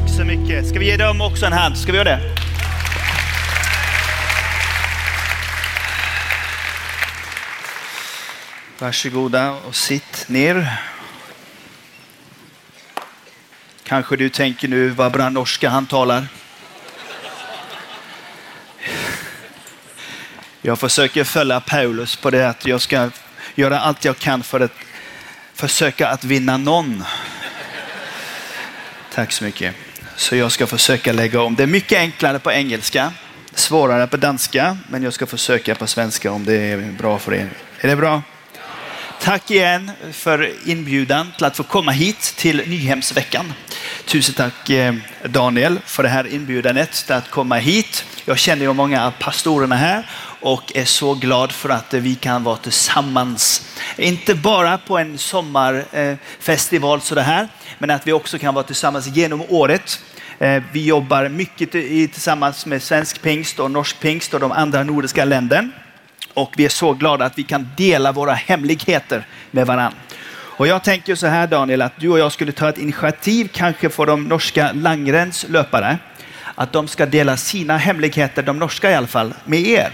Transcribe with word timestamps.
Tack 0.00 0.10
så 0.10 0.24
mycket. 0.24 0.68
Ska 0.68 0.78
vi 0.78 0.86
ge 0.86 0.96
dem 0.96 1.20
också 1.20 1.46
en 1.46 1.52
hand? 1.52 1.78
Ska 1.78 1.92
vi 1.92 1.98
göra 1.98 2.08
det? 2.08 2.36
Varsågoda 8.78 9.50
och 9.50 9.76
sitt 9.76 10.28
ner. 10.28 10.76
Kanske 13.84 14.16
du 14.16 14.28
tänker 14.28 14.68
nu, 14.68 14.88
vad 14.88 15.12
bra 15.12 15.30
norska 15.30 15.68
han 15.68 15.86
talar. 15.86 16.26
Jag 20.62 20.78
försöker 20.78 21.24
följa 21.24 21.60
Paulus 21.60 22.16
på 22.16 22.30
det 22.30 22.48
att 22.48 22.66
jag 22.66 22.80
ska 22.80 23.10
göra 23.54 23.80
allt 23.80 24.04
jag 24.04 24.18
kan 24.18 24.42
för 24.42 24.60
att 24.60 24.74
försöka 25.54 26.08
att 26.08 26.24
vinna 26.24 26.56
någon. 26.56 27.04
Tack 29.14 29.32
så 29.32 29.44
mycket. 29.44 29.74
Så 30.20 30.36
jag 30.36 30.52
ska 30.52 30.66
försöka 30.66 31.12
lägga 31.12 31.40
om. 31.40 31.54
Det 31.54 31.62
är 31.62 31.66
mycket 31.66 31.98
enklare 31.98 32.38
på 32.38 32.52
engelska, 32.52 33.12
svårare 33.54 34.06
på 34.06 34.16
danska, 34.16 34.76
men 34.88 35.02
jag 35.02 35.12
ska 35.12 35.26
försöka 35.26 35.74
på 35.74 35.86
svenska 35.86 36.32
om 36.32 36.44
det 36.44 36.54
är 36.54 36.92
bra 36.98 37.18
för 37.18 37.34
er. 37.34 37.50
Är 37.80 37.88
det 37.88 37.96
bra? 37.96 38.22
Tack 39.20 39.50
igen 39.50 39.90
för 40.12 40.52
inbjudan 40.66 41.32
till 41.36 41.44
att 41.44 41.56
få 41.56 41.62
komma 41.62 41.90
hit 41.90 42.34
till 42.36 42.62
Nyhemsveckan. 42.66 43.52
Tusen 44.04 44.34
tack 44.34 44.70
eh, 44.70 44.94
Daniel 45.24 45.80
för 45.84 46.02
det 46.02 46.08
här 46.08 46.34
inbjudandet 46.34 46.92
till 46.92 47.14
att 47.14 47.30
komma 47.30 47.56
hit. 47.56 48.04
Jag 48.24 48.38
känner 48.38 48.62
ju 48.62 48.72
många 48.72 49.06
av 49.06 49.10
pastorerna 49.10 49.76
här 49.76 50.10
och 50.40 50.72
är 50.76 50.84
så 50.84 51.14
glad 51.14 51.52
för 51.52 51.68
att 51.68 51.94
vi 51.94 52.14
kan 52.14 52.44
vara 52.44 52.56
tillsammans. 52.56 53.62
Inte 53.96 54.34
bara 54.34 54.78
på 54.78 54.98
en 54.98 55.18
sommarfestival 55.18 56.98
eh, 56.98 57.02
så 57.02 57.20
här, 57.20 57.48
men 57.78 57.90
att 57.90 58.06
vi 58.06 58.12
också 58.12 58.38
kan 58.38 58.54
vara 58.54 58.64
tillsammans 58.64 59.06
genom 59.06 59.42
året. 59.48 60.00
Eh, 60.40 60.62
vi 60.72 60.84
jobbar 60.84 61.28
mycket 61.28 61.70
tillsammans 61.70 62.66
med 62.66 62.82
svensk 62.82 63.22
pingst 63.22 63.60
och 63.60 63.70
norsk 63.70 64.00
pingst 64.00 64.34
och 64.34 64.40
de 64.40 64.52
andra 64.52 64.82
nordiska 64.82 65.24
länderna. 65.24 65.68
Och 66.34 66.52
vi 66.56 66.64
är 66.64 66.68
så 66.68 66.92
glada 66.92 67.24
att 67.24 67.38
vi 67.38 67.42
kan 67.42 67.68
dela 67.76 68.12
våra 68.12 68.32
hemligheter 68.32 69.26
med 69.50 69.66
varandra. 69.66 69.98
Och 70.32 70.66
jag 70.66 70.84
tänker 70.84 71.14
så 71.14 71.26
här 71.26 71.46
Daniel, 71.46 71.82
att 71.82 72.00
du 72.00 72.08
och 72.08 72.18
jag 72.18 72.32
skulle 72.32 72.52
ta 72.52 72.68
ett 72.68 72.78
initiativ 72.78 73.48
kanske 73.52 73.88
för 73.88 74.06
de 74.06 74.24
norska 74.24 74.72
langränslöpare. 74.72 75.98
Att 76.54 76.72
de 76.72 76.88
ska 76.88 77.06
dela 77.06 77.36
sina 77.36 77.76
hemligheter, 77.76 78.42
de 78.42 78.58
norska 78.58 78.90
i 78.90 78.94
alla 78.94 79.06
fall, 79.06 79.34
med 79.44 79.60
er. 79.60 79.92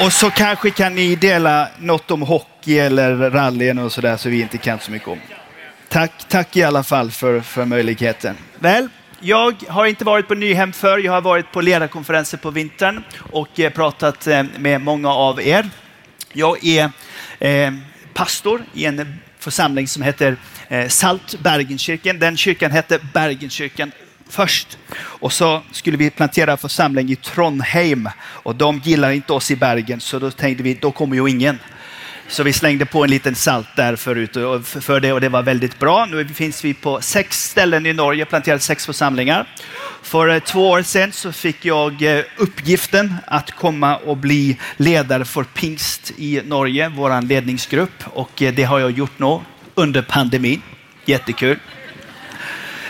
Och 0.00 0.12
så 0.12 0.30
kanske 0.30 0.70
kan 0.70 0.94
ni 0.94 1.16
dela 1.16 1.68
något 1.78 2.10
om 2.10 2.22
hockey 2.22 2.78
eller 2.78 3.30
rallyn 3.30 3.78
och 3.78 3.92
sådär 3.92 4.16
så 4.16 4.28
vi 4.28 4.40
inte 4.40 4.58
kan 4.58 4.78
så 4.80 4.90
mycket 4.90 5.08
om. 5.08 5.18
Tack, 5.88 6.12
tack 6.28 6.56
i 6.56 6.62
alla 6.62 6.82
fall 6.82 7.10
för, 7.10 7.40
för 7.40 7.64
möjligheten. 7.64 8.36
Väl, 8.58 8.88
jag 9.20 9.54
har 9.68 9.86
inte 9.86 10.04
varit 10.04 10.28
på 10.28 10.34
Nyhem 10.34 10.72
förr. 10.72 10.98
Jag 10.98 11.12
har 11.12 11.20
varit 11.20 11.52
på 11.52 11.60
ledarkonferenser 11.60 12.38
på 12.38 12.50
vintern 12.50 13.04
och 13.32 13.60
eh, 13.60 13.72
pratat 13.72 14.26
eh, 14.26 14.42
med 14.58 14.80
många 14.80 15.12
av 15.12 15.42
er. 15.42 15.70
Jag 16.32 16.64
är 16.64 16.90
eh, 17.38 17.72
pastor 18.14 18.64
i 18.74 18.84
en 18.84 19.20
församling 19.38 19.88
som 19.88 20.02
heter 20.02 20.36
eh, 20.68 20.88
Salt 20.88 21.38
Bergenkyrkan. 21.38 22.18
Den 22.18 22.36
kyrkan 22.36 22.70
hette 22.70 22.98
Bergenkyrkan 23.14 23.92
först. 24.28 24.78
Och 24.98 25.32
så 25.32 25.62
skulle 25.72 25.96
vi 25.96 26.10
plantera 26.10 26.56
församling 26.56 27.10
i 27.10 27.16
Trondheim 27.16 28.08
och 28.20 28.54
de 28.54 28.78
gillar 28.84 29.10
inte 29.10 29.32
oss 29.32 29.50
i 29.50 29.56
Bergen 29.56 30.00
så 30.00 30.18
då 30.18 30.30
tänkte 30.30 30.62
vi, 30.62 30.74
då 30.74 30.90
kommer 30.90 31.16
ju 31.16 31.28
ingen. 31.28 31.58
Så 32.28 32.42
vi 32.42 32.52
slängde 32.52 32.86
på 32.86 33.04
en 33.04 33.10
liten 33.10 33.34
salt 33.34 33.68
där 33.76 33.96
förut 33.96 34.32
för 34.64 35.00
det 35.00 35.12
och 35.12 35.20
det 35.20 35.28
var 35.28 35.42
väldigt 35.42 35.78
bra. 35.78 36.06
Nu 36.06 36.28
finns 36.28 36.64
vi 36.64 36.74
på 36.74 37.00
sex 37.00 37.44
ställen 37.44 37.86
i 37.86 37.92
Norge, 37.92 38.24
planterat 38.24 38.62
sex 38.62 38.86
församlingar. 38.86 39.48
För 40.02 40.28
eh, 40.28 40.38
två 40.38 40.70
år 40.70 40.82
sedan 40.82 41.12
så 41.12 41.32
fick 41.32 41.64
jag 41.64 42.02
eh, 42.02 42.24
uppgiften 42.36 43.14
att 43.26 43.50
komma 43.50 43.96
och 43.96 44.16
bli 44.16 44.58
ledare 44.76 45.24
för 45.24 45.44
pingst 45.44 46.12
i 46.16 46.42
Norge, 46.44 46.88
vår 46.88 47.22
ledningsgrupp. 47.22 48.04
Och 48.04 48.42
eh, 48.42 48.54
det 48.54 48.62
har 48.62 48.78
jag 48.78 48.90
gjort 48.90 49.18
nu 49.18 49.40
under 49.74 50.02
pandemin. 50.02 50.62
Jättekul. 51.04 51.58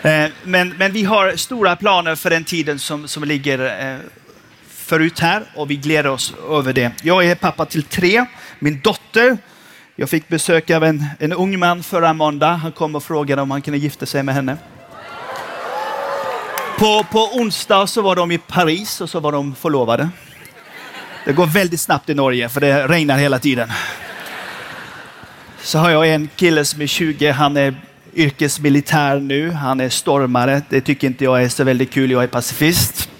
Eh, 0.03 0.31
men, 0.45 0.69
men 0.69 0.93
vi 0.93 1.05
har 1.05 1.37
stora 1.37 1.77
planer 1.77 2.15
för 2.15 2.31
den 2.31 2.45
tiden 2.45 2.79
som, 2.79 3.09
som 3.09 3.25
ligger 3.25 3.89
eh, 3.93 3.99
förut 4.69 5.19
här 5.19 5.43
och 5.55 5.71
vi 5.71 5.77
gläder 5.77 6.11
oss 6.11 6.35
över 6.51 6.73
det. 6.73 6.93
Jag 7.03 7.27
är 7.27 7.35
pappa 7.35 7.67
till 7.67 7.83
tre. 7.83 8.25
Min 8.59 8.81
dotter, 8.81 9.39
jag 9.97 10.11
fick 10.11 10.29
besök 10.29 10.71
av 10.71 10.85
en, 10.85 11.05
en 11.19 11.33
ung 11.33 11.59
man 11.59 11.83
förra 11.83 12.13
måndag. 12.13 12.51
Han 12.51 12.73
kom 12.73 12.95
och 12.95 13.05
frågade 13.05 13.43
om 13.43 13.51
han 13.51 13.63
kunde 13.63 13.79
gifta 13.79 14.07
sig 14.07 14.23
med 14.23 14.35
henne. 14.35 14.57
På, 16.79 17.05
på 17.05 17.19
onsdag 17.19 17.87
så 17.87 18.03
var 18.03 18.17
de 18.17 18.33
i 18.33 18.39
Paris 18.39 19.01
och 19.01 19.11
så 19.11 19.21
var 19.21 19.33
de 19.33 19.55
förlovade. 19.55 20.09
Det 21.25 21.33
går 21.33 21.47
väldigt 21.47 21.81
snabbt 21.81 22.09
i 22.09 22.15
Norge 22.15 22.49
för 22.49 22.61
det 22.61 22.89
regnar 22.89 23.19
hela 23.19 23.39
tiden. 23.39 23.73
Så 25.61 25.79
har 25.79 25.91
jag 25.91 26.09
en 26.09 26.29
kille 26.37 26.65
som 26.65 26.81
är 26.81 26.87
20. 26.87 27.31
Han 27.31 27.57
är 27.57 27.75
yrkesmilitär 28.19 29.21
nu. 29.21 29.51
Han 29.51 29.81
är 29.81 29.89
stormare. 29.89 30.63
Det 30.69 30.81
tycker 30.81 31.07
inte 31.07 31.25
jag 31.25 31.43
är 31.43 31.49
så 31.49 31.65
väldigt 31.65 31.91
kul. 31.91 32.11
Jag 32.11 32.23
är 32.23 32.27
pacifist. 32.27 33.11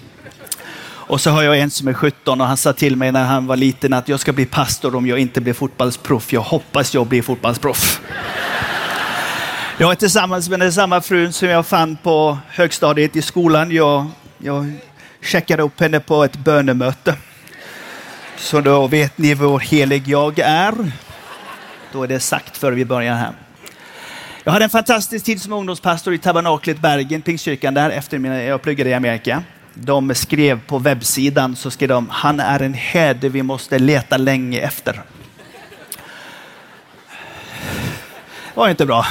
Och 1.09 1.21
så 1.21 1.29
har 1.29 1.43
jag 1.43 1.59
en 1.59 1.71
som 1.71 1.87
är 1.87 1.93
17 1.93 2.41
och 2.41 2.47
han 2.47 2.57
sa 2.57 2.73
till 2.73 2.95
mig 2.95 3.11
när 3.11 3.25
han 3.25 3.47
var 3.47 3.55
liten 3.55 3.93
att 3.93 4.07
jag 4.07 4.19
ska 4.19 4.33
bli 4.33 4.45
pastor 4.45 4.95
om 4.95 5.07
jag 5.07 5.19
inte 5.19 5.41
blir 5.41 5.53
fotbollsproff. 5.53 6.33
Jag 6.33 6.41
hoppas 6.41 6.93
jag 6.93 7.07
blir 7.07 7.21
fotbollsproff. 7.21 8.01
Jag 9.77 9.91
är 9.91 9.95
tillsammans 9.95 10.49
med 10.49 10.59
den 10.59 10.73
samma 10.73 11.01
frun 11.01 11.33
som 11.33 11.47
jag 11.47 11.65
fann 11.65 11.97
på 12.03 12.37
högstadiet 12.47 13.15
i 13.15 13.21
skolan. 13.21 13.71
Jag, 13.71 14.07
jag 14.37 14.71
checkade 15.21 15.63
upp 15.63 15.79
henne 15.79 15.99
på 15.99 16.23
ett 16.23 16.35
bönemöte. 16.35 17.15
Så 18.37 18.61
då 18.61 18.87
vet 18.87 19.17
ni 19.17 19.33
hur 19.33 19.59
helig 19.59 20.07
jag 20.07 20.39
är. 20.39 20.73
Då 21.91 22.03
är 22.03 22.07
det 22.07 22.19
sagt 22.19 22.57
före 22.57 22.75
vi 22.75 22.85
börjar 22.85 23.15
här. 23.15 23.33
Jag 24.49 24.53
hade 24.53 24.65
en 24.65 24.69
fantastisk 24.69 25.25
tid 25.25 25.41
som 25.41 25.53
ungdomspastor 25.53 26.13
i 26.13 26.17
tabernaklet 26.17 26.79
Bergen, 26.79 27.21
Pingstkyrkan 27.21 27.73
där, 27.73 27.89
efter 27.89 28.17
mina, 28.17 28.43
jag 28.43 28.61
pluggade 28.61 28.89
i 28.89 28.93
Amerika 28.93 29.43
de 29.73 30.15
skrev 30.15 30.59
på 30.67 30.79
webbsidan 30.79 31.55
så 31.55 31.71
skrev 31.71 31.89
de 31.89 32.09
han 32.09 32.39
är 32.39 32.59
en 32.59 32.73
herde 32.73 33.29
vi 33.29 33.43
måste 33.43 33.79
leta 33.79 34.17
länge 34.17 34.59
efter. 34.59 34.93
Det 34.93 35.01
var 38.53 38.69
inte 38.69 38.85
bra. 38.85 39.05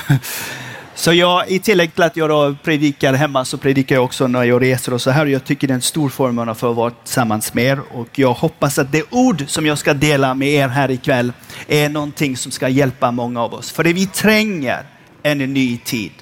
Så 0.94 1.12
jag, 1.12 1.50
i 1.50 1.58
tillägg 1.58 1.94
till 1.94 2.02
att 2.02 2.16
jag 2.16 2.28
då 2.28 2.56
predikar 2.64 3.12
hemma 3.12 3.44
så 3.44 3.58
predikar 3.58 3.96
jag 3.96 4.04
också 4.04 4.26
när 4.26 4.44
jag 4.44 4.62
reser 4.62 4.94
och 4.94 5.02
så 5.02 5.10
här. 5.10 5.26
Jag 5.26 5.44
tycker 5.44 5.66
det 5.66 5.72
är 5.72 5.74
en 5.74 5.82
stor 5.82 6.08
förmån 6.08 6.48
att 6.48 6.58
få 6.58 6.72
vara 6.72 6.90
tillsammans 6.90 7.54
med 7.54 7.64
er 7.64 7.80
och 7.90 8.08
jag 8.18 8.32
hoppas 8.32 8.78
att 8.78 8.92
det 8.92 9.02
ord 9.10 9.44
som 9.46 9.66
jag 9.66 9.78
ska 9.78 9.94
dela 9.94 10.34
med 10.34 10.48
er 10.48 10.68
här 10.68 10.90
ikväll 10.90 11.32
är 11.68 11.88
någonting 11.88 12.36
som 12.36 12.52
ska 12.52 12.68
hjälpa 12.68 13.10
många 13.10 13.42
av 13.42 13.54
oss. 13.54 13.72
För 13.72 13.84
det 13.84 13.92
vi 13.92 14.06
tränger 14.06 14.84
en 15.28 15.38
ny 15.38 15.78
tid. 15.84 16.12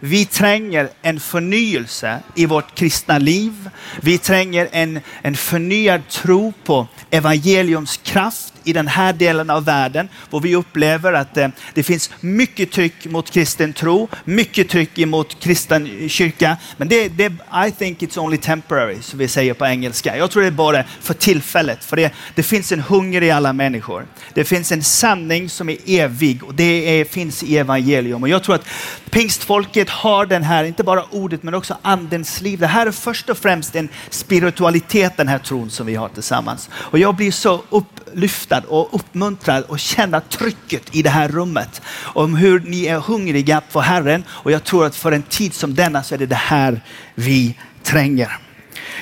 Vi 0.00 0.24
tränger 0.24 0.88
en 1.02 1.20
förnyelse 1.20 2.20
i 2.34 2.46
vårt 2.46 2.74
kristna 2.74 3.18
liv. 3.18 3.70
Vi 4.00 4.18
tränger 4.18 4.68
en, 4.72 5.00
en 5.22 5.36
förnyad 5.36 6.08
tro 6.08 6.52
på 6.64 6.86
evangeliums 7.10 7.96
kraft 7.96 8.54
i 8.68 8.72
den 8.72 8.88
här 8.88 9.12
delen 9.12 9.50
av 9.50 9.64
världen, 9.64 10.08
hvor 10.30 10.40
vi 10.40 10.56
upplever 10.56 11.12
att 11.12 11.36
eh, 11.36 11.48
det 11.74 11.82
finns 11.82 12.10
mycket 12.20 12.70
tryck 12.70 13.06
mot 13.06 13.30
kristen 13.30 13.72
tro, 13.72 14.08
mycket 14.24 14.68
tryck 14.68 14.98
emot 14.98 15.40
kristen 15.40 16.08
kyrka. 16.08 16.56
Men 16.76 16.88
det, 16.88 17.08
det, 17.08 17.32
I 17.66 17.70
think 17.78 18.02
it's 18.02 18.18
only 18.18 18.38
temporary, 18.38 18.96
som 19.00 19.18
vi 19.18 19.28
säger 19.28 19.54
på 19.54 19.66
engelska. 19.66 20.16
Jag 20.16 20.30
tror 20.30 20.42
det 20.42 20.48
är 20.48 20.52
bara 20.52 20.84
för 21.00 21.14
tillfället, 21.14 21.84
för 21.84 21.96
det, 21.96 22.12
det 22.34 22.42
finns 22.42 22.72
en 22.72 22.80
hunger 22.80 23.22
i 23.22 23.30
alla 23.30 23.52
människor. 23.52 24.06
Det 24.34 24.44
finns 24.44 24.72
en 24.72 24.82
sanning 24.82 25.48
som 25.48 25.68
är 25.68 25.76
evig 25.86 26.44
och 26.44 26.54
det 26.54 27.00
är, 27.00 27.04
finns 27.04 27.42
i 27.42 27.58
evangelium. 27.58 28.22
Och 28.22 28.28
jag 28.28 28.42
tror 28.42 28.54
att 28.54 28.66
pingstfolket 29.10 29.90
har 29.90 30.26
den 30.26 30.42
här, 30.42 30.64
inte 30.64 30.84
bara 30.84 31.04
ordet, 31.10 31.42
men 31.42 31.54
också 31.54 31.76
andens 31.82 32.40
liv. 32.40 32.58
Det 32.58 32.66
här 32.66 32.86
är 32.86 32.90
först 32.90 33.30
och 33.30 33.38
främst 33.38 33.76
en 33.76 33.88
spiritualitet, 34.10 35.16
den 35.16 35.28
här 35.28 35.38
tron 35.38 35.70
som 35.70 35.86
vi 35.86 35.94
har 35.94 36.08
tillsammans. 36.08 36.70
Och 36.72 36.98
jag 36.98 37.14
blir 37.14 37.32
så 37.32 37.62
upplyftad 38.08 38.64
och 38.68 38.94
uppmuntrad 38.94 39.64
och 39.64 39.78
känna 39.78 40.20
trycket 40.20 40.96
i 40.96 41.02
det 41.02 41.10
här 41.10 41.28
rummet. 41.28 41.82
Om 42.02 42.34
hur 42.34 42.60
ni 42.60 42.86
är 42.86 42.98
hungriga 42.98 43.60
på 43.72 43.80
Herren. 43.80 44.24
Och 44.28 44.52
jag 44.52 44.64
tror 44.64 44.86
att 44.86 44.96
för 44.96 45.12
en 45.12 45.22
tid 45.22 45.54
som 45.54 45.74
denna 45.74 46.02
så 46.02 46.14
är 46.14 46.18
det 46.18 46.26
det 46.26 46.34
här 46.34 46.80
vi 47.14 47.54
tränger. 47.82 48.38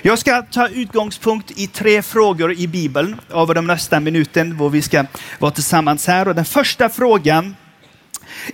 Jag 0.02 0.18
ska 0.18 0.42
ta 0.42 0.68
utgångspunkt 0.68 1.50
i 1.50 1.66
tre 1.66 2.02
frågor 2.02 2.52
i 2.52 2.68
Bibeln 2.68 3.20
över 3.30 3.54
de 3.54 3.66
nästa 3.66 4.00
minuten, 4.00 4.58
då 4.58 4.68
vi 4.68 4.82
ska 4.82 5.04
vara 5.38 5.50
tillsammans 5.50 6.06
här. 6.06 6.28
Och 6.28 6.34
den 6.34 6.44
första 6.44 6.88
frågan 6.88 7.56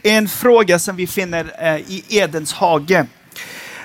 är 0.03 0.19
en 0.19 0.29
fråga 0.29 0.79
som 0.79 0.97
vi 0.97 1.07
finner 1.07 1.53
eh, 1.59 1.77
i 1.77 2.05
Edens 2.09 2.53
hage. 2.53 3.07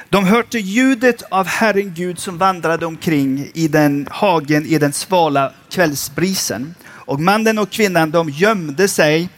De 0.09 0.25
hörde 0.25 0.59
ljudet 0.59 1.23
av 1.31 1.47
Herren 1.47 1.93
Gud 1.93 2.19
som 2.19 2.37
vandrade 2.37 2.85
omkring 2.85 3.51
i 3.53 3.67
den 3.67 4.07
hagen 4.11 4.65
i 4.65 4.77
den 4.77 4.93
svala 4.93 5.53
kvällsbrisen. 5.69 6.75
Och 6.85 7.19
mannen 7.19 7.57
och 7.59 7.69
kvinnan 7.69 8.11
de 8.11 8.29
gömde 8.29 8.87
sig 8.87 9.29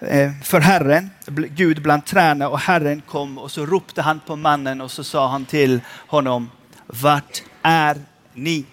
eh, 0.00 0.30
för 0.42 0.60
Herren, 0.60 1.10
Gud 1.56 1.82
bland 1.82 2.04
träna 2.04 2.48
och 2.48 2.58
Herren 2.58 3.02
kom 3.06 3.38
och 3.38 3.50
så 3.50 3.66
ropte 3.66 4.02
han 4.02 4.20
på 4.20 4.36
mannen 4.36 4.80
och 4.80 4.90
så 4.90 5.04
sa 5.04 5.28
han 5.28 5.44
till 5.44 5.80
honom, 6.06 6.50
vart 6.86 7.42
är 7.62 7.96
ni? 8.34 8.64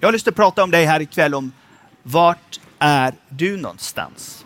Jag 0.00 0.08
har 0.08 0.12
lust 0.12 0.28
att 0.28 0.36
prata 0.36 0.62
om 0.62 0.70
dig 0.70 0.84
här 0.84 1.00
ikväll 1.00 1.34
om 1.34 1.52
vart 2.02 2.60
är 2.78 3.14
du 3.28 3.56
någonstans? 3.56 4.44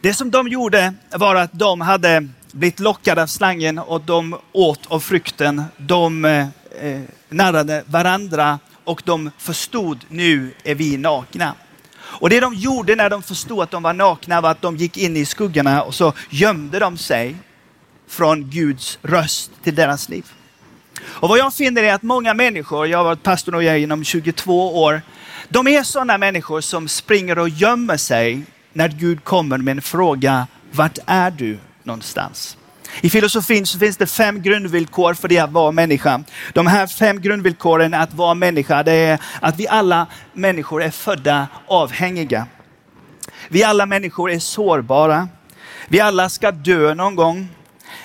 Det 0.00 0.14
som 0.14 0.30
de 0.30 0.48
gjorde 0.48 0.94
var 1.10 1.34
att 1.34 1.52
de 1.52 1.80
hade 1.80 2.28
blivit 2.54 2.80
lockade 2.80 3.22
av 3.22 3.26
slangen 3.26 3.78
och 3.78 4.00
de 4.00 4.38
åt 4.52 4.86
av 4.86 5.00
frukten. 5.00 5.62
De 5.76 6.24
eh, 6.24 6.46
eh 6.80 7.02
narrade 7.28 7.84
varandra 7.86 8.58
och 8.84 9.02
de 9.04 9.30
förstod 9.38 10.04
nu 10.08 10.54
är 10.64 10.74
vi 10.74 10.96
nakna. 10.96 11.54
Och 11.96 12.30
det 12.30 12.40
de 12.40 12.54
gjorde 12.54 12.96
när 12.96 13.10
de 13.10 13.22
förstod 13.22 13.62
att 13.62 13.70
de 13.70 13.82
var 13.82 13.92
nakna 13.92 14.40
var 14.40 14.50
att 14.50 14.62
de 14.62 14.76
gick 14.76 14.96
in 14.96 15.16
i 15.16 15.24
skuggorna 15.24 15.82
och 15.82 15.94
så 15.94 16.12
gömde 16.30 16.78
de 16.78 16.96
sig 16.96 17.36
från 18.08 18.50
Guds 18.50 18.98
röst 19.02 19.50
till 19.62 19.74
deras 19.74 20.08
liv. 20.08 20.24
Och 21.04 21.28
vad 21.28 21.38
jag 21.38 21.54
finner 21.54 21.82
är 21.82 21.94
att 21.94 22.02
många 22.02 22.34
människor, 22.34 22.86
jag 22.86 22.98
har 22.98 23.04
varit 23.04 23.22
pastor 23.22 23.54
och 23.54 23.62
jag 23.62 23.80
inom 23.80 24.04
22 24.04 24.82
år, 24.82 25.02
de 25.48 25.68
är 25.68 25.82
sådana 25.82 26.18
människor 26.18 26.60
som 26.60 26.88
springer 26.88 27.38
och 27.38 27.48
gömmer 27.48 27.96
sig 27.96 28.42
när 28.72 28.88
Gud 28.88 29.24
kommer 29.24 29.58
med 29.58 29.72
en 29.76 29.82
fråga, 29.82 30.46
vart 30.70 30.98
är 31.06 31.30
du 31.30 31.58
någonstans? 31.84 32.56
I 33.00 33.10
filosofin 33.10 33.66
så 33.66 33.78
finns 33.78 33.96
det 33.96 34.06
fem 34.06 34.42
grundvillkor 34.42 35.14
för 35.14 35.28
det 35.28 35.38
att 35.38 35.52
vara 35.52 35.72
människa. 35.72 36.22
De 36.52 36.66
här 36.66 36.86
fem 36.86 37.20
grundvillkoren 37.20 37.94
att 37.94 38.14
vara 38.14 38.34
människa, 38.34 38.82
det 38.82 38.92
är 38.92 39.20
att 39.40 39.56
vi 39.60 39.68
alla 39.68 40.06
människor 40.32 40.82
är 40.82 40.90
födda 40.90 41.48
avhängiga. 41.66 42.46
Vi 43.48 43.64
alla 43.64 43.86
människor 43.86 44.30
är 44.30 44.38
sårbara. 44.38 45.28
Vi 45.88 46.00
alla 46.00 46.28
ska 46.28 46.50
dö 46.50 46.94
någon 46.94 47.16
gång. 47.16 47.48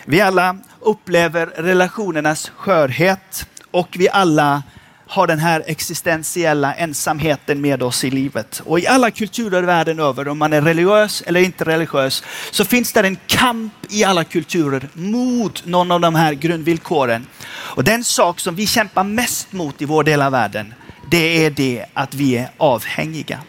Vi 0.05 0.21
alla 0.21 0.57
upplever 0.79 1.45
relationernas 1.45 2.51
skörhet 2.55 3.47
och 3.71 3.95
vi 3.99 4.09
alla 4.09 4.63
har 5.09 5.27
den 5.27 5.39
här 5.39 5.63
existentiella 5.67 6.73
ensamheten 6.73 7.61
med 7.61 7.83
oss 7.83 8.03
i 8.03 8.09
livet. 8.09 8.61
Och 8.65 8.79
i 8.79 8.87
alla 8.87 9.11
kulturer 9.11 9.63
världen 9.63 9.99
över, 9.99 10.27
om 10.27 10.37
man 10.37 10.53
är 10.53 10.61
religiös 10.61 11.23
eller 11.25 11.39
inte 11.39 11.63
religiös, 11.63 12.23
så 12.51 12.65
finns 12.65 12.93
det 12.93 12.99
en 12.99 13.17
kamp 13.27 13.73
i 13.89 14.03
alla 14.03 14.23
kulturer 14.23 14.89
mot 14.93 15.65
någon 15.65 15.91
av 15.91 15.99
de 15.99 16.15
här 16.15 16.33
grundvillkoren. 16.33 17.27
Och 17.49 17.83
den 17.83 18.03
sak 18.03 18.39
som 18.39 18.55
vi 18.55 18.67
kämpar 18.67 19.03
mest 19.03 19.51
mot 19.51 19.81
i 19.81 19.85
vår 19.85 20.03
del 20.03 20.21
av 20.21 20.31
världen, 20.31 20.73
det 21.11 21.45
är 21.45 21.49
det 21.49 21.85
att 21.93 22.13
vi 22.13 22.37
är 22.37 22.49
avhängiga. 22.57 23.39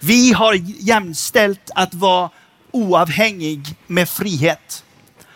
Vi 0.00 0.32
har 0.32 0.54
jämställt 0.64 1.70
att 1.74 1.94
vara 1.94 2.30
oavhängig 2.70 3.76
med 3.86 4.08
frihet. 4.08 4.84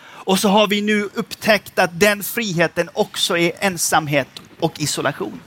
Och 0.03 0.39
så 0.39 0.49
har 0.49 0.67
vi 0.67 0.81
nu 0.81 1.09
upptäckt 1.13 1.79
att 1.79 1.99
den 1.99 2.23
friheten 2.23 2.89
också 2.93 3.37
är 3.37 3.51
ensamhet 3.59 4.27
och 4.63 4.81
isolation. 4.81 5.39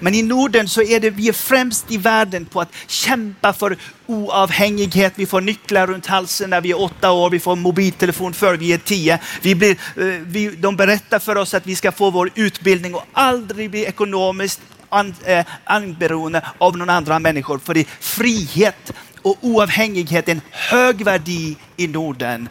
Men 0.00 0.14
i 0.14 0.22
Norden 0.22 0.68
så 0.68 0.82
är 0.82 1.00
det 1.00 1.10
vi 1.10 1.28
är 1.28 1.32
främst 1.32 1.90
i 1.90 1.96
världen 1.98 2.44
på 2.44 2.60
att 2.60 2.74
kämpa 2.86 3.52
för 3.52 3.76
oavhängighet. 4.06 5.12
Vi 5.16 5.26
får 5.26 5.40
nycklar 5.40 5.86
runt 5.86 6.06
halsen 6.06 6.50
när 6.50 6.60
vi 6.60 6.70
är 6.70 6.80
åtta 6.80 7.12
år, 7.12 7.30
vi 7.30 7.40
får 7.40 7.56
mobiltelefon 7.56 8.32
för 8.32 8.56
vi 8.56 8.72
är 8.72 8.78
tio. 8.78 9.18
Vi 9.42 9.54
blir, 9.54 9.70
eh, 9.70 10.04
vi, 10.06 10.56
de 10.56 10.76
berättar 10.76 11.18
för 11.18 11.36
oss 11.36 11.54
att 11.54 11.66
vi 11.66 11.76
ska 11.76 11.92
få 11.92 12.10
vår 12.10 12.30
utbildning 12.34 12.94
och 12.94 13.04
aldrig 13.12 13.70
bli 13.70 13.84
ekonomiskt 13.84 14.60
an, 14.88 15.14
eh, 15.24 15.46
anberoende 15.64 16.46
av 16.58 16.76
någon 16.76 16.90
andra 16.90 17.18
människor. 17.18 17.58
För 17.58 17.74
det 17.74 17.80
är 17.80 17.86
frihet 18.00 18.92
och 19.22 19.36
oavhängighet 19.40 20.28
är 20.28 20.32
en 20.32 20.40
hög 20.50 21.04
värde 21.04 21.54
i 21.76 21.86
Norden. 21.88 22.48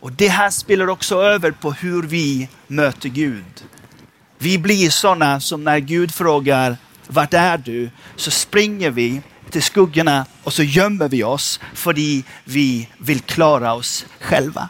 Och 0.00 0.12
det 0.12 0.28
här 0.28 0.50
spelar 0.50 0.88
också 0.88 1.22
över 1.22 1.50
på 1.50 1.72
hur 1.72 2.02
vi 2.02 2.48
möter 2.66 3.08
Gud. 3.08 3.64
Vi 4.38 4.58
blir 4.58 4.90
sådana 4.90 5.40
som 5.40 5.64
när 5.64 5.78
Gud 5.78 6.14
frågar, 6.14 6.76
vart 7.06 7.34
är 7.34 7.58
du? 7.58 7.90
Så 8.16 8.30
springer 8.30 8.90
vi 8.90 9.22
till 9.50 9.62
skuggorna 9.62 10.26
och 10.44 10.52
så 10.52 10.62
gömmer 10.62 11.08
vi 11.08 11.24
oss 11.24 11.60
för 11.74 11.92
vi 12.44 12.88
vill 12.98 13.20
klara 13.20 13.74
oss 13.74 14.06
själva. 14.20 14.68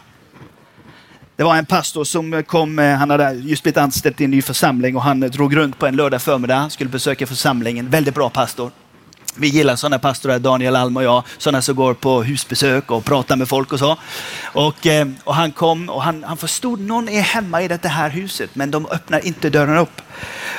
Det 1.35 1.43
var 1.43 1.55
en 1.55 1.65
pastor 1.65 2.03
som 2.03 2.43
kom, 2.43 2.79
eh, 2.79 2.95
han 2.95 3.09
hade 3.09 3.33
just 3.33 3.63
blivit 3.63 3.77
anställd 3.77 4.21
i 4.21 4.23
en 4.23 4.31
ny 4.31 4.41
församling 4.41 4.95
och 4.95 5.01
han 5.01 5.19
drog 5.19 5.55
runt 5.55 5.79
på 5.79 5.87
en 5.87 5.95
lördag 5.95 6.21
förmiddag, 6.21 6.69
skulle 6.69 6.89
besöka 6.89 7.27
församlingen. 7.27 7.89
Väldigt 7.89 8.13
bra 8.13 8.29
pastor. 8.29 8.71
Vi 9.37 9.47
gillar 9.47 9.75
sådana 9.75 9.99
pastorer, 9.99 10.39
Daniel 10.39 10.75
Alm 10.75 10.97
och 10.97 11.03
jag, 11.03 11.23
sådana 11.37 11.61
som 11.61 11.75
går 11.75 11.93
på 11.93 12.23
husbesök 12.23 12.91
och 12.91 13.05
pratar 13.05 13.35
med 13.35 13.49
folk 13.49 13.73
och 13.73 13.79
så. 13.79 13.97
Och, 14.43 14.87
eh, 14.87 15.07
och 15.23 15.35
han 15.35 15.51
kom 15.51 15.89
och 15.89 16.03
han, 16.03 16.23
han 16.23 16.37
förstod, 16.37 16.79
någon 16.79 17.09
är 17.09 17.21
hemma 17.21 17.61
i 17.61 17.67
det 17.67 17.87
här 17.87 18.09
huset, 18.09 18.49
men 18.53 18.71
de 18.71 18.85
öppnar 18.85 19.25
inte 19.25 19.49
dörren 19.49 19.77
upp. 19.77 20.01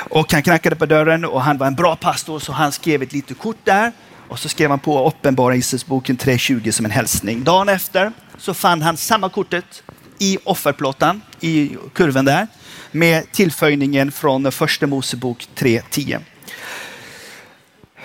Och 0.09 0.33
han 0.33 0.43
knackade 0.43 0.75
på 0.75 0.85
dörren 0.85 1.25
och 1.25 1.41
han 1.41 1.57
var 1.57 1.67
en 1.67 1.75
bra 1.75 1.95
pastor 1.95 2.39
så 2.39 2.51
han 2.51 2.71
skrev 2.71 3.03
ett 3.03 3.13
litet 3.13 3.39
kort 3.39 3.57
där. 3.63 3.91
Och 4.29 4.39
så 4.39 4.49
skrev 4.49 4.69
han 4.69 4.79
på 4.79 5.07
Uppenbarelseboken 5.07 6.17
3.20 6.17 6.71
som 6.71 6.85
en 6.85 6.91
hälsning. 6.91 7.43
Dagen 7.43 7.69
efter 7.69 8.11
så 8.37 8.53
fann 8.53 8.81
han 8.81 8.97
samma 8.97 9.29
kortet 9.29 9.83
i 10.19 10.37
offerplåtan, 10.43 11.21
i 11.39 11.77
kurven 11.93 12.25
där, 12.25 12.47
med 12.91 13.31
tillföjningen 13.31 14.11
från 14.11 14.51
första 14.51 14.87
Mosebok 14.87 15.47
3.10 15.55 16.19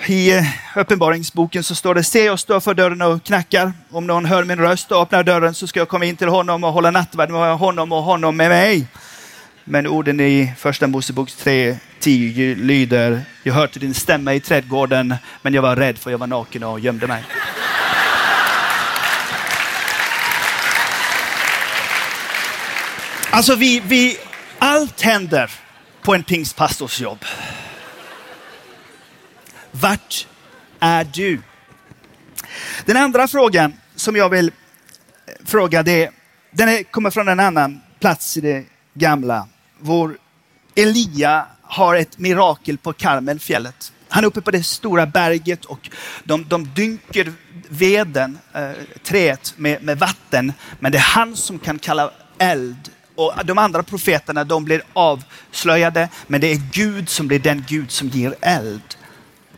i 0.06 0.32
eh, 0.32 0.44
Uppenbaringsboken 0.76 1.64
så 1.64 1.74
står 1.74 1.94
det, 1.94 2.04
se 2.04 2.24
jag 2.24 2.38
står 2.38 2.60
för 2.60 2.74
dörren 2.74 3.02
och 3.02 3.24
knackar. 3.24 3.72
Om 3.90 4.06
någon 4.06 4.24
hör 4.24 4.44
min 4.44 4.58
röst 4.58 4.92
och 4.92 5.02
öppnar 5.02 5.22
dörren 5.22 5.54
så 5.54 5.66
ska 5.66 5.80
jag 5.80 5.88
komma 5.88 6.04
in 6.04 6.16
till 6.16 6.28
honom 6.28 6.64
och 6.64 6.72
hålla 6.72 6.90
nattvard 6.90 7.30
med 7.30 7.58
honom 7.58 7.92
och 7.92 8.02
honom 8.02 8.36
med 8.36 8.48
mig. 8.48 8.86
Men 9.64 9.86
orden 9.86 10.20
i 10.20 10.52
första 10.58 10.86
Mosebok 10.86 11.28
3.10 11.28 12.56
lyder, 12.56 13.22
jag 13.42 13.54
hörde 13.54 13.80
din 13.80 13.94
stämma 13.94 14.34
i 14.34 14.40
trädgården, 14.40 15.14
men 15.42 15.54
jag 15.54 15.62
var 15.62 15.76
rädd 15.76 15.98
för 15.98 16.10
jag 16.10 16.18
var 16.18 16.26
naken 16.26 16.62
och 16.62 16.80
gömde 16.80 17.06
mig. 17.06 17.24
Alltså 23.30 23.54
vi, 23.54 23.80
vi, 23.80 24.16
allt 24.58 25.00
händer 25.00 25.50
på 26.02 26.14
en 26.14 26.22
pingstpastors 26.22 27.00
jobb. 27.00 27.24
Vart 29.72 30.26
är 30.80 31.04
du? 31.04 31.40
Den 32.84 32.96
andra 32.96 33.28
frågan 33.28 33.72
som 33.96 34.16
jag 34.16 34.28
vill 34.28 34.46
eh, 34.46 35.34
fråga, 35.44 35.82
det, 35.82 36.10
den 36.50 36.84
kommer 36.84 37.10
från 37.10 37.28
en 37.28 37.40
annan 37.40 37.80
plats 38.00 38.36
i 38.36 38.40
det 38.40 38.64
gamla. 38.94 39.48
Vår 39.78 40.16
Elia 40.74 41.46
har 41.62 41.94
ett 41.94 42.18
mirakel 42.18 42.78
på 42.78 42.92
Karmelfjället. 42.92 43.92
Han 44.08 44.24
är 44.24 44.28
uppe 44.28 44.40
på 44.40 44.50
det 44.50 44.62
stora 44.62 45.06
berget 45.06 45.64
och 45.64 45.90
de, 46.24 46.44
de 46.48 46.74
dynker 46.74 47.32
veden, 47.68 48.38
äh, 48.54 48.70
träet 49.02 49.54
med, 49.56 49.82
med 49.82 49.98
vatten. 49.98 50.52
Men 50.80 50.92
det 50.92 50.98
är 50.98 51.02
han 51.02 51.36
som 51.36 51.58
kan 51.58 51.78
kalla 51.78 52.10
eld 52.38 52.90
och 53.14 53.32
de 53.44 53.58
andra 53.58 53.82
profeterna 53.82 54.44
de 54.44 54.64
blir 54.64 54.82
avslöjade, 54.92 56.08
men 56.26 56.40
det 56.40 56.52
är 56.52 56.60
Gud 56.72 57.08
som 57.08 57.28
blir 57.28 57.38
den 57.38 57.64
Gud 57.68 57.90
som 57.90 58.08
ger 58.08 58.34
eld. 58.40 58.82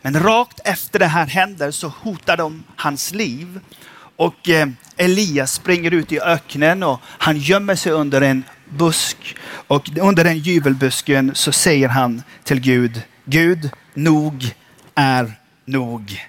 Men 0.04 0.20
rakt 0.20 0.60
efter 0.64 0.98
det 0.98 1.06
här 1.06 1.26
händer 1.26 1.70
så 1.70 1.88
hotar 1.88 2.36
de 2.36 2.64
hans 2.76 3.14
liv. 3.14 3.60
Och 4.16 4.48
eh, 4.48 4.68
Elias 4.96 5.52
springer 5.52 5.90
ut 5.90 6.12
i 6.12 6.20
öknen 6.20 6.82
och 6.82 7.00
han 7.04 7.36
gömmer 7.38 7.74
sig 7.74 7.92
under 7.92 8.20
en 8.20 8.44
busk. 8.68 9.36
Och 9.46 9.88
under 10.00 10.24
den 10.24 10.38
jubelbusken 10.38 11.34
så 11.34 11.52
säger 11.52 11.88
han 11.88 12.22
till 12.42 12.60
Gud, 12.60 13.02
Gud, 13.24 13.70
nog 13.94 14.54
är 14.94 15.32
nog. 15.64 16.22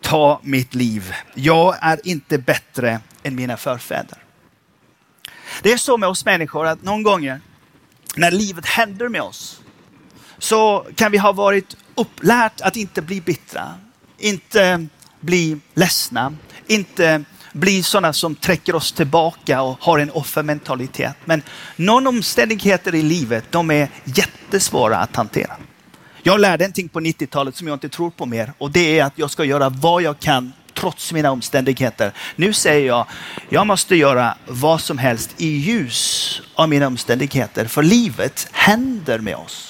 Ta 0.00 0.40
mitt 0.42 0.74
liv. 0.74 1.14
Jag 1.34 1.76
är 1.80 2.00
inte 2.04 2.38
bättre 2.38 3.00
än 3.22 3.34
mina 3.34 3.56
förfäder. 3.56 4.18
Det 5.62 5.72
är 5.72 5.76
så 5.76 5.96
med 5.96 6.08
oss 6.08 6.24
människor 6.24 6.66
att 6.66 6.82
någon 6.82 7.02
gånger 7.02 7.40
när 8.16 8.30
livet 8.30 8.66
händer 8.66 9.08
med 9.08 9.22
oss 9.22 9.59
så 10.40 10.86
kan 10.94 11.12
vi 11.12 11.18
ha 11.18 11.32
varit 11.32 11.76
upplärt 11.94 12.60
att 12.60 12.76
inte 12.76 13.02
bli 13.02 13.20
bittra, 13.20 13.74
inte 14.18 14.86
bli 15.20 15.56
ledsna, 15.74 16.32
inte 16.66 17.24
bli 17.52 17.82
sådana 17.82 18.12
som 18.12 18.34
träcker 18.34 18.74
oss 18.74 18.92
tillbaka 18.92 19.62
och 19.62 19.76
har 19.80 19.98
en 19.98 20.10
offermentalitet. 20.10 21.14
Men 21.24 21.42
någon 21.76 22.06
omständigheter 22.06 22.94
i 22.94 23.02
livet, 23.02 23.44
de 23.50 23.70
är 23.70 23.88
jättesvåra 24.04 24.96
att 24.96 25.16
hantera. 25.16 25.56
Jag 26.22 26.40
lärde 26.40 26.64
en 26.64 26.72
ting 26.72 26.88
på 26.88 27.00
90-talet 27.00 27.56
som 27.56 27.66
jag 27.68 27.74
inte 27.74 27.88
tror 27.88 28.10
på 28.10 28.26
mer 28.26 28.52
och 28.58 28.70
det 28.70 28.98
är 28.98 29.04
att 29.04 29.18
jag 29.18 29.30
ska 29.30 29.44
göra 29.44 29.68
vad 29.68 30.02
jag 30.02 30.18
kan 30.18 30.52
trots 30.74 31.12
mina 31.12 31.30
omständigheter. 31.30 32.12
Nu 32.36 32.52
säger 32.52 32.86
jag, 32.86 33.06
jag 33.48 33.66
måste 33.66 33.96
göra 33.96 34.36
vad 34.46 34.80
som 34.80 34.98
helst 34.98 35.30
i 35.36 35.46
ljus 35.46 36.42
av 36.54 36.68
mina 36.68 36.86
omständigheter, 36.86 37.66
för 37.66 37.82
livet 37.82 38.48
händer 38.52 39.18
med 39.18 39.36
oss. 39.36 39.69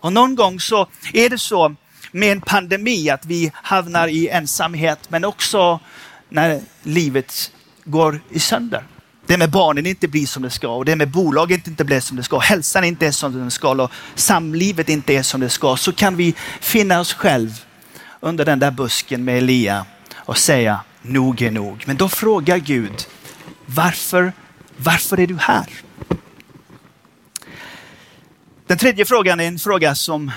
Och 0.00 0.12
någon 0.12 0.34
gång 0.34 0.60
så 0.60 0.86
är 1.12 1.28
det 1.28 1.38
så 1.38 1.74
med 2.12 2.32
en 2.32 2.40
pandemi, 2.40 3.10
att 3.10 3.26
vi 3.26 3.52
hamnar 3.54 4.08
i 4.08 4.28
ensamhet, 4.28 4.98
men 5.08 5.24
också 5.24 5.80
när 6.28 6.60
livet 6.82 7.52
går 7.84 8.20
i 8.30 8.40
sönder. 8.40 8.84
Det 9.26 9.38
med 9.38 9.50
barnen 9.50 9.86
inte 9.86 10.08
blir 10.08 10.26
som 10.26 10.42
det 10.42 10.50
ska 10.50 10.68
och 10.68 10.84
det 10.84 10.96
med 10.96 11.08
bolaget 11.08 11.66
inte 11.66 11.84
blir 11.84 12.00
som 12.00 12.16
det 12.16 12.22
ska. 12.22 12.38
Hälsan 12.38 12.84
inte 12.84 13.06
är 13.06 13.10
som 13.10 13.32
den 13.32 13.50
ska 13.50 13.70
och 13.82 13.90
samlivet 14.14 14.88
inte 14.88 15.14
är 15.14 15.22
som 15.22 15.40
det 15.40 15.48
ska. 15.48 15.76
Så 15.76 15.92
kan 15.92 16.16
vi 16.16 16.34
finna 16.60 17.00
oss 17.00 17.12
själv 17.14 17.64
under 18.20 18.44
den 18.44 18.58
där 18.58 18.70
busken 18.70 19.24
med 19.24 19.38
Elia 19.38 19.86
och 20.16 20.38
säga 20.38 20.80
nog 21.02 21.42
är 21.42 21.50
nog. 21.50 21.82
Men 21.86 21.96
då 21.96 22.08
frågar 22.08 22.56
Gud, 22.56 23.06
varför, 23.66 24.32
varför 24.76 25.20
är 25.20 25.26
du 25.26 25.36
här? 25.36 25.66
Den 28.70 28.78
tredje 28.78 29.04
frågan 29.04 29.40
är 29.40 29.44
en 29.44 29.58
fråga 29.58 29.94
som 29.94 30.30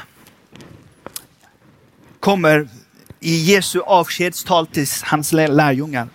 kommer 2.20 2.68
i 3.20 3.36
Jesu 3.36 3.80
avskedstal 3.80 4.68
till 4.68 4.88
hans 5.04 5.34
lärjungar. 5.34 6.08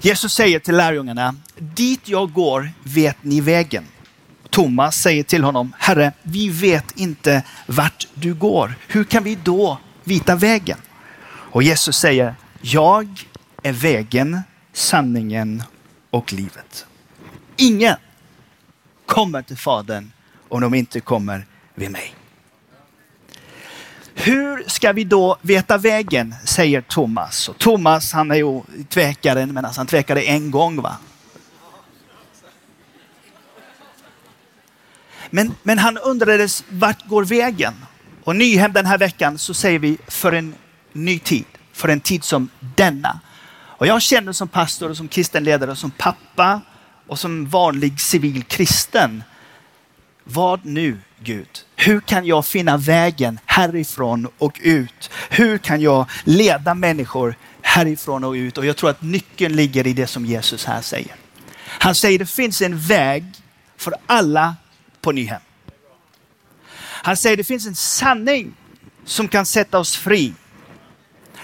Jesus 0.00 0.34
säger 0.34 0.58
till 0.58 0.76
lärjungarna, 0.76 1.34
dit 1.58 2.08
jag 2.08 2.32
går 2.32 2.70
vet 2.82 3.16
ni 3.24 3.40
vägen. 3.40 3.84
Thomas 4.50 4.96
säger 4.96 5.22
till 5.22 5.44
honom, 5.44 5.72
Herre, 5.78 6.12
vi 6.22 6.48
vet 6.48 6.98
inte 6.98 7.42
vart 7.66 8.08
du 8.14 8.34
går. 8.34 8.74
Hur 8.88 9.04
kan 9.04 9.24
vi 9.24 9.34
då 9.34 9.78
vita 10.04 10.36
vägen? 10.36 10.78
Och 11.28 11.62
Jesus 11.62 11.96
säger, 11.96 12.34
jag 12.60 13.24
är 13.62 13.72
vägen, 13.72 14.40
sanningen 14.72 15.62
och 16.10 16.32
livet. 16.32 16.86
Ingen 17.56 17.96
kommer 19.06 19.42
till 19.42 19.56
Fadern 19.56 20.10
om 20.48 20.60
de 20.60 20.74
inte 20.74 21.00
kommer 21.00 21.46
vid 21.74 21.90
mig. 21.90 22.14
Hur 24.14 24.64
ska 24.66 24.92
vi 24.92 25.04
då 25.04 25.36
veta 25.42 25.78
vägen, 25.78 26.34
säger 26.44 26.80
Thomas. 26.80 27.48
Och 27.48 27.58
Thomas 27.58 28.12
han 28.12 28.30
är 28.30 28.34
ju 28.34 28.62
tvekaren, 28.88 29.52
men 29.52 29.64
alltså 29.64 29.80
han 29.80 29.86
tvekade 29.86 30.22
en 30.22 30.50
gång. 30.50 30.82
va? 30.82 30.96
Men, 35.30 35.54
men 35.62 35.78
han 35.78 35.98
undrades, 35.98 36.64
vart 36.68 37.06
går 37.06 37.24
vägen? 37.24 37.74
Och 38.24 38.36
Nyhem 38.36 38.72
den 38.72 38.86
här 38.86 38.98
veckan 38.98 39.38
så 39.38 39.54
säger 39.54 39.78
vi 39.78 39.98
för 40.08 40.32
en 40.32 40.54
ny 40.92 41.18
tid, 41.18 41.44
för 41.72 41.88
en 41.88 42.00
tid 42.00 42.24
som 42.24 42.48
denna. 42.76 43.20
Och 43.78 43.86
jag 43.86 44.02
känner 44.02 44.32
som 44.32 44.48
pastor 44.48 44.90
och 44.90 44.96
som 44.96 45.08
kristen 45.08 45.44
ledare 45.44 45.70
och 45.70 45.78
som 45.78 45.90
pappa 45.90 46.60
och 47.06 47.18
som 47.18 47.46
vanlig 47.46 48.00
civil 48.00 48.42
kristen. 48.42 49.22
Vad 50.30 50.64
nu 50.64 50.98
Gud? 51.20 51.48
Hur 51.76 52.00
kan 52.00 52.26
jag 52.26 52.46
finna 52.46 52.76
vägen 52.76 53.38
härifrån 53.46 54.28
och 54.38 54.58
ut? 54.62 55.10
Hur 55.30 55.58
kan 55.58 55.80
jag 55.80 56.10
leda 56.24 56.74
människor 56.74 57.34
härifrån 57.62 58.24
och 58.24 58.32
ut? 58.32 58.58
Och 58.58 58.66
jag 58.66 58.76
tror 58.76 58.90
att 58.90 59.02
nyckeln 59.02 59.56
ligger 59.56 59.86
i 59.86 59.92
det 59.92 60.06
som 60.06 60.26
Jesus 60.26 60.64
här 60.64 60.80
säger. 60.80 61.14
Han 61.64 61.94
säger 61.94 62.18
det 62.18 62.26
finns 62.26 62.62
en 62.62 62.78
väg 62.78 63.24
för 63.76 63.94
alla 64.06 64.56
på 65.00 65.12
Nyhem. 65.12 65.40
Han 66.80 67.16
säger 67.16 67.36
det 67.36 67.44
finns 67.44 67.66
en 67.66 67.74
sanning 67.74 68.52
som 69.04 69.28
kan 69.28 69.46
sätta 69.46 69.78
oss 69.78 69.96
fri. 69.96 70.34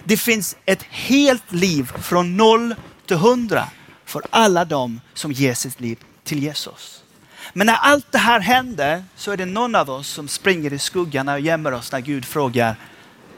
Det 0.05 0.17
finns 0.17 0.57
ett 0.65 0.83
helt 0.83 1.53
liv 1.53 1.93
från 2.01 2.37
noll 2.37 2.75
till 3.07 3.17
hundra 3.17 3.69
för 4.05 4.23
alla 4.31 4.65
dem 4.65 5.01
som 5.15 5.33
ger 5.33 5.55
sitt 5.55 5.81
liv 5.81 5.99
till 6.25 6.43
Jesus. 6.43 7.04
Men 7.53 7.67
när 7.67 7.75
allt 7.75 8.13
det 8.13 8.19
här 8.19 8.41
händer 8.41 9.05
så 9.17 9.33
är 9.33 9.37
det 9.37 9.47
någon 9.47 9.75
av 9.75 9.91
oss 9.91 10.09
som 10.09 10.29
springer 10.29 10.73
i 10.73 10.79
skuggan 10.79 11.29
och 11.29 11.41
gömmer 11.41 11.73
oss 11.73 11.93
när 11.93 12.01
Gud 12.01 12.25
frågar, 12.25 12.77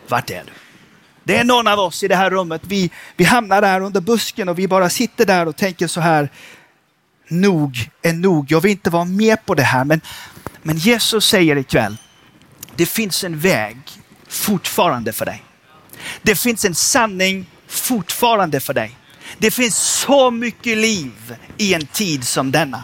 vart 0.09 0.31
är 0.31 0.45
du? 0.47 0.53
Det 1.25 1.37
är 1.37 1.45
någon 1.45 1.67
av 1.67 1.79
oss 1.79 2.03
i 2.03 2.09
det 2.09 2.17
här 2.17 2.31
rummet, 2.31 2.63
vi, 2.65 2.91
vi 3.17 3.25
hamnar 3.25 3.61
där 3.63 3.81
under 3.81 4.01
busken 4.01 4.49
och 4.49 4.59
vi 4.59 4.69
bara 4.69 4.91
sitter 4.91 5.27
där 5.27 5.49
och 5.49 5.57
tänker 5.57 5.87
så 5.87 6.01
här, 6.01 6.29
nog 7.29 7.91
är 8.03 8.13
nog, 8.13 8.53
jag 8.53 8.61
vill 8.61 8.71
inte 8.71 8.91
vara 8.91 9.05
med 9.05 9.47
på 9.47 9.55
det 9.55 9.63
här. 9.63 9.85
Men, 9.85 10.01
men 10.63 10.77
Jesus 10.77 11.27
säger 11.27 11.57
ikväll, 11.57 11.97
det 12.75 12.87
finns 12.87 13.25
en 13.25 13.39
väg 13.39 13.79
fortfarande 14.29 15.13
för 15.13 15.25
dig. 15.25 15.43
Det 16.23 16.37
finns 16.37 16.65
en 16.65 16.75
sanning 16.75 17.47
fortfarande 17.69 18.61
för 18.61 18.75
dig. 18.75 18.97
Det 19.39 19.51
finns 19.51 19.77
så 19.77 20.31
mycket 20.31 20.79
liv 20.79 21.37
i 21.59 21.75
en 21.75 21.87
tid 21.87 22.27
som 22.27 22.53
denna. 22.53 22.83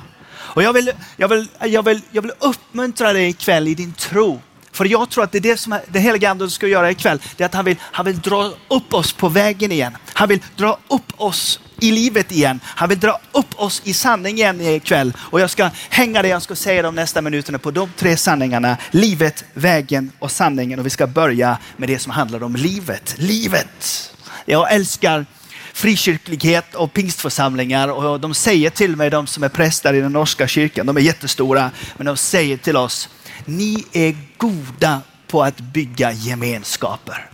Och 0.54 0.62
jag 0.62 0.73
vill, 0.73 0.92
jag, 1.16 1.28
vill, 1.28 1.49
jag, 1.61 1.82
vill, 1.82 2.00
jag 2.11 2.23
vill 2.23 2.32
uppmuntra 2.38 3.12
dig 3.12 3.28
ikväll 3.28 3.68
i 3.68 3.75
din 3.75 3.92
tro. 3.92 4.40
För 4.73 4.85
jag 4.85 5.11
tror 5.11 5.25
att 5.25 5.32
det 5.32 5.38
är 5.38 5.42
det 5.42 5.56
som 5.56 5.78
den 5.88 6.02
helige 6.02 6.30
Ande 6.30 6.50
ska 6.50 6.66
göra 6.66 6.90
ikväll. 6.90 7.21
Det 7.37 7.44
är 7.44 7.47
att 7.47 7.54
han 7.54 7.64
vill, 7.64 7.76
han 7.80 8.06
vill 8.06 8.21
dra 8.21 8.52
upp 8.68 8.94
oss 8.94 9.12
på 9.12 9.28
vägen 9.28 9.73
igen. 9.73 9.97
Han 10.12 10.28
vill 10.28 10.40
dra 10.56 10.78
upp 10.88 11.12
oss 11.16 11.61
i 11.80 11.92
livet 11.92 12.32
igen. 12.32 12.61
Han 12.64 12.88
vill 12.88 13.00
dra 13.00 13.21
upp 13.32 13.61
oss 13.61 13.82
i 13.85 13.94
sanningen 13.94 14.61
ikväll. 14.61 15.12
Och 15.18 15.40
jag 15.40 15.50
ska 15.50 15.71
hänga 15.88 16.23
det 16.23 16.28
jag 16.28 16.42
ska 16.42 16.56
säga 16.56 16.82
de 16.82 16.94
nästa 16.94 17.23
minuterna 17.23 17.59
på 17.59 17.71
de 17.71 17.90
tre 17.97 18.16
sanningarna. 18.16 18.76
Livet, 18.90 19.44
vägen 19.54 20.12
och 20.18 20.30
sanningen. 20.30 20.78
Och 20.78 20.87
vi 20.87 20.90
ska 20.90 21.06
börja 21.06 21.59
med 21.76 21.88
det 21.88 21.99
som 21.99 22.12
handlar 22.12 22.42
om 22.42 22.56
livet. 22.56 23.14
Livet. 23.18 24.14
Jag 24.44 24.73
älskar 24.73 25.26
frikyrklighet 25.73 26.75
och 26.75 26.93
pingstförsamlingar 26.93 27.88
och 27.88 28.21
de 28.21 28.35
säger 28.35 28.71
till 28.71 28.97
mig, 28.97 29.11
de 29.11 29.26
som 29.26 29.43
är 29.43 29.49
präster 29.49 29.95
i 29.95 30.00
den 30.00 30.12
norska 30.12 30.47
kyrkan, 30.47 30.87
de 30.87 30.97
är 30.97 31.00
jättestora, 31.00 31.71
men 31.97 32.07
de 32.07 32.17
säger 32.17 32.57
till 32.57 32.76
oss, 32.76 33.09
ni 33.45 33.85
är 33.93 34.17
goda 34.37 35.00
på 35.26 35.43
att 35.43 35.61
bygga 35.61 36.12
gemenskaper. 36.12 37.31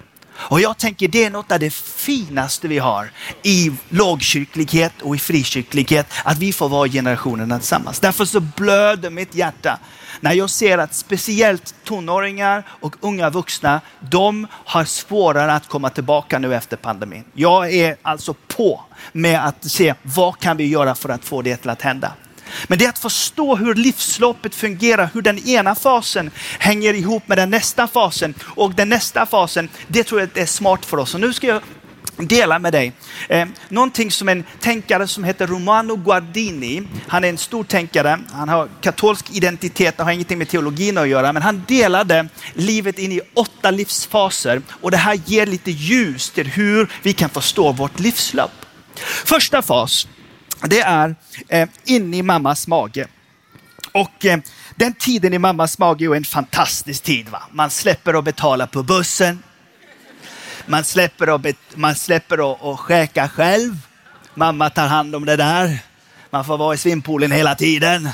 Och 0.48 0.60
jag 0.60 0.78
tänker 0.78 1.08
det 1.08 1.24
är 1.24 1.30
något 1.30 1.52
av 1.52 1.60
det 1.60 1.74
finaste 1.74 2.68
vi 2.68 2.78
har 2.78 3.10
i 3.42 3.72
lågkyrklighet 3.88 5.02
och 5.02 5.16
i 5.16 5.18
frikyrklighet, 5.18 6.06
att 6.24 6.38
vi 6.38 6.52
får 6.52 6.68
vara 6.68 6.88
generationerna 6.88 7.58
tillsammans. 7.58 8.00
Därför 8.00 8.24
så 8.24 8.40
blöder 8.40 9.10
mitt 9.10 9.34
hjärta 9.34 9.78
när 10.20 10.32
jag 10.32 10.50
ser 10.50 10.78
att 10.78 10.94
speciellt 10.94 11.74
tonåringar 11.84 12.62
och 12.68 12.96
unga 13.00 13.30
vuxna, 13.30 13.80
de 14.00 14.46
har 14.52 14.84
svårare 14.84 15.52
att 15.52 15.68
komma 15.68 15.90
tillbaka 15.90 16.38
nu 16.38 16.54
efter 16.54 16.76
pandemin. 16.76 17.24
Jag 17.32 17.72
är 17.72 17.96
alltså 18.02 18.34
på 18.56 18.84
med 19.12 19.46
att 19.46 19.64
se 19.70 19.94
vad 20.02 20.38
kan 20.38 20.56
vi 20.56 20.66
göra 20.66 20.94
för 20.94 21.08
att 21.08 21.24
få 21.24 21.42
det 21.42 21.56
till 21.56 21.70
att 21.70 21.82
hända. 21.82 22.12
Men 22.66 22.78
det 22.78 22.84
är 22.84 22.88
att 22.88 22.98
förstå 22.98 23.56
hur 23.56 23.74
livsloppet 23.74 24.54
fungerar, 24.54 25.10
hur 25.14 25.22
den 25.22 25.48
ena 25.48 25.74
fasen 25.74 26.30
hänger 26.58 26.94
ihop 26.94 27.28
med 27.28 27.38
den 27.38 27.50
nästa 27.50 27.88
fasen. 27.88 28.34
Och 28.42 28.74
den 28.74 28.88
nästa 28.88 29.26
fasen, 29.26 29.68
det 29.88 30.04
tror 30.04 30.20
jag 30.20 30.38
är 30.38 30.46
smart 30.46 30.84
för 30.84 30.96
oss. 30.96 31.14
Och 31.14 31.20
nu 31.20 31.32
ska 31.32 31.46
jag 31.46 31.62
dela 32.26 32.58
med 32.58 32.72
dig. 32.72 32.92
Eh, 33.28 33.48
någonting 33.68 34.10
som 34.10 34.28
en 34.28 34.44
tänkare 34.60 35.06
som 35.06 35.24
heter 35.24 35.46
Romano 35.46 35.96
Guardini, 35.96 36.82
han 37.08 37.24
är 37.24 37.28
en 37.28 37.38
stor 37.38 37.64
tänkare, 37.64 38.18
han 38.32 38.48
har 38.48 38.68
katolsk 38.80 39.30
identitet, 39.30 39.98
och 39.98 40.04
har 40.04 40.12
ingenting 40.12 40.38
med 40.38 40.48
teologin 40.48 40.98
att 40.98 41.08
göra, 41.08 41.32
men 41.32 41.42
han 41.42 41.64
delade 41.68 42.28
livet 42.54 42.98
in 42.98 43.12
i 43.12 43.20
åtta 43.34 43.70
livsfaser 43.70 44.62
och 44.68 44.90
det 44.90 44.96
här 44.96 45.20
ger 45.24 45.46
lite 45.46 45.70
ljus 45.70 46.30
till 46.30 46.46
hur 46.46 46.90
vi 47.02 47.12
kan 47.12 47.30
förstå 47.30 47.72
vårt 47.72 48.00
livslopp. 48.00 48.52
Första 49.24 49.62
fas, 49.62 50.08
det 50.62 50.80
är 50.80 51.14
eh, 51.48 51.68
in 51.84 52.14
i 52.14 52.22
mammas 52.22 52.66
mage. 52.66 53.06
Och 53.92 54.24
eh, 54.24 54.38
den 54.74 54.94
tiden 54.94 55.34
i 55.34 55.38
mammas 55.38 55.78
mage 55.78 56.04
är 56.04 56.14
en 56.14 56.24
fantastisk 56.24 57.02
tid. 57.02 57.28
Va? 57.28 57.42
Man 57.52 57.70
släpper 57.70 58.18
att 58.18 58.24
betala 58.24 58.66
på 58.66 58.82
bussen. 58.82 59.42
Man 60.66 60.84
släpper 60.84 61.34
att, 61.34 61.46
man 61.74 61.94
släpper 61.94 62.52
att, 62.52 62.64
att 62.64 62.78
skäka 62.78 63.28
själv. 63.28 63.76
Mamma 64.34 64.70
tar 64.70 64.86
hand 64.86 65.14
om 65.14 65.24
det 65.24 65.36
där. 65.36 65.78
Man 66.30 66.44
får 66.44 66.58
vara 66.58 66.74
i 66.74 66.76
svimpoolen 66.76 67.32
hela 67.32 67.54
tiden. 67.54 68.08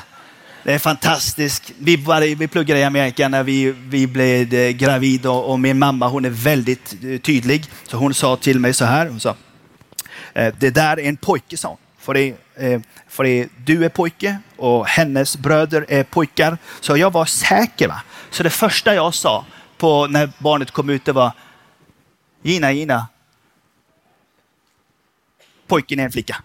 Det 0.64 0.72
är 0.72 0.78
fantastiskt. 0.78 1.72
Vi, 1.78 1.96
vi 2.38 2.48
pluggade 2.48 2.80
i 2.80 2.84
Amerika 2.84 3.28
när 3.28 3.42
vi, 3.42 3.72
vi 3.72 4.06
blev 4.06 4.54
eh, 4.54 4.70
gravida 4.70 5.30
och, 5.30 5.52
och 5.52 5.60
min 5.60 5.78
mamma 5.78 6.08
hon 6.08 6.24
är 6.24 6.30
väldigt 6.30 6.94
eh, 7.04 7.20
tydlig. 7.20 7.64
Så 7.88 7.96
hon 7.96 8.14
sa 8.14 8.36
till 8.36 8.60
mig 8.60 8.74
så 8.74 8.84
här. 8.84 9.06
Hon 9.08 9.20
sa, 9.20 9.36
eh, 10.34 10.54
det 10.58 10.70
där 10.70 11.00
är 11.00 11.08
en 11.08 11.16
pojke, 11.16 11.56
sa 11.56 11.68
hon. 11.68 11.78
För, 12.04 12.14
det, 12.14 12.34
eh, 12.56 12.80
för 13.08 13.24
det, 13.24 13.48
du 13.64 13.84
är 13.84 13.88
pojke 13.88 14.38
och 14.56 14.86
hennes 14.86 15.36
bröder 15.36 15.86
är 15.88 16.04
pojkar. 16.04 16.58
Så 16.80 16.96
jag 16.96 17.12
var 17.12 17.24
säker. 17.24 17.88
Va? 17.88 18.02
Så 18.30 18.42
det 18.42 18.50
första 18.50 18.94
jag 18.94 19.14
sa 19.14 19.44
på 19.78 20.06
när 20.06 20.30
barnet 20.38 20.70
kom 20.70 20.90
ut 20.90 21.04
det 21.04 21.12
var 21.12 21.32
Gina, 22.42 22.72
Gina. 22.72 23.06
Pojken 25.66 26.00
är 26.00 26.04
en 26.04 26.12
flicka. 26.12 26.42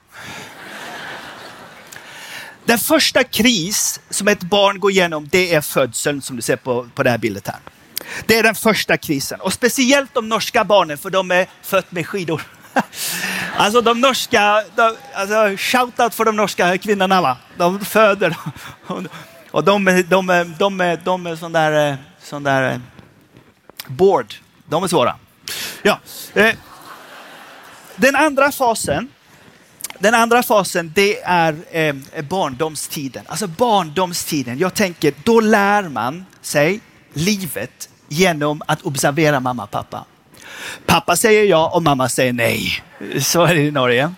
Den 2.66 2.80
första 2.80 3.24
kris 3.24 4.00
som 4.10 4.28
ett 4.28 4.44
barn 4.44 4.80
går 4.80 4.92
igenom, 4.92 5.28
det 5.32 5.54
är 5.54 5.62
födseln 5.62 6.22
som 6.22 6.36
du 6.36 6.42
ser 6.42 6.56
på, 6.56 6.90
på 6.96 7.04
det 7.04 7.10
här 7.10 7.18
bildet 7.18 7.48
här. 7.48 7.60
Det 8.26 8.38
är 8.38 8.44
den 8.44 8.56
första 8.56 8.98
krisen. 8.98 9.42
Och 9.42 9.54
speciellt 9.54 10.14
de 10.14 10.30
norska 10.30 10.64
barnen, 10.64 10.98
för 10.98 11.10
de 11.10 11.32
är 11.32 11.48
födda 11.62 11.88
med 11.90 12.08
skidor. 12.08 12.42
Alltså 13.58 13.82
de 13.82 14.02
norska, 14.02 14.64
de, 14.76 14.96
alltså, 15.14 15.58
shoutout 15.58 16.14
för 16.14 16.26
de 16.26 16.36
norska 16.36 16.78
kvinnorna. 16.78 17.22
Va? 17.22 17.38
De 17.58 17.86
föder. 17.86 18.38
Och 19.52 19.64
de, 19.64 19.86
de, 19.86 20.04
de, 20.10 20.56
de, 20.60 20.98
de 21.04 21.26
är 21.28 21.36
sån 21.36 21.52
där, 21.52 21.92
eh, 21.92 21.96
sån 22.24 22.44
där 22.44 22.72
eh, 22.72 22.80
board 23.88 24.34
De 24.66 24.84
är 24.84 24.88
svåra. 24.88 25.16
Ja. 25.82 26.00
Eh, 26.34 26.56
den 27.96 28.16
andra 28.16 28.52
fasen 28.52 29.10
den 30.00 30.14
andra 30.14 30.44
fasen 30.44 30.92
det 30.96 31.22
är 31.22 31.56
eh, 31.72 31.96
eh, 32.14 32.26
barndomstiden. 32.30 33.24
Alltså 33.28 33.48
barndomstiden. 33.48 34.60
Jag 34.60 34.74
tänker, 34.74 35.14
då 35.24 35.40
lär 35.40 35.84
man 35.84 36.26
sig 36.42 36.80
livet 37.14 37.90
genom 38.08 38.62
att 38.66 38.82
observera 38.82 39.40
mamma 39.40 39.64
och 39.64 39.72
pappa. 39.72 40.06
Pappa 40.86 41.16
säger 41.16 41.44
ja 41.44 41.72
och 41.74 41.84
mamma 41.84 42.10
säger 42.10 42.34
nej. 42.34 42.84
Så 43.22 43.44
är 43.46 43.56
det 43.56 43.62
i 43.62 43.72
Norge. 43.72 44.14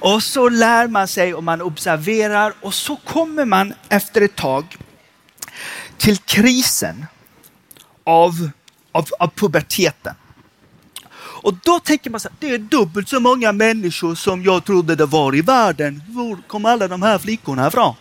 Och 0.00 0.22
så 0.22 0.48
lär 0.48 0.88
man 0.88 1.08
sig 1.08 1.34
och 1.34 1.44
man 1.44 1.62
observerar 1.62 2.52
och 2.60 2.74
så 2.74 2.96
kommer 2.96 3.44
man 3.44 3.74
efter 3.88 4.20
ett 4.20 4.36
tag 4.36 4.76
till 5.98 6.16
krisen 6.18 7.06
av, 8.04 8.50
av, 8.92 9.08
av 9.18 9.30
puberteten. 9.34 10.14
Och 11.46 11.54
då 11.64 11.80
tänker 11.80 12.10
man 12.10 12.20
så 12.20 12.28
här, 12.28 12.36
det 12.40 12.54
är 12.54 12.58
dubbelt 12.58 13.08
så 13.08 13.20
många 13.20 13.52
människor 13.52 14.14
som 14.14 14.44
jag 14.44 14.64
trodde 14.64 14.94
det 14.94 15.06
var 15.06 15.34
i 15.34 15.40
världen. 15.40 16.02
Var 16.08 16.38
kom 16.46 16.64
alla 16.64 16.88
de 16.88 17.02
här 17.02 17.18
flickorna 17.18 17.66
ifrån? 17.66 17.94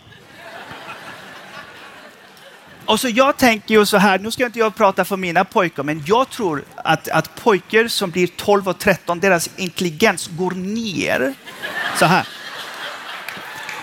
Och 2.86 3.00
så 3.00 3.10
jag 3.10 3.38
tänker 3.38 3.74
ju 3.76 3.86
så 3.86 3.98
här, 3.98 4.20
nu 4.20 4.32
ska 4.32 4.46
inte 4.46 4.60
jag 4.60 4.76
prata 4.76 5.06
för 5.06 5.18
mina 5.18 5.46
pojkar, 5.46 5.84
men 5.84 6.04
jag 6.06 6.30
tror 6.30 6.64
att, 6.76 7.08
att 7.08 7.36
pojkar 7.36 7.88
som 7.88 8.12
blir 8.12 8.28
12 8.28 8.70
och 8.70 8.80
13, 8.80 9.20
deras 9.20 9.50
intelligens 9.58 10.28
går 10.28 10.52
ner. 10.52 11.34
Så 12.00 12.06
här. 12.06 12.28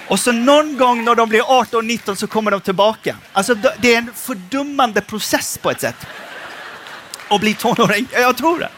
Och 0.09 0.21
så 0.21 0.33
någon 0.33 0.77
gång 0.77 1.05
när 1.05 1.15
de 1.15 1.29
blir 1.29 1.43
18 1.47 1.87
19 1.87 2.17
så 2.17 2.27
kommer 2.27 2.51
de 2.51 2.61
tillbaka. 2.61 3.17
Alltså 3.33 3.55
det 3.55 3.95
är 3.95 3.99
en 3.99 4.11
fördummande 4.15 5.01
process 5.01 5.59
på 5.59 5.71
ett 5.71 5.81
sätt. 5.81 6.07
Att 7.29 7.41
bli 7.41 7.55
tonåring, 7.55 8.07
jag 8.13 8.37
tror 8.37 8.59
det. 8.59 8.69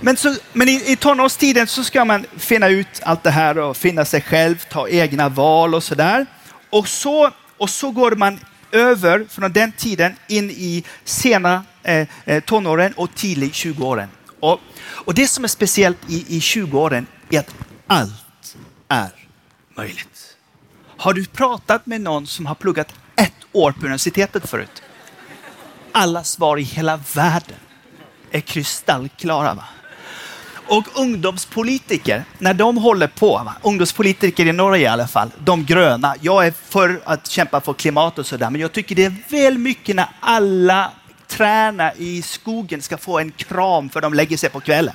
Men, 0.00 0.16
så, 0.16 0.34
men 0.52 0.68
i, 0.68 0.92
i 0.92 0.96
tonårstiden 0.96 1.66
så 1.66 1.84
ska 1.84 2.04
man 2.04 2.26
finna 2.38 2.68
ut 2.68 3.00
allt 3.02 3.22
det 3.22 3.30
här 3.30 3.58
och 3.58 3.76
finna 3.76 4.04
sig 4.04 4.20
själv, 4.20 4.64
ta 4.68 4.88
egna 4.88 5.28
val 5.28 5.74
och 5.74 5.84
sådär. 5.84 6.26
Och 6.70 6.88
så, 6.88 7.30
och 7.62 7.70
så 7.70 7.90
går 7.90 8.12
man 8.12 8.40
över 8.72 9.26
från 9.28 9.52
den 9.52 9.72
tiden 9.72 10.16
in 10.28 10.50
i 10.50 10.84
sena 11.04 11.64
eh, 11.82 12.08
eh 12.24 12.42
tonåren 12.42 12.92
och 12.92 13.14
tidigt 13.14 13.52
20-åren. 13.52 14.08
Och, 14.40 14.60
och 14.80 15.14
det 15.14 15.28
som 15.28 15.44
är 15.44 15.48
speciellt 15.48 15.98
i, 16.08 16.36
i 16.36 16.38
20-åren 16.38 17.06
är 17.30 17.38
att 17.38 17.54
allt 17.86 18.56
är 18.88 19.10
möjligt. 19.76 20.36
Har 20.96 21.12
du 21.12 21.26
pratat 21.26 21.86
med 21.86 22.00
någon 22.00 22.26
som 22.26 22.46
har 22.46 22.54
pluggat 22.54 22.94
ett 23.16 23.46
år 23.52 23.72
på 23.72 23.80
universitetet 23.80 24.48
förut? 24.48 24.82
Alla 25.92 26.24
svar 26.24 26.58
i 26.58 26.62
hela 26.62 27.00
världen 27.14 27.58
är 28.30 28.40
kristallklara. 28.40 29.54
Va? 29.54 29.64
Och 30.72 30.88
ungdomspolitiker, 30.94 32.24
när 32.38 32.54
de 32.54 32.76
håller 32.76 33.06
på, 33.06 33.26
va? 33.28 33.54
ungdomspolitiker 33.62 34.46
i 34.46 34.52
Norge 34.52 34.82
i 34.82 34.86
alla 34.86 35.06
fall, 35.06 35.30
de 35.44 35.64
gröna. 35.64 36.14
Jag 36.20 36.46
är 36.46 36.52
för 36.68 37.00
att 37.04 37.26
kämpa 37.26 37.60
för 37.60 37.72
klimat 37.72 38.18
och 38.18 38.26
sådär, 38.26 38.50
men 38.50 38.60
jag 38.60 38.72
tycker 38.72 38.94
det 38.94 39.04
är 39.04 39.14
väl 39.28 39.58
mycket 39.58 39.96
när 39.96 40.06
alla 40.20 40.90
träna 41.28 41.94
i 41.94 42.22
skogen 42.22 42.82
ska 42.82 42.96
få 42.98 43.18
en 43.18 43.30
kram 43.30 43.88
för 43.88 44.00
de 44.00 44.14
lägger 44.14 44.36
sig 44.36 44.50
på 44.50 44.60
kvällen. 44.60 44.94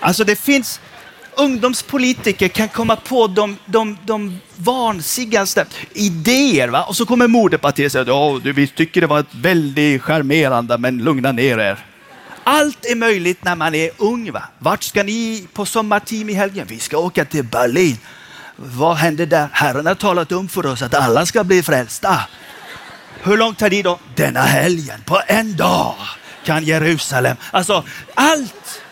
Alltså 0.00 0.24
det 0.24 0.36
finns, 0.36 0.80
ungdomspolitiker 1.36 2.48
kan 2.48 2.68
komma 2.68 2.96
på 2.96 3.26
de, 3.26 3.56
de, 3.66 3.98
de 4.04 4.38
vansinnigaste 4.56 5.66
idéer. 5.92 6.68
Va? 6.68 6.84
Och 6.84 6.96
så 6.96 7.06
kommer 7.06 7.28
moderpartiet 7.28 7.86
och 7.86 7.92
säger 7.92 8.36
att 8.36 8.44
vi 8.44 8.66
tycker 8.66 9.00
det 9.00 9.06
var 9.06 9.20
ett 9.20 9.34
väldigt 9.34 10.02
charmerande, 10.02 10.78
men 10.78 10.98
lugna 10.98 11.32
ner 11.32 11.58
er. 11.58 11.95
Allt 12.48 12.84
är 12.84 12.94
möjligt 12.94 13.44
när 13.44 13.56
man 13.56 13.74
är 13.74 13.90
ung. 13.96 14.32
Va? 14.32 14.42
Vart 14.58 14.82
ska 14.82 15.02
ni 15.02 15.48
på 15.52 15.66
sommarteam 15.66 16.30
i 16.30 16.32
helgen? 16.32 16.66
Vi 16.70 16.78
ska 16.78 16.98
åka 16.98 17.24
till 17.24 17.44
Berlin. 17.44 17.96
Vad 18.56 18.96
händer 18.96 19.26
där? 19.26 19.48
Herren 19.52 19.86
har 19.86 19.94
talat 19.94 20.32
om 20.32 20.48
för 20.48 20.66
oss 20.66 20.82
att 20.82 20.94
alla 20.94 21.26
ska 21.26 21.44
bli 21.44 21.62
frälsta. 21.62 22.20
Hur 23.22 23.36
långt 23.36 23.58
tar 23.58 23.70
det 23.70 23.82
då? 23.82 23.98
Denna 24.14 24.40
helgen, 24.40 25.00
på 25.04 25.20
en 25.26 25.56
dag 25.56 25.94
kan 26.44 26.64
Jerusalem. 26.64 27.36
Alltså, 27.50 27.84
allt 28.14 28.82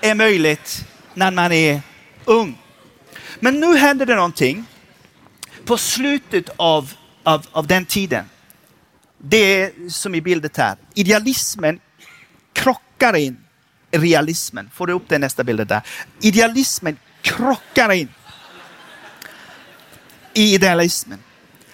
är 0.00 0.14
möjligt 0.14 0.84
när 1.14 1.30
man 1.30 1.52
är 1.52 1.80
ung. 2.24 2.58
Men 3.40 3.60
nu 3.60 3.76
händer 3.76 4.06
det 4.06 4.14
någonting 4.14 4.64
på 5.64 5.78
slutet 5.78 6.50
av, 6.56 6.92
av, 7.22 7.46
av 7.52 7.66
den 7.66 7.86
tiden. 7.86 8.24
Det 9.18 9.62
är 9.62 9.90
som 9.90 10.14
i 10.14 10.20
bilden 10.20 10.50
här. 10.56 10.76
Idealismen 10.94 11.80
krockar 12.98 13.16
in 13.16 13.36
i 13.90 13.98
realismen. 13.98 14.70
Får 14.74 14.86
du 14.86 14.92
upp 14.92 15.08
den 15.08 15.20
nästa 15.20 15.44
bild? 15.44 15.66
där? 15.66 15.82
Idealismen 16.20 16.96
krockar 17.22 17.92
in 17.92 18.08
i 20.34 20.54
idealismen. 20.54 21.18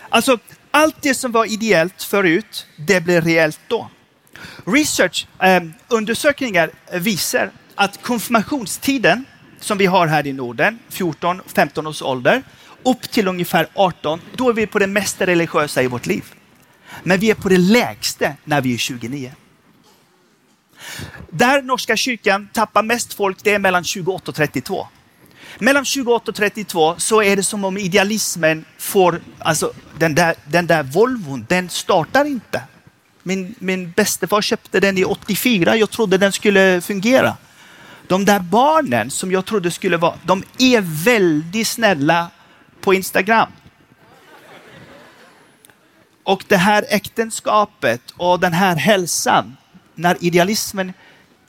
Alltså, 0.09 0.39
allt 0.71 1.03
det 1.03 1.15
som 1.15 1.33
var 1.33 1.45
ideellt 1.45 2.03
förut, 2.03 2.67
det 2.77 3.01
blir 3.01 3.21
reellt 3.21 3.61
då. 3.69 3.91
Research, 4.67 5.27
eh, 5.43 5.63
undersökningar 5.89 6.71
visar 6.93 7.51
att 7.75 8.03
konfirmationstiden 8.03 9.25
som 9.61 9.79
vi 9.79 9.87
har 9.87 10.07
här 10.07 10.27
i 10.27 10.33
Norden, 10.33 10.79
14-15 10.91 11.87
års 11.87 12.03
ålder, 12.03 12.43
upp 12.83 13.11
till 13.11 13.29
ungefär 13.29 13.67
18, 13.75 14.21
då 14.37 14.49
är 14.49 14.53
vi 14.53 14.67
på 14.67 14.79
det 14.79 14.87
mest 14.87 15.21
religiösa 15.21 15.83
i 15.83 15.87
vårt 15.87 16.07
liv. 16.07 16.25
Men 17.03 17.21
vi 17.21 17.31
är 17.31 17.35
på 17.35 17.49
det 17.49 17.59
lägsta 17.59 18.33
när 18.45 18.61
vi 18.61 18.75
är 18.75 18.79
29. 18.79 19.33
Där 21.31 21.63
Norska 21.63 21.97
kyrkan 21.97 22.49
tappar 22.53 22.83
mest 22.83 23.15
folk, 23.15 23.39
det 23.43 23.55
är 23.55 23.59
mellan 23.59 23.85
28 23.85 24.31
och 24.31 24.35
32. 24.35 24.87
Mellan 25.59 25.85
28 25.85 26.31
och 26.31 26.37
32 26.37 26.95
så 26.99 27.23
är 27.23 27.37
det 27.37 27.43
som 27.43 27.65
om 27.65 27.79
idealismen 27.79 28.65
får, 28.79 29.21
alltså 29.39 29.73
den 29.99 30.15
där, 30.15 30.35
den 30.45 30.67
där 30.67 30.83
Volvon, 30.83 31.47
den 31.49 31.69
startar 31.69 32.25
inte. 32.25 32.63
Min, 33.23 33.55
min 33.59 33.91
bästefar 33.91 34.43
köpte 34.43 34.81
den 34.81 34.99
i 34.99 35.05
84, 35.05 35.77
jag 35.77 35.91
trodde 35.91 36.19
den 36.19 36.33
skulle 36.33 36.81
fungera. 36.81 37.37
De 38.07 38.25
där 38.25 38.41
barnen 38.41 39.11
som 39.11 39.33
jag 39.33 39.45
trodde 39.45 39.71
skulle 39.71 39.97
vara, 39.97 40.15
de 40.25 40.43
är 40.59 41.05
väldigt 41.05 41.69
snälla 41.69 42.31
på 42.81 42.95
Instagram. 42.95 43.49
Och 46.25 46.45
det 46.49 46.57
här 46.57 46.85
äktenskapet 46.89 48.01
och 48.17 48.41
den 48.41 48.53
här 48.53 48.77
hälsan, 48.77 49.57
när 49.95 50.17
idealismen 50.21 50.93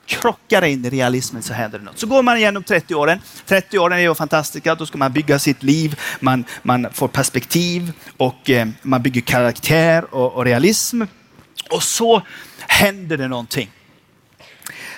krockar 0.06 0.64
in 0.64 0.84
i 0.84 0.90
realismen 0.90 1.42
så 1.42 1.52
händer 1.52 1.78
det 1.78 1.84
något. 1.84 1.98
Så 1.98 2.06
går 2.06 2.22
man 2.22 2.36
igenom 2.36 2.62
30 2.62 2.94
åren. 2.94 3.20
30 3.46 3.78
åren 3.78 3.98
är 3.98 4.02
ju 4.02 4.14
fantastiska. 4.14 4.74
Då 4.74 4.86
ska 4.86 4.98
man 4.98 5.12
bygga 5.12 5.38
sitt 5.38 5.62
liv, 5.62 6.00
man, 6.20 6.44
man 6.62 6.86
får 6.92 7.08
perspektiv 7.08 7.92
och 8.16 8.50
eh, 8.50 8.68
man 8.82 9.02
bygger 9.02 9.20
karaktär 9.20 10.14
och, 10.14 10.32
och 10.32 10.44
realism. 10.44 11.02
Och 11.70 11.82
så 11.82 12.22
händer 12.68 13.16
det 13.16 13.28
någonting. 13.28 13.70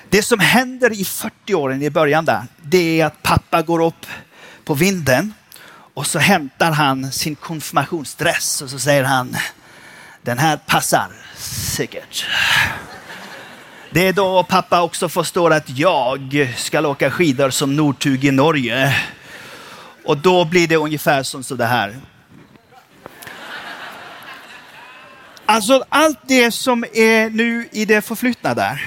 Det 0.08 0.22
som 0.22 0.38
händer 0.38 1.00
i 1.00 1.04
40 1.04 1.54
åren 1.54 1.82
i 1.82 1.90
början 1.90 2.24
där, 2.24 2.42
det 2.62 3.00
är 3.00 3.06
att 3.06 3.22
pappa 3.22 3.62
går 3.62 3.82
upp 3.82 4.06
på 4.64 4.74
vinden 4.74 5.34
och 5.94 6.06
så 6.06 6.18
hämtar 6.18 6.70
han 6.70 7.12
sin 7.12 7.34
konfirmationsdress 7.34 8.62
och 8.62 8.70
så 8.70 8.78
säger 8.78 9.04
han, 9.04 9.36
den 10.22 10.38
här 10.38 10.56
passar 10.56 11.08
säkert. 11.36 12.26
Det 13.90 14.08
är 14.08 14.12
då 14.12 14.42
pappa 14.42 14.82
också 14.82 15.08
förstår 15.08 15.52
att 15.52 15.78
jag 15.78 16.54
ska 16.56 16.88
åka 16.88 17.10
skidor 17.10 17.50
som 17.50 17.76
Nordtug 17.76 18.24
i 18.24 18.30
Norge. 18.30 18.96
Och 20.04 20.18
då 20.18 20.44
blir 20.44 20.68
det 20.68 20.76
ungefär 20.76 21.22
som 21.22 21.44
så 21.44 21.54
det 21.54 21.66
här. 21.66 21.96
Alltså 25.46 25.84
allt 25.88 26.18
det 26.22 26.50
som 26.52 26.84
är 26.92 27.30
nu 27.30 27.68
i 27.72 27.84
det 27.84 28.02
förflutna 28.02 28.54
där, 28.54 28.86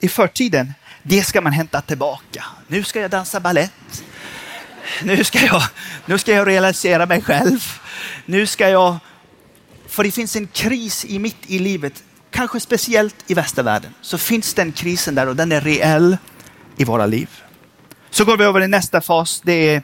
i 0.00 0.08
förtiden, 0.08 0.74
det 1.02 1.22
ska 1.22 1.40
man 1.40 1.52
hämta 1.52 1.80
tillbaka. 1.80 2.44
Nu 2.66 2.84
ska 2.84 3.00
jag 3.00 3.10
dansa 3.10 3.40
ballett. 3.40 4.04
Nu 5.02 5.24
ska 5.24 5.38
jag, 5.46 5.62
nu 6.06 6.18
ska 6.18 6.32
jag 6.32 6.48
realisera 6.48 7.06
mig 7.06 7.22
själv. 7.22 7.80
Nu 8.26 8.46
ska 8.46 8.68
jag... 8.68 8.96
För 9.88 10.04
det 10.04 10.10
finns 10.10 10.36
en 10.36 10.46
kris 10.46 11.04
i 11.04 11.18
mitt 11.18 11.36
i 11.46 11.58
livet 11.58 12.02
kanske 12.32 12.60
speciellt 12.60 13.14
i 13.26 13.34
västvärlden, 13.34 13.94
så 14.00 14.18
finns 14.18 14.54
den 14.54 14.72
krisen 14.72 15.14
där 15.14 15.28
och 15.28 15.36
den 15.36 15.52
är 15.52 15.60
reell 15.60 16.16
i 16.76 16.84
våra 16.84 17.06
liv. 17.06 17.28
Så 18.10 18.24
går 18.24 18.36
vi 18.36 18.44
över 18.44 18.60
i 18.60 18.68
nästa 18.68 19.00
fas. 19.00 19.40
Det 19.44 19.52
är 19.52 19.82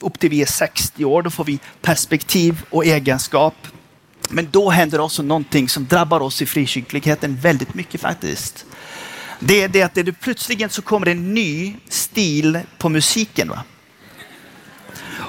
upp 0.00 0.18
till 0.18 0.30
vi 0.30 0.42
är 0.42 0.46
60 0.46 1.04
år. 1.04 1.22
Då 1.22 1.30
får 1.30 1.44
vi 1.44 1.58
perspektiv 1.82 2.62
och 2.70 2.84
egenskap. 2.86 3.54
Men 4.30 4.48
då 4.50 4.70
händer 4.70 5.00
också 5.00 5.22
någonting 5.22 5.68
som 5.68 5.86
drabbar 5.86 6.20
oss 6.20 6.42
i 6.42 6.46
frikyrkligheten 6.46 7.36
väldigt 7.36 7.74
mycket 7.74 8.00
faktiskt. 8.00 8.66
Det 9.40 9.62
är 9.62 9.68
det 9.68 9.82
att 9.82 9.94
det 9.94 10.12
plötsligen 10.12 10.70
så 10.70 10.82
kommer 10.82 11.06
en 11.08 11.34
ny 11.34 11.74
stil 11.88 12.60
på 12.78 12.88
musiken. 12.88 13.48
Va? 13.48 13.64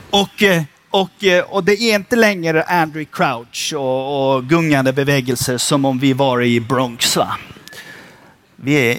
Och 0.10 0.44
eh, 0.44 0.64
och, 0.90 1.24
eh, 1.24 1.44
och 1.44 1.64
det 1.64 1.82
är 1.82 1.96
inte 1.96 2.16
längre 2.16 2.64
Andrew 2.64 3.06
Crouch 3.12 3.74
och, 3.74 4.36
och 4.36 4.44
gungande 4.44 4.94
bevägelser 4.94 5.58
som 5.58 5.86
om 5.86 6.00
vi 6.00 6.14
var 6.14 6.42
i 6.42 6.60
Bronx. 6.60 7.16
Va? 7.16 7.38
Vi 8.56 8.74
är, 8.74 8.98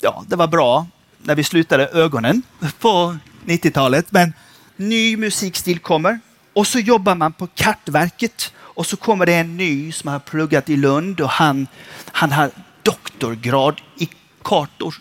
ja, 0.00 0.24
det 0.28 0.36
var 0.36 0.46
bra 0.46 0.86
när 1.18 1.34
vi 1.34 1.44
slutade 1.44 1.86
ögonen 1.86 2.42
på 2.78 3.16
90-talet, 3.44 4.12
men 4.12 4.32
ny 4.76 5.16
musikstil 5.16 5.78
kommer 5.78 6.20
och 6.52 6.66
så 6.66 6.78
jobbar 6.78 7.14
man 7.14 7.32
på 7.32 7.46
Kartverket 7.46 8.52
och 8.56 8.86
så 8.86 8.96
kommer 8.96 9.26
det 9.26 9.34
en 9.34 9.56
ny 9.56 9.92
som 9.92 10.10
har 10.10 10.18
pluggat 10.18 10.68
i 10.70 10.76
Lund 10.76 11.20
och 11.20 11.30
han, 11.30 11.66
han 12.12 12.32
har 12.32 12.50
doktorgrad 12.82 13.80
i 13.96 14.08
kartor. 14.42 14.94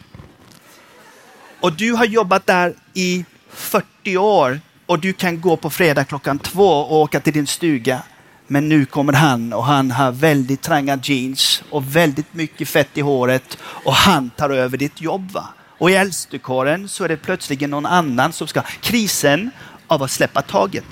Och 1.59 1.73
du 1.73 1.93
har 1.93 2.05
jobbat 2.05 2.45
där 2.45 2.75
i 2.93 3.25
40 3.49 4.17
år 4.17 4.59
och 4.87 4.99
du 4.99 5.13
kan 5.13 5.41
gå 5.41 5.57
på 5.57 5.69
fredag 5.69 6.03
klockan 6.03 6.39
två 6.39 6.67
och 6.67 6.95
åka 6.95 7.19
till 7.19 7.33
din 7.33 7.47
stuga. 7.47 8.01
Men 8.47 8.69
nu 8.69 8.85
kommer 8.85 9.13
han 9.13 9.53
och 9.53 9.65
han 9.65 9.91
har 9.91 10.11
väldigt 10.11 10.61
tränga 10.61 10.99
jeans 11.03 11.63
och 11.69 11.95
väldigt 11.95 12.33
mycket 12.33 12.69
fett 12.69 12.97
i 12.97 13.01
håret 13.01 13.57
och 13.61 13.93
han 13.93 14.29
tar 14.29 14.49
över 14.49 14.77
ditt 14.77 15.01
jobb. 15.01 15.31
Va? 15.31 15.47
Och 15.77 15.91
i 15.91 15.95
äldstekåren 15.95 16.89
så 16.89 17.03
är 17.03 17.07
det 17.07 17.17
plötsligt 17.17 17.69
någon 17.69 17.85
annan 17.85 18.33
som 18.33 18.47
ska... 18.47 18.61
Krisen 18.61 19.51
av 19.87 20.03
att 20.03 20.11
släppa 20.11 20.41
taget. 20.41 20.85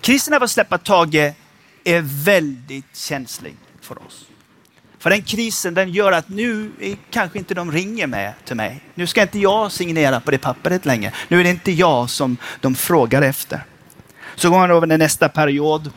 Krisen 0.00 0.34
av 0.34 0.42
att 0.42 0.50
släppa 0.50 0.78
taget 0.78 1.36
är 1.84 2.00
väldigt 2.24 2.96
känslig 2.96 3.54
för 3.80 4.06
oss. 4.06 4.26
För 5.04 5.10
den 5.10 5.22
krisen 5.22 5.74
den 5.74 5.90
gör 5.90 6.12
att 6.12 6.28
nu 6.28 6.70
kanske 7.10 7.38
inte 7.38 7.54
de 7.54 7.72
ringer 7.72 8.06
med 8.06 8.32
till 8.44 8.56
mig. 8.56 8.80
Nu 8.94 9.06
ska 9.06 9.22
inte 9.22 9.38
jag 9.38 9.72
signera 9.72 10.20
på 10.20 10.30
det 10.30 10.38
pappret 10.38 10.84
längre. 10.84 11.12
Nu 11.28 11.40
är 11.40 11.44
det 11.44 11.50
inte 11.50 11.72
jag 11.72 12.10
som 12.10 12.36
de 12.60 12.74
frågar 12.74 13.22
efter. 13.22 13.64
Så 14.34 14.50
går 14.50 14.58
man 14.58 14.70
över 14.70 14.86
till 14.86 14.98
nästa 14.98 15.28
period. 15.28 15.90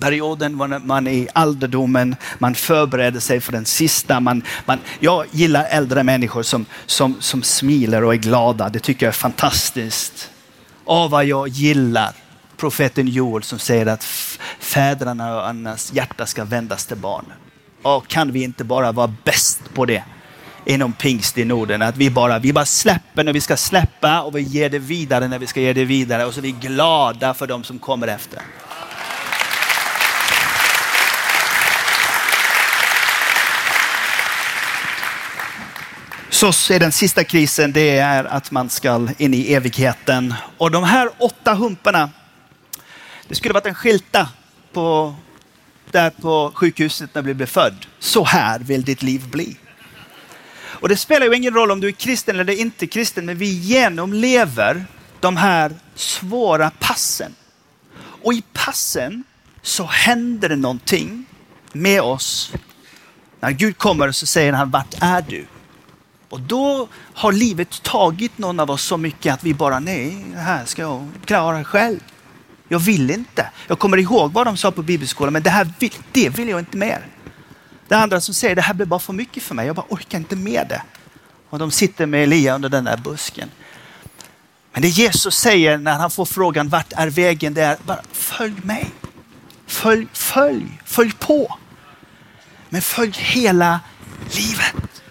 Perioden 0.00 0.58
var 0.58 0.68
när 0.68 0.78
man 0.78 1.06
är 1.06 1.12
i 1.12 1.28
ålderdomen, 1.34 2.16
man 2.38 2.54
förbereder 2.54 3.20
sig 3.20 3.40
för 3.40 3.52
den 3.52 3.64
sista. 3.64 4.20
Man, 4.20 4.42
man, 4.66 4.78
jag 5.00 5.26
gillar 5.30 5.66
äldre 5.70 6.02
människor 6.02 6.42
som, 6.42 6.66
som, 6.86 7.16
som 7.20 7.42
smilar 7.42 8.02
och 8.02 8.14
är 8.14 8.18
glada. 8.18 8.68
Det 8.68 8.78
tycker 8.78 9.06
jag 9.06 9.10
är 9.12 9.18
fantastiskt. 9.18 10.30
Åh, 10.84 11.10
vad 11.10 11.24
jag 11.24 11.48
gillar 11.48 12.12
profeten 12.56 13.08
Joel 13.08 13.42
som 13.42 13.58
säger 13.58 13.86
att 13.86 14.04
fäderna 14.58 15.36
och 15.36 15.48
annars 15.48 15.92
hjärta 15.92 16.26
ska 16.26 16.44
vändas 16.44 16.86
till 16.86 16.96
barnen. 16.96 17.36
Och 17.84 18.08
kan 18.08 18.32
vi 18.32 18.42
inte 18.42 18.64
bara 18.64 18.92
vara 18.92 19.14
bäst 19.24 19.74
på 19.74 19.84
det 19.84 20.04
inom 20.64 20.92
pingst 20.92 21.38
i 21.38 21.44
Norden? 21.44 21.82
Att 21.82 21.96
vi 21.96 22.10
bara, 22.10 22.38
vi 22.38 22.52
bara 22.52 22.64
släpper 22.64 23.24
när 23.24 23.32
vi 23.32 23.40
ska 23.40 23.56
släppa 23.56 24.22
och 24.22 24.36
vi 24.36 24.40
ger 24.40 24.70
det 24.70 24.78
vidare 24.78 25.28
när 25.28 25.38
vi 25.38 25.46
ska 25.46 25.60
ge 25.60 25.72
det 25.72 25.84
vidare 25.84 26.24
och 26.24 26.34
så 26.34 26.40
är 26.40 26.42
vi 26.42 26.52
glada 26.52 27.34
för 27.34 27.46
de 27.46 27.64
som 27.64 27.78
kommer 27.78 28.08
efter. 28.08 28.40
Så 36.30 36.46
är 36.46 36.80
den 36.80 36.92
sista 36.92 37.24
krisen, 37.24 37.72
det 37.72 37.98
är 37.98 38.24
att 38.24 38.50
man 38.50 38.70
ska 38.70 39.08
in 39.18 39.34
i 39.34 39.52
evigheten. 39.52 40.34
Och 40.58 40.70
de 40.70 40.84
här 40.84 41.10
åtta 41.18 41.54
humparna, 41.54 42.10
det 43.28 43.34
skulle 43.34 43.54
varit 43.54 43.66
en 43.66 43.74
skylta 43.74 44.28
på 44.72 45.14
där 45.94 46.10
på 46.10 46.52
sjukhuset 46.54 47.14
när 47.14 47.22
du 47.22 47.34
blev 47.34 47.46
född. 47.46 47.86
Så 47.98 48.24
här 48.24 48.58
vill 48.58 48.84
ditt 48.84 49.02
liv 49.02 49.28
bli. 49.28 49.56
Och 50.56 50.88
det 50.88 50.96
spelar 50.96 51.26
ju 51.26 51.36
ingen 51.36 51.54
roll 51.54 51.70
om 51.70 51.80
du 51.80 51.88
är 51.88 51.92
kristen 51.92 52.40
eller 52.40 52.60
inte 52.60 52.86
kristen, 52.86 53.26
men 53.26 53.38
vi 53.38 53.46
genomlever 53.46 54.86
de 55.20 55.36
här 55.36 55.74
svåra 55.94 56.70
passen. 56.70 57.34
Och 58.22 58.32
i 58.32 58.42
passen 58.52 59.24
så 59.62 59.84
händer 59.84 60.48
det 60.48 60.56
någonting 60.56 61.26
med 61.72 62.00
oss. 62.00 62.52
När 63.40 63.50
Gud 63.50 63.78
kommer 63.78 64.12
så 64.12 64.26
säger 64.26 64.52
han, 64.52 64.70
vart 64.70 64.94
är 65.00 65.24
du? 65.28 65.46
Och 66.28 66.40
då 66.40 66.88
har 67.14 67.32
livet 67.32 67.82
tagit 67.82 68.38
någon 68.38 68.60
av 68.60 68.70
oss 68.70 68.82
så 68.82 68.96
mycket 68.96 69.34
att 69.34 69.44
vi 69.44 69.54
bara, 69.54 69.78
nej, 69.78 70.24
det 70.32 70.40
här 70.40 70.64
ska 70.64 70.82
jag 70.82 71.08
klara 71.24 71.64
själv. 71.64 72.00
Jag 72.68 72.78
vill 72.78 73.10
inte. 73.10 73.50
Jag 73.66 73.78
kommer 73.78 73.96
ihåg 73.96 74.32
vad 74.32 74.46
de 74.46 74.56
sa 74.56 74.70
på 74.70 74.82
bibelskolan, 74.82 75.32
men 75.32 75.42
det 75.42 75.50
här 75.50 75.72
vill, 75.78 75.92
det 76.12 76.28
vill 76.28 76.48
jag 76.48 76.58
inte 76.58 76.76
mer. 76.76 77.06
Det 77.88 77.94
andra 77.94 78.20
som 78.20 78.34
säger 78.34 78.54
det 78.54 78.62
här 78.62 78.74
blir 78.74 78.86
bara 78.86 79.00
för 79.00 79.12
mycket 79.12 79.42
för 79.42 79.54
mig. 79.54 79.66
Jag 79.66 79.76
bara 79.76 79.86
orkar 79.88 80.18
inte 80.18 80.36
med 80.36 80.66
det. 80.68 80.82
Och 81.50 81.58
de 81.58 81.70
sitter 81.70 82.06
med 82.06 82.22
Elia 82.22 82.54
under 82.54 82.68
den 82.68 82.84
där 82.84 82.96
busken. 82.96 83.50
Men 84.72 84.82
det 84.82 84.88
Jesus 84.88 85.34
säger 85.34 85.78
när 85.78 85.92
han 85.92 86.10
får 86.10 86.24
frågan 86.24 86.68
vart 86.68 86.92
är 86.96 87.10
vägen? 87.10 87.54
Det 87.54 87.62
är 87.62 87.76
bara 87.86 88.02
följ 88.12 88.54
mig. 88.62 88.90
Följ, 89.66 90.06
följ, 90.12 90.80
följ 90.84 91.12
på. 91.12 91.58
Men 92.68 92.82
följ 92.82 93.12
hela 93.16 93.80
livet. 94.30 95.02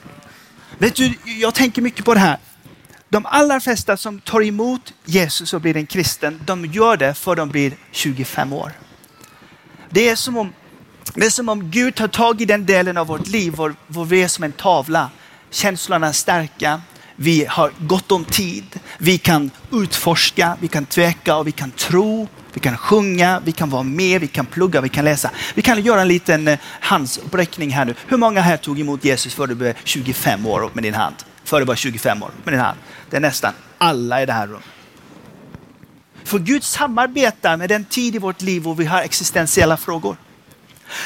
Vet 0.78 0.96
du, 0.96 1.14
jag 1.26 1.54
tänker 1.54 1.82
mycket 1.82 2.06
på 2.06 2.14
det 2.14 2.20
här. 2.20 2.38
De 3.14 3.26
allra 3.26 3.60
flesta 3.60 3.98
som 3.98 4.20
tar 4.20 4.42
emot 4.42 4.94
Jesus 5.06 5.54
och 5.54 5.62
blir 5.62 5.78
en 5.78 5.86
kristen, 5.86 6.42
de 6.46 6.66
gör 6.66 6.98
det 6.98 7.14
för 7.14 7.36
de 7.36 7.50
blir 7.50 7.74
25 7.92 8.54
år. 8.54 8.72
Det 9.90 10.10
är 10.10 10.16
som 10.16 10.38
om, 10.38 10.54
det 11.14 11.26
är 11.26 11.30
som 11.30 11.50
om 11.50 11.72
Gud 11.72 11.96
tar 11.96 12.08
tag 12.08 12.42
i 12.42 12.46
den 12.46 12.66
delen 12.66 12.98
av 12.98 13.08
vårt 13.08 13.28
liv 13.28 13.54
vår, 13.56 13.76
vår 13.88 14.06
vi 14.06 14.24
är 14.24 14.28
som 14.28 14.44
en 14.44 14.52
tavla. 14.52 15.10
Känslorna 15.50 16.08
är 16.08 16.12
starka, 16.12 16.82
vi 17.16 17.46
har 17.50 17.72
gott 17.80 18.12
om 18.12 18.26
tid, 18.26 18.80
vi 18.98 19.18
kan 19.18 19.52
utforska, 19.72 20.58
vi 20.62 20.68
kan 20.68 20.86
tveka 20.86 21.36
och 21.36 21.48
vi 21.48 21.52
kan 21.52 21.72
tro, 21.72 22.28
vi 22.54 22.60
kan 22.60 22.78
sjunga, 22.78 23.42
vi 23.46 23.52
kan 23.52 23.70
vara 23.70 23.84
med, 23.84 24.22
vi 24.22 24.28
kan 24.28 24.46
plugga, 24.46 24.82
vi 24.82 24.90
kan 24.90 25.06
läsa. 25.06 25.32
Vi 25.56 25.62
kan 25.62 25.82
göra 25.82 26.02
en 26.02 26.08
liten 26.08 26.48
eh, 26.48 26.60
handsuppräckning 26.64 27.70
här 27.70 27.86
nu. 27.86 27.96
Hur 28.08 28.18
många 28.18 28.42
här 28.42 28.58
tog 28.58 28.80
emot 28.80 29.06
Jesus 29.06 29.34
för 29.34 29.48
du 29.48 29.56
blev 29.56 29.74
25 29.84 30.46
år 30.46 30.70
med 30.74 30.84
din 30.84 30.94
hand? 30.94 31.16
Före 31.54 31.66
var 31.66 31.76
25 31.76 32.24
år 32.24 32.32
med 32.44 32.54
din. 32.54 32.64
Det 33.10 33.18
är 33.18 33.22
nästan 33.22 33.54
alla 33.78 34.22
i 34.22 34.26
det 34.26 34.34
här 34.34 34.48
rummet. 34.48 34.64
För 36.24 36.40
Gud 36.40 36.64
samarbetar 36.64 37.58
med 37.58 37.70
den 37.70 37.86
tid 37.86 38.16
i 38.16 38.18
vårt 38.18 38.42
liv 38.42 38.64
då 38.64 38.74
vi 38.74 38.86
har 38.86 39.02
existentiella 39.02 39.78
frågor. 39.78 40.18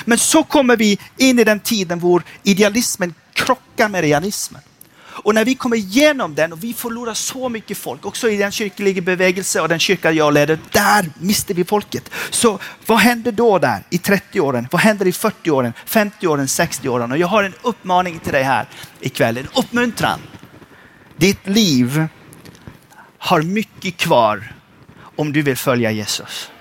Men 0.06 0.18
så 0.18 0.44
kommer 0.44 0.78
vi 0.78 1.00
in 1.18 1.40
i 1.40 1.44
den 1.44 1.60
tiden 1.60 2.00
då 2.00 2.22
idealismen 2.44 3.14
krockar 3.34 3.90
med 3.90 4.02
realismen. 4.02 4.62
Och 5.00 5.36
när 5.36 5.46
vi 5.46 5.56
kommer 5.56 5.78
igenom 5.78 6.36
den 6.36 6.54
och 6.54 6.64
vi 6.64 6.74
förlorar 6.74 7.14
så 7.14 7.50
mycket 7.50 7.78
folk, 7.78 8.06
också 8.06 8.30
i 8.30 8.38
den 8.38 8.52
kyrkliga 8.52 9.02
bevägelse 9.02 9.62
och 9.62 9.70
den 9.70 9.80
kyrka 9.80 10.12
jag 10.12 10.34
leder, 10.34 10.60
där 10.72 11.10
mister 11.20 11.54
vi 11.54 11.64
folket. 11.64 12.10
Så 12.30 12.60
vad 12.86 12.98
händer 12.98 13.32
då 13.32 13.60
där 13.60 13.84
i 13.90 13.98
30 13.98 14.40
åren? 14.40 14.68
Vad 14.72 14.82
händer 14.82 15.08
i 15.08 15.12
40 15.12 15.52
åren, 15.52 15.74
50 15.86 16.28
åren, 16.28 16.48
60 16.48 16.90
åren? 16.90 17.12
Och 17.12 17.18
jag 17.18 17.28
har 17.28 17.44
en 17.44 17.54
uppmaning 17.62 18.20
till 18.20 18.34
dig 18.34 18.44
här 18.44 18.66
ikväll, 19.00 19.38
en 19.38 19.48
uppmuntran. 19.56 20.20
Ditt 21.18 21.48
liv 21.48 22.08
har 23.18 23.42
mycket 23.42 23.98
kvar 23.98 24.54
om 25.16 25.34
du 25.34 25.42
vill 25.42 25.58
följa 25.58 25.92
Jesus. 25.92 26.52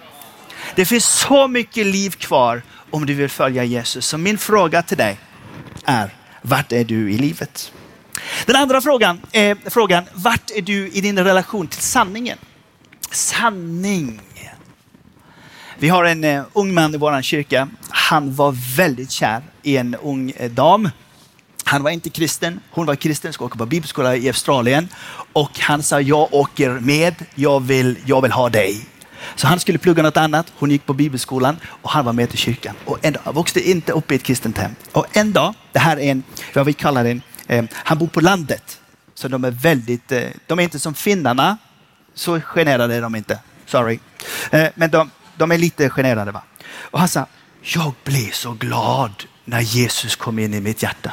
Det 0.75 0.85
finns 0.85 1.05
så 1.05 1.49
mycket 1.49 1.87
liv 1.87 2.11
kvar 2.11 2.63
om 2.91 3.07
du 3.07 3.15
vill 3.15 3.29
följa 3.29 3.65
Jesus. 3.65 4.07
Så 4.07 4.19
min 4.19 4.39
fråga 4.39 4.83
till 4.83 4.97
dig 4.97 5.19
är, 5.85 6.15
vart 6.43 6.73
är 6.73 6.85
du 6.85 7.13
i 7.13 7.19
livet? 7.19 7.73
Den 8.47 8.57
andra 8.57 8.81
frågan 8.81 9.21
är 9.33 9.71
frågan, 9.71 10.05
vart 10.15 10.51
är 10.51 10.63
du 10.63 10.89
i 10.89 11.01
din 11.01 11.19
relation 11.19 11.69
till 11.69 11.83
sanningen? 11.83 12.39
Sanning. 13.11 14.21
Vi 15.79 15.89
har 15.89 16.05
en 16.05 16.25
eh, 16.25 16.45
ung 16.53 16.75
man 16.75 16.95
i 16.95 16.99
vår 16.99 17.23
kyrka. 17.23 17.69
Han 17.89 18.35
var 18.35 18.77
väldigt 18.77 19.11
kär 19.11 19.43
i 19.63 19.77
en 19.77 19.95
ung 19.95 20.31
eh, 20.31 20.51
dam. 20.51 20.91
Han 21.69 21.83
var 21.83 21.91
inte 21.91 22.11
kristen, 22.11 22.61
hon 22.71 22.87
var 22.87 22.95
kristen, 22.95 23.33
ska 23.33 23.45
åka 23.45 23.59
på 23.59 23.67
bibelskola 23.67 24.17
i 24.17 24.29
Australien. 24.29 24.89
Och 25.33 25.59
han 25.61 25.83
sa, 25.83 26.01
jag 26.01 26.35
åker 26.35 26.71
med, 26.71 27.15
jag 27.35 27.61
vill, 27.61 27.97
jag 28.05 28.23
vill 28.23 28.33
ha 28.33 28.49
dig. 28.49 28.87
Så 29.37 29.47
han 29.47 29.61
skulle 29.61 29.79
plugga 29.79 30.03
något 30.03 30.17
annat, 30.17 30.53
hon 30.59 30.71
gick 30.71 30.87
på 30.87 30.93
bibelskolan 30.93 31.57
och 31.65 31.91
han 31.91 32.05
var 32.05 32.13
med 32.13 32.31
till 32.31 32.39
kyrkan. 32.39 32.75
Och 32.85 32.99
en 33.03 33.13
dag, 33.13 33.35
växte 33.35 33.71
inte 33.71 33.93
upp 33.93 34.13
i 34.13 34.15
ett 34.15 34.23
kristet 34.23 34.59
hem. 34.59 34.75
Och 34.93 35.07
en 35.17 35.33
dag, 35.33 35.55
det 35.73 35.79
här 35.79 35.97
är 35.97 36.11
en, 36.11 36.23
vad 36.55 36.67
vi 36.67 36.73
kallar 36.73 37.05
en, 37.05 37.23
eh, 37.47 37.65
han 37.73 37.99
bor 37.99 38.07
på 38.07 38.21
landet. 38.21 38.81
Så 39.15 39.29
de 39.29 39.45
är 39.45 39.51
väldigt, 39.51 40.13
eh, 40.13 40.23
de 40.47 40.59
är 40.59 40.63
inte 40.63 40.79
som 40.79 40.95
finnarna, 40.95 41.59
så 42.15 42.41
generade 42.41 42.95
är 42.95 43.03
de 43.03 43.15
inte. 43.15 43.39
Sorry. 43.67 43.99
Eh, 44.51 44.69
men 44.75 44.91
de, 44.91 45.11
de 45.37 45.53
är 45.53 45.59
lite 45.59 45.91
generade. 45.91 46.33
Va? 46.33 46.43
Och 46.79 46.99
han 46.99 47.09
sa, 47.09 47.27
jag 47.63 47.93
blev 48.05 48.31
så 48.31 48.53
glad 48.53 49.25
när 49.45 49.61
Jesus 49.61 50.17
kom 50.17 50.39
in 50.39 50.55
i 50.55 50.61
mitt 50.61 50.83
hjärta. 50.83 51.13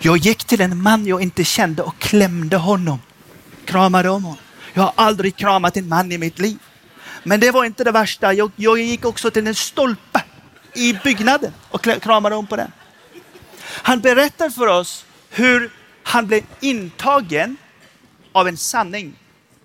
Jag 0.00 0.16
gick 0.16 0.44
till 0.44 0.60
en 0.60 0.82
man 0.82 1.06
jag 1.06 1.22
inte 1.22 1.44
kände 1.44 1.82
och 1.82 1.98
klämde 1.98 2.56
honom. 2.56 2.98
Kramade 3.64 4.08
om 4.08 4.24
honom. 4.24 4.38
Jag 4.74 4.82
har 4.82 4.92
aldrig 4.96 5.36
kramat 5.36 5.76
en 5.76 5.88
man 5.88 6.12
i 6.12 6.18
mitt 6.18 6.38
liv. 6.38 6.58
Men 7.22 7.40
det 7.40 7.50
var 7.50 7.64
inte 7.64 7.84
det 7.84 7.92
värsta. 7.92 8.32
Jag, 8.32 8.50
jag 8.56 8.78
gick 8.78 9.04
också 9.04 9.30
till 9.30 9.46
en 9.46 9.54
stolpe 9.54 10.22
i 10.74 10.98
byggnaden 11.04 11.52
och 11.70 11.82
kramade 11.82 12.36
om 12.36 12.46
på 12.46 12.56
den. 12.56 12.72
Han 13.64 14.00
berättar 14.00 14.50
för 14.50 14.66
oss 14.66 15.04
hur 15.30 15.72
han 16.02 16.26
blev 16.26 16.44
intagen 16.60 17.56
av 18.32 18.48
en 18.48 18.56
sanning 18.56 19.14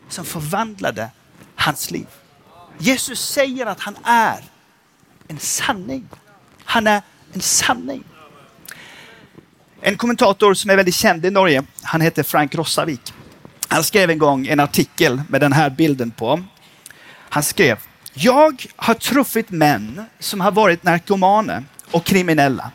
som 0.09 0.25
förvandlade 0.25 1.09
hans 1.55 1.91
liv. 1.91 2.07
Jesus 2.77 3.29
säger 3.29 3.65
att 3.65 3.79
han 3.79 3.97
är 4.03 4.43
en 5.27 5.39
sanning. 5.39 6.09
Han 6.65 6.87
är 6.87 7.01
en 7.33 7.41
sanning. 7.41 8.03
En 9.85 9.97
kommentator 9.97 10.53
som 10.53 10.69
är 10.69 10.75
väldigt 10.75 10.95
känd 10.95 11.25
i 11.25 11.31
Norge, 11.31 11.63
han 11.81 12.01
heter 12.01 12.23
Frank 12.23 12.55
Rossavik. 12.55 13.13
Han 13.67 13.83
skrev 13.83 14.09
en 14.09 14.17
gång 14.17 14.47
en 14.47 14.59
artikel 14.59 15.21
med 15.29 15.41
den 15.41 15.53
här 15.53 15.69
bilden 15.69 16.11
på. 16.11 16.43
Han 17.29 17.43
skrev, 17.43 17.77
jag 18.13 18.65
har 18.75 18.93
truffit 18.93 19.49
män 19.49 20.05
som 20.19 20.41
har 20.41 20.51
varit 20.51 20.83
narkomaner 20.83 21.63
och 21.91 22.03
kriminella. 22.03 22.71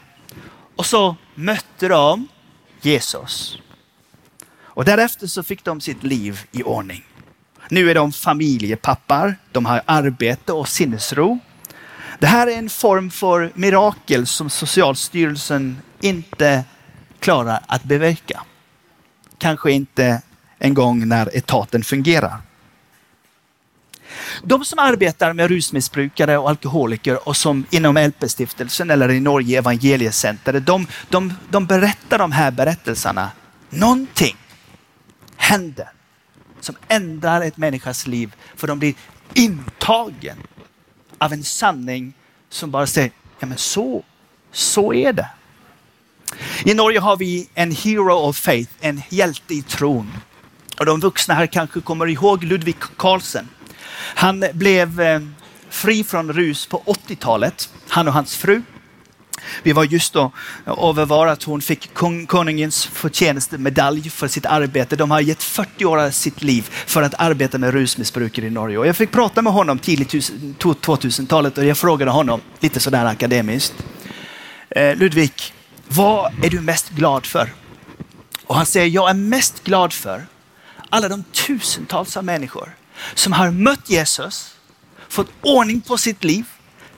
Och 0.76 0.86
så 0.86 1.16
mötte 1.34 1.88
de 1.88 2.28
Jesus. 2.80 3.58
Och 4.60 4.84
därefter 4.84 5.26
så 5.26 5.42
fick 5.42 5.64
de 5.64 5.80
sitt 5.80 6.02
liv 6.02 6.40
i 6.52 6.62
ordning. 6.62 7.04
Nu 7.68 7.90
är 7.90 7.94
de 7.94 8.12
familjepappar, 8.12 9.36
de 9.52 9.66
har 9.66 9.82
arbete 9.84 10.52
och 10.52 10.68
sinnesro. 10.68 11.38
Det 12.18 12.26
här 12.26 12.46
är 12.46 12.58
en 12.58 12.70
form 12.70 13.10
för 13.10 13.52
mirakel 13.54 14.26
som 14.26 14.50
Socialstyrelsen 14.50 15.78
inte 16.00 16.64
klarar 17.20 17.60
att 17.66 17.84
beverka. 17.84 18.42
Kanske 19.38 19.72
inte 19.72 20.22
en 20.58 20.74
gång 20.74 21.08
när 21.08 21.36
etaten 21.36 21.84
fungerar. 21.84 22.40
De 24.42 24.64
som 24.64 24.78
arbetar 24.78 25.32
med 25.32 25.48
rusmissbrukare 25.48 26.38
och 26.38 26.48
alkoholiker 26.48 27.28
och 27.28 27.36
som 27.36 27.66
inom 27.70 27.96
LP-stiftelsen 27.96 28.90
eller 28.90 29.10
i 29.10 29.20
Norge 29.20 29.58
Evangeliecenter, 29.58 30.60
de, 30.60 30.86
de, 31.08 31.32
de 31.50 31.66
berättar 31.66 32.18
de 32.18 32.32
här 32.32 32.50
berättelserna. 32.50 33.30
Någonting 33.70 34.36
händer 35.36 35.88
som 36.60 36.76
ändrar 36.88 37.40
ett 37.40 37.56
människas 37.56 38.06
liv 38.06 38.34
för 38.56 38.66
de 38.66 38.78
blir 38.78 38.94
intagen 39.34 40.36
av 41.18 41.32
en 41.32 41.44
sanning 41.44 42.12
som 42.48 42.70
bara 42.70 42.86
säger, 42.86 43.10
ja 43.38 43.46
men 43.46 43.58
så, 43.58 44.04
så 44.52 44.94
är 44.94 45.12
det. 45.12 45.28
I 46.64 46.74
Norge 46.74 47.00
har 47.00 47.16
vi 47.16 47.48
en 47.54 47.70
hero 47.70 48.14
of 48.14 48.36
faith, 48.36 48.70
en 48.80 49.02
hjälte 49.08 49.54
i 49.54 49.62
tron. 49.62 50.12
Och 50.78 50.86
de 50.86 51.00
vuxna 51.00 51.34
här 51.34 51.46
kanske 51.46 51.80
kommer 51.80 52.06
ihåg 52.06 52.44
Ludvig 52.44 52.76
Carlsen. 52.96 53.48
Han 54.14 54.44
blev 54.52 55.00
eh, 55.00 55.20
fri 55.70 56.04
från 56.04 56.32
rus 56.32 56.66
på 56.66 56.82
80-talet, 56.86 57.68
han 57.88 58.08
och 58.08 58.14
hans 58.14 58.36
fru. 58.36 58.62
Vi 59.62 59.72
var 59.72 59.84
just 59.84 60.12
då 60.12 60.32
eh, 60.66 60.98
över 60.98 61.26
att 61.26 61.42
hon 61.42 61.60
fick 61.60 61.94
konungens 62.26 62.86
förtjänstmedalj 62.86 64.10
för 64.10 64.28
sitt 64.28 64.46
arbete. 64.46 64.96
De 64.96 65.10
har 65.10 65.20
gett 65.20 65.42
40 65.42 65.84
år 65.84 65.98
av 65.98 66.10
sitt 66.10 66.42
liv 66.42 66.66
för 66.70 67.02
att 67.02 67.14
arbeta 67.18 67.58
med 67.58 67.72
rusmissbrukare 67.72 68.46
i 68.46 68.50
Norge. 68.50 68.78
Och 68.78 68.86
jag 68.86 68.96
fick 68.96 69.10
prata 69.10 69.42
med 69.42 69.52
honom 69.52 69.78
tidigt 69.78 70.08
2000-talet 70.08 71.58
och 71.58 71.64
jag 71.64 71.78
frågade 71.78 72.10
honom 72.10 72.40
lite 72.60 72.80
sådär 72.80 73.04
akademiskt. 73.04 73.74
Eh, 74.70 74.96
Ludvig, 74.96 75.32
vad 75.88 76.44
är 76.44 76.50
du 76.50 76.60
mest 76.60 76.90
glad 76.90 77.26
för? 77.26 77.52
Och 78.46 78.56
han 78.56 78.66
säger, 78.66 78.86
jag 78.86 79.10
är 79.10 79.14
mest 79.14 79.64
glad 79.64 79.92
för 79.92 80.26
alla 80.90 81.08
de 81.08 81.24
tusentals 81.24 82.16
av 82.16 82.24
människor 82.24 82.76
som 83.14 83.32
har 83.32 83.50
mött 83.50 83.90
Jesus, 83.90 84.54
fått 85.08 85.30
ordning 85.42 85.80
på 85.80 85.98
sitt 85.98 86.24
liv, 86.24 86.46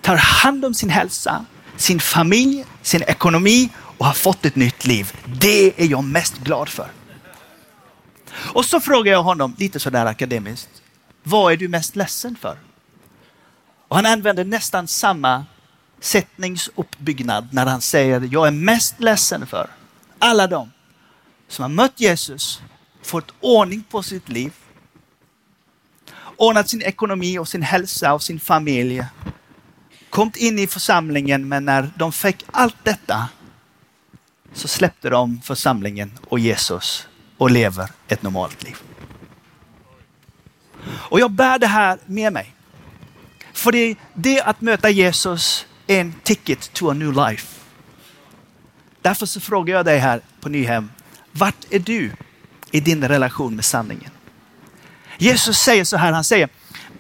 tar 0.00 0.16
hand 0.16 0.64
om 0.64 0.74
sin 0.74 0.90
hälsa, 0.90 1.44
sin 1.76 2.00
familj, 2.00 2.64
sin 2.83 3.03
ekonomi 3.03 3.70
och 3.98 4.07
har 4.07 4.12
fått 4.12 4.44
ett 4.44 4.57
nytt 4.57 4.87
liv. 4.87 5.12
Det 5.26 5.83
är 5.83 5.87
jag 5.87 6.05
mest 6.05 6.38
glad 6.38 6.68
för. 6.68 6.90
Och 8.33 8.64
så 8.64 8.81
frågar 8.81 9.12
jag 9.12 9.22
honom 9.22 9.55
lite 9.59 9.81
sådär 9.81 10.07
akademiskt. 10.07 10.70
Vad 11.22 11.53
är 11.53 11.57
du 11.57 11.68
mest 11.68 11.96
ledsen 11.96 12.37
för? 12.40 12.59
Och 13.88 13.96
han 13.96 14.07
använder 14.07 14.44
nästan 14.44 14.88
samma 14.88 15.44
sättningsuppbyggnad 16.01 17.49
när 17.53 17.67
han 17.67 17.81
säger 17.81 18.29
jag 18.33 18.47
är 18.47 18.51
mest 18.51 19.01
ledsen 19.01 19.47
för 19.47 19.71
alla 20.19 20.47
de 20.47 20.71
som 21.49 21.63
har 21.63 21.69
mött 21.69 22.01
Jesus, 22.01 22.63
fått 23.03 23.35
ordning 23.41 23.85
på 23.91 24.03
sitt 24.03 24.29
liv, 24.29 24.53
ordnat 26.37 26.69
sin 26.69 26.83
ekonomi 26.83 27.39
och 27.39 27.49
sin 27.49 27.63
hälsa 27.63 28.15
och 28.15 28.23
sin 28.23 28.41
familj 28.41 29.05
kommit 30.11 30.37
in 30.37 30.59
i 30.59 30.67
församlingen, 30.67 31.49
men 31.49 31.65
när 31.65 31.91
de 31.97 32.13
fick 32.13 32.45
allt 32.51 32.77
detta 32.83 33.29
så 34.53 34.69
släppte 34.69 35.11
de 35.11 35.41
församlingen 35.41 36.19
och 36.29 36.39
Jesus 36.39 37.09
och 37.39 37.51
lever 37.51 37.89
ett 38.09 38.23
normalt 38.23 38.63
liv. 38.63 38.77
Och 40.87 41.21
jag 41.21 41.31
bär 41.31 41.59
det 41.59 41.67
här 41.67 41.99
med 42.07 42.33
mig. 42.33 42.55
För 43.53 43.73
det, 43.73 43.97
det 44.15 44.43
att 44.43 44.61
möta 44.61 44.91
Jesus 44.91 45.67
en 45.90 46.14
ticket 46.22 46.72
to 46.72 46.90
a 46.90 46.94
new 46.94 47.12
life. 47.12 47.46
Därför 49.03 49.26
så 49.26 49.40
frågar 49.40 49.74
jag 49.74 49.85
dig 49.85 49.98
här 49.98 50.20
på 50.40 50.48
Nyhem, 50.48 50.90
vart 51.33 51.66
är 51.70 51.79
du 51.79 52.12
i 52.70 52.81
din 52.81 53.09
relation 53.09 53.57
med 53.57 53.64
sanningen? 53.64 54.11
Jesus 55.18 55.59
säger 55.59 55.85
så 55.85 55.96
här, 55.96 56.12
han 56.12 56.24
säger, 56.24 56.48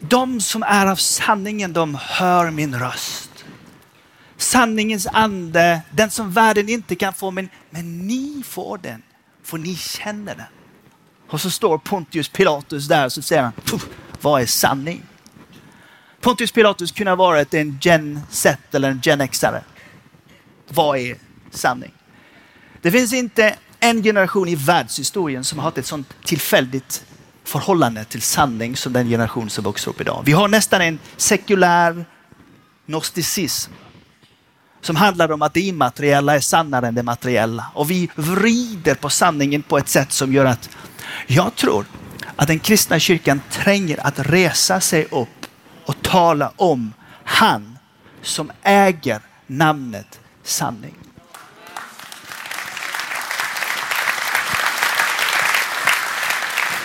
de 0.00 0.40
som 0.40 0.62
är 0.62 0.86
av 0.86 0.96
sanningen, 0.96 1.72
de 1.72 1.98
hör 2.00 2.50
min 2.50 2.78
röst. 2.78 3.44
Sanningens 4.36 5.06
ande, 5.06 5.80
den 5.90 6.10
som 6.10 6.32
världen 6.32 6.68
inte 6.68 6.94
kan 6.94 7.14
få, 7.14 7.30
men, 7.30 7.48
men 7.70 8.06
ni 8.06 8.42
får 8.46 8.78
den, 8.78 9.02
för 9.42 9.58
ni 9.58 9.76
känner 9.76 10.34
den. 10.34 10.46
Och 11.28 11.40
så 11.40 11.50
står 11.50 11.78
Pontius 11.78 12.28
Pilatus 12.28 12.88
där 12.88 13.04
och 13.04 13.12
så 13.12 13.22
säger 13.22 13.42
han, 13.42 13.52
vad 14.20 14.42
är 14.42 14.46
sanning? 14.46 15.02
Pontius 16.20 16.52
Pilatus 16.52 16.92
kunde 16.92 17.10
ha 17.10 17.16
varit 17.16 17.54
en 17.54 17.78
Gen 17.80 18.20
Z 18.30 18.58
eller 18.72 18.90
en 18.90 19.00
Gen 19.02 19.28
Xare. 19.28 19.62
Vad 20.68 20.98
är 20.98 21.16
sanning? 21.50 21.92
Det 22.82 22.90
finns 22.90 23.12
inte 23.12 23.56
en 23.80 24.02
generation 24.02 24.48
i 24.48 24.54
världshistorien 24.54 25.44
som 25.44 25.58
har 25.58 25.64
haft 25.64 25.78
ett 25.78 25.86
sånt 25.86 26.14
tillfälligt 26.24 27.04
förhållande 27.44 28.04
till 28.04 28.22
sanning 28.22 28.76
som 28.76 28.92
den 28.92 29.08
generation 29.08 29.50
som 29.50 29.64
växer 29.64 29.90
upp 29.90 30.00
idag. 30.00 30.22
Vi 30.26 30.32
har 30.32 30.48
nästan 30.48 30.80
en 30.80 30.98
sekulär 31.16 32.04
gnosticism 32.86 33.72
som 34.80 34.96
handlar 34.96 35.32
om 35.32 35.42
att 35.42 35.54
det 35.54 35.60
immateriella 35.60 36.34
är 36.34 36.40
sannare 36.40 36.88
än 36.88 36.94
det 36.94 37.02
materiella. 37.02 37.66
Och 37.74 37.90
vi 37.90 38.10
vrider 38.14 38.94
på 38.94 39.10
sanningen 39.10 39.62
på 39.62 39.78
ett 39.78 39.88
sätt 39.88 40.12
som 40.12 40.32
gör 40.32 40.44
att 40.44 40.70
jag 41.26 41.56
tror 41.56 41.84
att 42.36 42.48
den 42.48 42.58
kristna 42.58 42.98
kyrkan 42.98 43.40
tränger 43.50 44.06
att 44.06 44.18
resa 44.18 44.80
sig 44.80 45.06
upp 45.10 45.39
och 45.84 46.02
tala 46.02 46.52
om 46.56 46.92
han 47.24 47.78
som 48.22 48.52
äger 48.62 49.20
namnet 49.46 50.20
sanning. 50.42 50.94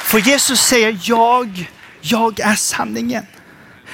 För 0.04 0.20
Jesus 0.20 0.60
säger 0.60 1.00
jag, 1.04 1.72
jag 2.02 2.40
är 2.40 2.56
sanningen. 2.56 3.26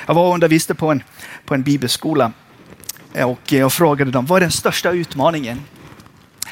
Jag 0.05 0.13
var 0.13 0.27
och 0.27 0.33
undervisade 0.33 0.79
på 0.79 0.91
en, 0.91 1.03
på 1.45 1.53
en 1.53 1.63
bibelskola 1.63 2.31
eh, 3.13 3.29
och 3.29 3.51
jag 3.51 3.73
frågade 3.73 4.11
dem, 4.11 4.25
vad 4.25 4.37
är 4.37 4.41
den 4.41 4.51
största 4.51 4.91
utmaningen 4.91 5.61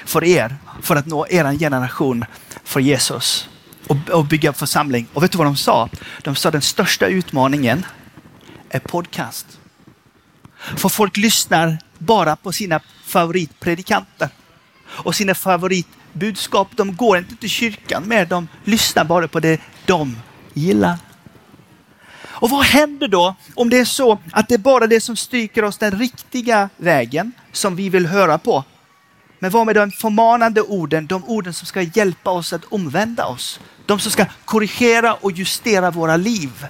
för 0.05 0.23
er 0.23 0.55
för 0.81 0.95
att 0.95 1.05
nå 1.05 1.27
er 1.29 1.57
generation 1.59 2.25
för 2.63 2.79
Jesus 2.79 3.49
och, 3.87 3.97
och 4.11 4.25
bygga 4.25 4.53
församling? 4.53 5.07
Och 5.13 5.23
vet 5.23 5.31
du 5.31 5.37
vad 5.37 5.47
de 5.47 5.55
sa? 5.55 5.89
De 6.23 6.35
sa 6.35 6.51
den 6.51 6.61
största 6.61 7.07
utmaningen 7.07 7.85
är 8.69 8.79
podcast. 8.79 9.59
För 10.77 10.89
folk 10.89 11.17
lyssnar 11.17 11.77
bara 11.97 12.35
på 12.35 12.51
sina 12.51 12.79
favoritpredikanter 13.05 14.29
och 14.87 15.15
sina 15.15 15.35
favoritbudskap. 15.35 16.67
De 16.75 16.95
går 16.95 17.17
inte 17.17 17.35
till 17.35 17.49
kyrkan 17.49 18.03
mer, 18.07 18.25
de 18.25 18.47
lyssnar 18.63 19.03
bara 19.05 19.27
på 19.27 19.39
det 19.39 19.61
de 19.85 20.17
gillar. 20.53 20.97
Och 22.21 22.49
vad 22.49 22.65
händer 22.65 23.07
då 23.07 23.35
om 23.55 23.69
det 23.69 23.79
är 23.79 23.85
så 23.85 24.19
att 24.31 24.47
det 24.47 24.53
är 24.53 24.59
bara 24.59 24.87
det 24.87 25.01
som 25.01 25.15
stryker 25.15 25.63
oss 25.63 25.77
den 25.77 25.99
riktiga 25.99 26.69
vägen 26.77 27.31
som 27.51 27.75
vi 27.75 27.89
vill 27.89 28.05
höra 28.05 28.37
på? 28.37 28.63
Men 29.39 29.51
vad 29.51 29.65
med 29.65 29.75
de 29.75 29.91
förmanande 29.91 30.61
orden, 30.61 31.07
de 31.07 31.23
orden 31.23 31.53
som 31.53 31.65
ska 31.65 31.81
hjälpa 31.81 32.29
oss 32.29 32.53
att 32.53 32.65
omvända 32.65 33.25
oss? 33.25 33.59
De 33.85 33.99
som 33.99 34.11
ska 34.11 34.25
korrigera 34.45 35.13
och 35.13 35.31
justera 35.31 35.91
våra 35.91 36.17
liv. 36.17 36.67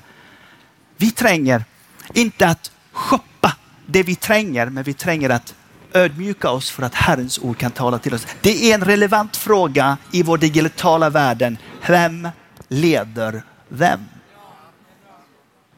Vi 0.98 1.12
tränger 1.12 1.64
inte 2.13 2.48
att 2.48 2.72
shoppa 2.91 3.56
det 3.86 4.04
vi 4.04 4.15
tränger, 4.15 4.65
men 4.65 4.84
vi 4.84 4.93
tränger 4.93 5.30
att 5.30 5.56
ödmjuka 5.93 6.50
oss 6.50 6.72
för 6.72 6.84
att 6.84 6.95
Herrens 6.95 7.39
ord 7.39 7.58
kan 7.58 7.72
tala 7.72 8.00
till 8.00 8.13
oss. 8.13 8.28
Det 8.41 8.72
är 8.72 8.76
en 8.76 8.84
relevant 8.84 9.38
fråga 9.38 9.98
i 10.12 10.24
vår 10.24 10.38
digitala 10.38 11.10
världen. 11.10 11.58
Vem 11.88 12.30
leder 12.67 13.43
vem? 13.67 14.00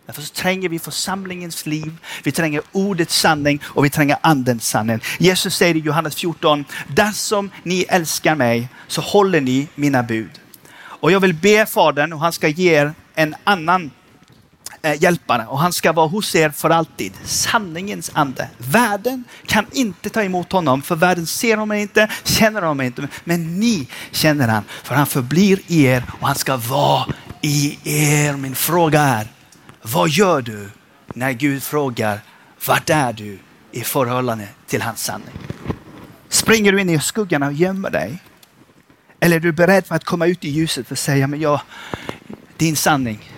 Därför 0.06 0.22
så 0.22 0.34
tränger 0.34 0.70
vi 0.70 0.80
församlingens 0.80 1.65
liv, 1.65 1.98
vi 2.24 2.32
tränger 2.32 2.62
ordets 2.72 3.20
sanning 3.20 3.62
och 3.63 3.86
vi 3.86 3.89
tränger 3.89 4.17
andens 4.22 4.67
sanning. 4.67 5.00
Jesus 5.20 5.56
säger 5.56 5.76
i 5.76 5.80
Johannes 5.80 6.15
14, 6.15 6.65
där 6.88 7.12
som 7.12 7.50
ni 7.63 7.86
älskar 7.89 8.36
mig 8.36 8.70
så 8.88 9.02
håller 9.02 9.41
ni 9.41 9.67
mina 9.76 10.04
bud. 10.04 10.39
Och 10.74 11.12
jag 11.12 11.20
vill 11.20 11.34
be 11.34 11.65
Fadern 11.65 12.13
och 12.13 12.20
han 12.20 12.34
ska 12.34 12.48
ge 12.48 12.74
er 12.74 12.94
en 13.15 13.36
annan 13.44 13.91
Eh, 14.84 15.04
hjälpare 15.04 15.46
och 15.46 15.60
han 15.60 15.74
ska 15.74 15.91
vara 15.91 16.08
hos 16.08 16.36
er 16.36 16.50
för 16.50 16.70
alltid. 16.70 17.13
Sanningens 17.24 18.12
ande. 18.13 18.50
Världen 18.58 19.24
kan 19.46 19.65
inte 19.72 20.10
ta 20.10 20.24
emot 20.24 20.52
honom 20.52 20.82
för 20.82 20.96
världen 20.96 21.28
ser 21.28 21.58
honom 21.58 21.78
inte, 21.78 22.10
känner 22.24 22.62
honom 22.62 22.82
inte. 22.82 23.08
Men 23.24 23.60
ni 23.60 23.88
känner 24.12 24.48
han 24.48 24.63
för 24.84 24.96
han 24.96 25.08
förblir 25.08 25.60
i 25.67 25.84
er 25.84 26.04
och 26.20 26.28
han 26.28 26.36
ska 26.36 26.58
vara 26.58 27.06
i 27.41 27.78
er. 27.84 28.34
Min 28.34 28.56
fråga 28.56 29.02
är, 29.02 29.28
vad 29.82 30.10
gör 30.10 30.41
du 30.41 30.70
när 31.13 31.32
Gud 31.32 31.63
frågar, 31.63 32.20
vart 32.67 32.89
är 32.89 33.13
du 33.13 33.39
i 33.72 33.82
förhållande 33.82 34.48
till 34.67 34.82
hans 34.82 35.04
sanning? 35.04 35.36
Springer 36.30 36.72
du 36.72 36.82
in 36.82 36.89
i 36.89 37.00
skuggan 37.00 37.44
och 37.44 37.54
gömmer 37.54 37.89
dig? 37.89 38.17
Eller 39.20 39.36
är 39.36 39.39
du 39.39 39.52
beredd 39.52 39.86
för 39.86 39.96
att 39.96 40.06
komma 40.06 40.28
ut 40.28 40.46
i 40.46 40.50
ljuset 40.50 40.91
och 40.91 40.98
säga, 40.98 41.28
men 41.28 41.41
jag, 41.41 41.62
din 42.58 42.76
sanning, 42.76 43.32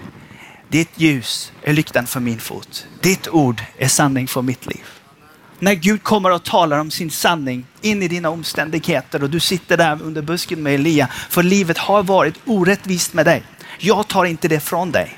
ditt 0.74 0.92
ljus 0.96 1.52
är 1.62 1.74
lyktan 1.74 2.08
för 2.08 2.20
min 2.20 2.40
fot. 2.40 2.88
Ditt 3.02 3.28
ord 3.28 3.62
är 3.78 3.88
sanning 3.88 4.28
för 4.28 4.42
mitt 4.42 4.66
liv. 4.66 4.86
När 5.60 5.74
Gud 5.74 6.04
kommer 6.04 6.32
och 6.32 6.44
talar 6.44 6.80
om 6.80 6.92
sin 6.92 7.12
sanning 7.12 7.66
in 7.82 8.04
i 8.04 8.08
dina 8.08 8.30
omständigheter 8.30 9.24
och 9.24 9.30
du 9.30 9.40
sitter 9.40 9.78
där 9.78 10.02
under 10.02 10.22
busken 10.22 10.64
med 10.64 10.76
Elia, 10.76 11.08
för 11.08 11.44
livet 11.44 11.78
har 11.78 12.04
varit 12.04 12.36
orättvist 12.46 13.14
med 13.14 13.26
dig. 13.26 13.44
Jag 13.78 14.08
tar 14.08 14.26
inte 14.26 14.48
det 14.48 14.60
från 14.60 14.92
dig. 14.92 15.18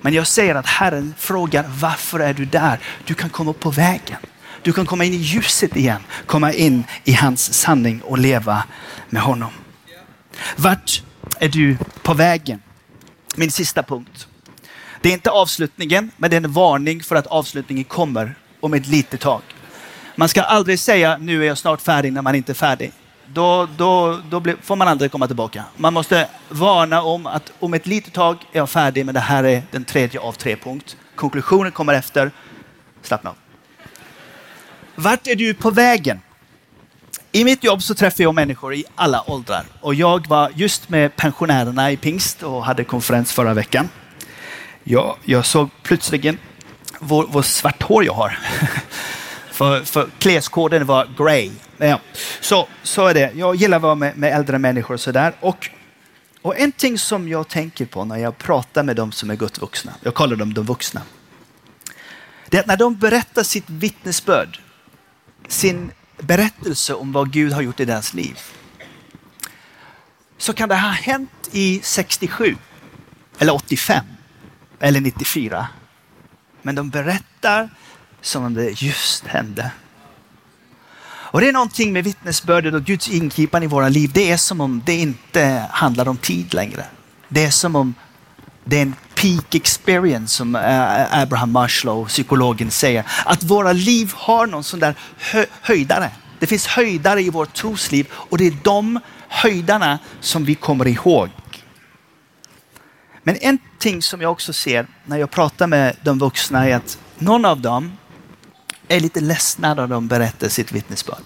Men 0.00 0.14
jag 0.14 0.26
säger 0.26 0.54
att 0.54 0.66
Herren 0.66 1.14
frågar 1.18 1.64
varför 1.80 2.20
är 2.20 2.34
du 2.34 2.44
där? 2.44 2.80
Du 3.04 3.14
kan 3.14 3.30
komma 3.30 3.50
upp 3.50 3.60
på 3.60 3.70
vägen. 3.70 4.18
Du 4.62 4.72
kan 4.72 4.86
komma 4.86 5.04
in 5.04 5.12
i 5.12 5.16
ljuset 5.16 5.76
igen, 5.76 6.00
komma 6.26 6.52
in 6.52 6.84
i 7.04 7.12
hans 7.12 7.52
sanning 7.54 8.02
och 8.02 8.18
leva 8.18 8.64
med 9.08 9.22
honom. 9.22 9.50
Vart 10.56 11.02
är 11.38 11.48
du 11.48 11.76
på 12.02 12.14
vägen? 12.14 12.62
Min 13.36 13.50
sista 13.50 13.82
punkt. 13.82 14.26
Det 15.00 15.08
är 15.08 15.12
inte 15.12 15.30
avslutningen, 15.30 16.10
men 16.16 16.30
det 16.30 16.36
är 16.36 16.40
en 16.40 16.52
varning 16.52 17.02
för 17.02 17.16
att 17.16 17.26
avslutningen 17.26 17.84
kommer 17.84 18.34
om 18.60 18.74
ett 18.74 18.86
litet 18.86 19.20
tag. 19.20 19.42
Man 20.16 20.28
ska 20.28 20.42
aldrig 20.42 20.78
säga 20.78 21.16
nu 21.16 21.42
är 21.42 21.46
jag 21.46 21.58
snart 21.58 21.80
färdig 21.80 22.12
när 22.12 22.22
man 22.22 22.34
inte 22.34 22.52
är 22.52 22.54
färdig. 22.54 22.92
Då, 23.26 23.68
då, 23.76 24.20
då 24.30 24.40
blir, 24.40 24.56
får 24.62 24.76
man 24.76 24.88
aldrig 24.88 25.12
komma 25.12 25.26
tillbaka. 25.26 25.64
Man 25.76 25.92
måste 25.92 26.28
varna 26.48 27.02
om 27.02 27.26
att 27.26 27.52
om 27.58 27.74
ett 27.74 27.86
litet 27.86 28.12
tag 28.12 28.36
är 28.52 28.58
jag 28.58 28.70
färdig, 28.70 29.06
men 29.06 29.14
det 29.14 29.20
här 29.20 29.44
är 29.44 29.62
den 29.70 29.84
tredje 29.84 30.20
av 30.20 30.32
tre 30.32 30.56
punkt. 30.56 30.96
Konklusionen 31.14 31.72
kommer 31.72 31.94
efter. 31.94 32.30
Slappna 33.02 33.30
av. 33.30 33.36
Vart 34.94 35.26
är 35.26 35.34
du 35.34 35.54
på 35.54 35.70
vägen? 35.70 36.20
I 37.32 37.44
mitt 37.44 37.64
jobb 37.64 37.82
så 37.82 37.94
träffar 37.94 38.24
jag 38.24 38.34
människor 38.34 38.74
i 38.74 38.84
alla 38.94 39.30
åldrar 39.30 39.64
och 39.80 39.94
jag 39.94 40.26
var 40.28 40.50
just 40.54 40.88
med 40.88 41.16
pensionärerna 41.16 41.90
i 41.92 41.96
pingst 41.96 42.42
och 42.42 42.64
hade 42.64 42.84
konferens 42.84 43.32
förra 43.32 43.54
veckan. 43.54 43.88
Jag, 44.84 45.16
jag 45.24 45.46
såg 45.46 45.70
plötsligt 45.82 46.36
vad, 46.98 47.32
vad 47.32 47.44
svart 47.44 47.82
hår 47.82 48.04
jag 48.04 48.14
har. 48.14 48.38
för, 49.50 49.84
för 49.84 50.08
klädskoden 50.18 50.86
var 50.86 51.08
grey. 51.18 51.50
Ja. 51.76 52.00
Så, 52.40 52.68
så 52.82 53.06
är 53.06 53.14
det. 53.14 53.32
Jag 53.34 53.54
gillar 53.54 53.76
att 53.76 53.82
vara 53.82 53.94
med, 53.94 54.18
med 54.18 54.32
äldre 54.34 54.58
människor 54.58 54.94
och 54.94 55.00
sådär. 55.00 55.32
Och, 55.40 55.70
och 56.42 56.58
en 56.58 56.72
ting 56.72 56.98
som 56.98 57.28
jag 57.28 57.48
tänker 57.48 57.86
på 57.86 58.04
när 58.04 58.16
jag 58.16 58.38
pratar 58.38 58.82
med 58.82 58.96
de 58.96 59.12
som 59.12 59.30
är 59.30 59.36
gott 59.36 59.58
vuxna, 59.58 59.94
jag 60.02 60.14
kallar 60.14 60.36
dem 60.36 60.54
de 60.54 60.64
vuxna. 60.64 61.02
Det 62.48 62.56
är 62.56 62.60
att 62.60 62.66
när 62.66 62.76
de 62.76 62.96
berättar 62.96 63.42
sitt 63.42 63.70
vittnesbörd, 63.70 64.60
sin 65.48 65.90
berättelse 66.18 66.94
om 66.94 67.12
vad 67.12 67.32
Gud 67.32 67.52
har 67.52 67.62
gjort 67.62 67.80
i 67.80 67.84
deras 67.84 68.14
liv. 68.14 68.38
Så 70.38 70.52
kan 70.52 70.68
det 70.68 70.74
ha 70.74 70.90
hänt 70.90 71.48
i 71.52 71.80
67 71.82 72.56
eller 73.38 73.54
85 73.54 74.04
eller 74.80 75.00
94. 75.00 75.68
Men 76.62 76.74
de 76.74 76.90
berättar 76.90 77.68
som 78.20 78.44
om 78.44 78.54
det 78.54 78.82
just 78.82 79.26
hände. 79.26 79.70
Och 81.32 81.40
det 81.40 81.48
är 81.48 81.52
någonting 81.52 81.92
med 81.92 82.04
vittnesbördet 82.04 82.74
och 82.74 82.84
Guds 82.84 83.08
ingripande 83.08 83.64
i 83.64 83.68
våra 83.68 83.88
liv. 83.88 84.10
Det 84.14 84.30
är 84.30 84.36
som 84.36 84.60
om 84.60 84.82
det 84.86 84.94
inte 84.94 85.66
handlar 85.70 86.08
om 86.08 86.16
tid 86.16 86.54
längre. 86.54 86.84
Det 87.28 87.44
är 87.44 87.50
som 87.50 87.76
om 87.76 87.94
det 88.64 88.76
är 88.76 88.82
en 88.82 88.94
peak 89.14 89.54
experience 89.54 90.36
som 90.36 90.56
eh, 90.56 91.20
Abraham 91.22 91.52
Maslow, 91.52 92.08
psykologen, 92.08 92.70
säger. 92.70 93.04
Att 93.24 93.42
våra 93.42 93.72
liv 93.72 94.12
har 94.16 94.46
någon 94.46 94.64
sån 94.64 94.80
där 94.80 94.94
hö 95.18 95.44
höjdare. 95.60 96.10
Det 96.38 96.46
finns 96.46 96.66
höjdare 96.66 97.22
i 97.22 97.30
vårt 97.30 97.52
trosliv 97.54 98.06
och 98.12 98.38
det 98.38 98.46
är 98.46 98.56
de 98.62 99.00
höjdarna 99.28 99.98
som 100.20 100.44
vi 100.44 100.54
kommer 100.54 100.88
ihåg. 100.88 101.28
Men 103.22 103.36
en 103.40 103.58
ting 103.78 104.02
som 104.02 104.20
jag 104.20 104.32
också 104.32 104.52
ser 104.52 104.86
när 105.04 105.16
jag 105.16 105.30
pratar 105.30 105.66
med 105.66 105.96
de 106.02 106.18
vuxna 106.18 106.68
är 106.68 106.76
att 106.76 106.98
någon 107.18 107.44
av 107.44 107.60
dem 107.60 107.92
är 108.88 109.00
lite 109.00 109.20
ledsna 109.20 109.74
när 109.74 109.86
de 109.86 110.08
berättar 110.08 110.48
sitt 110.48 110.72
vittnesbörd. 110.72 111.22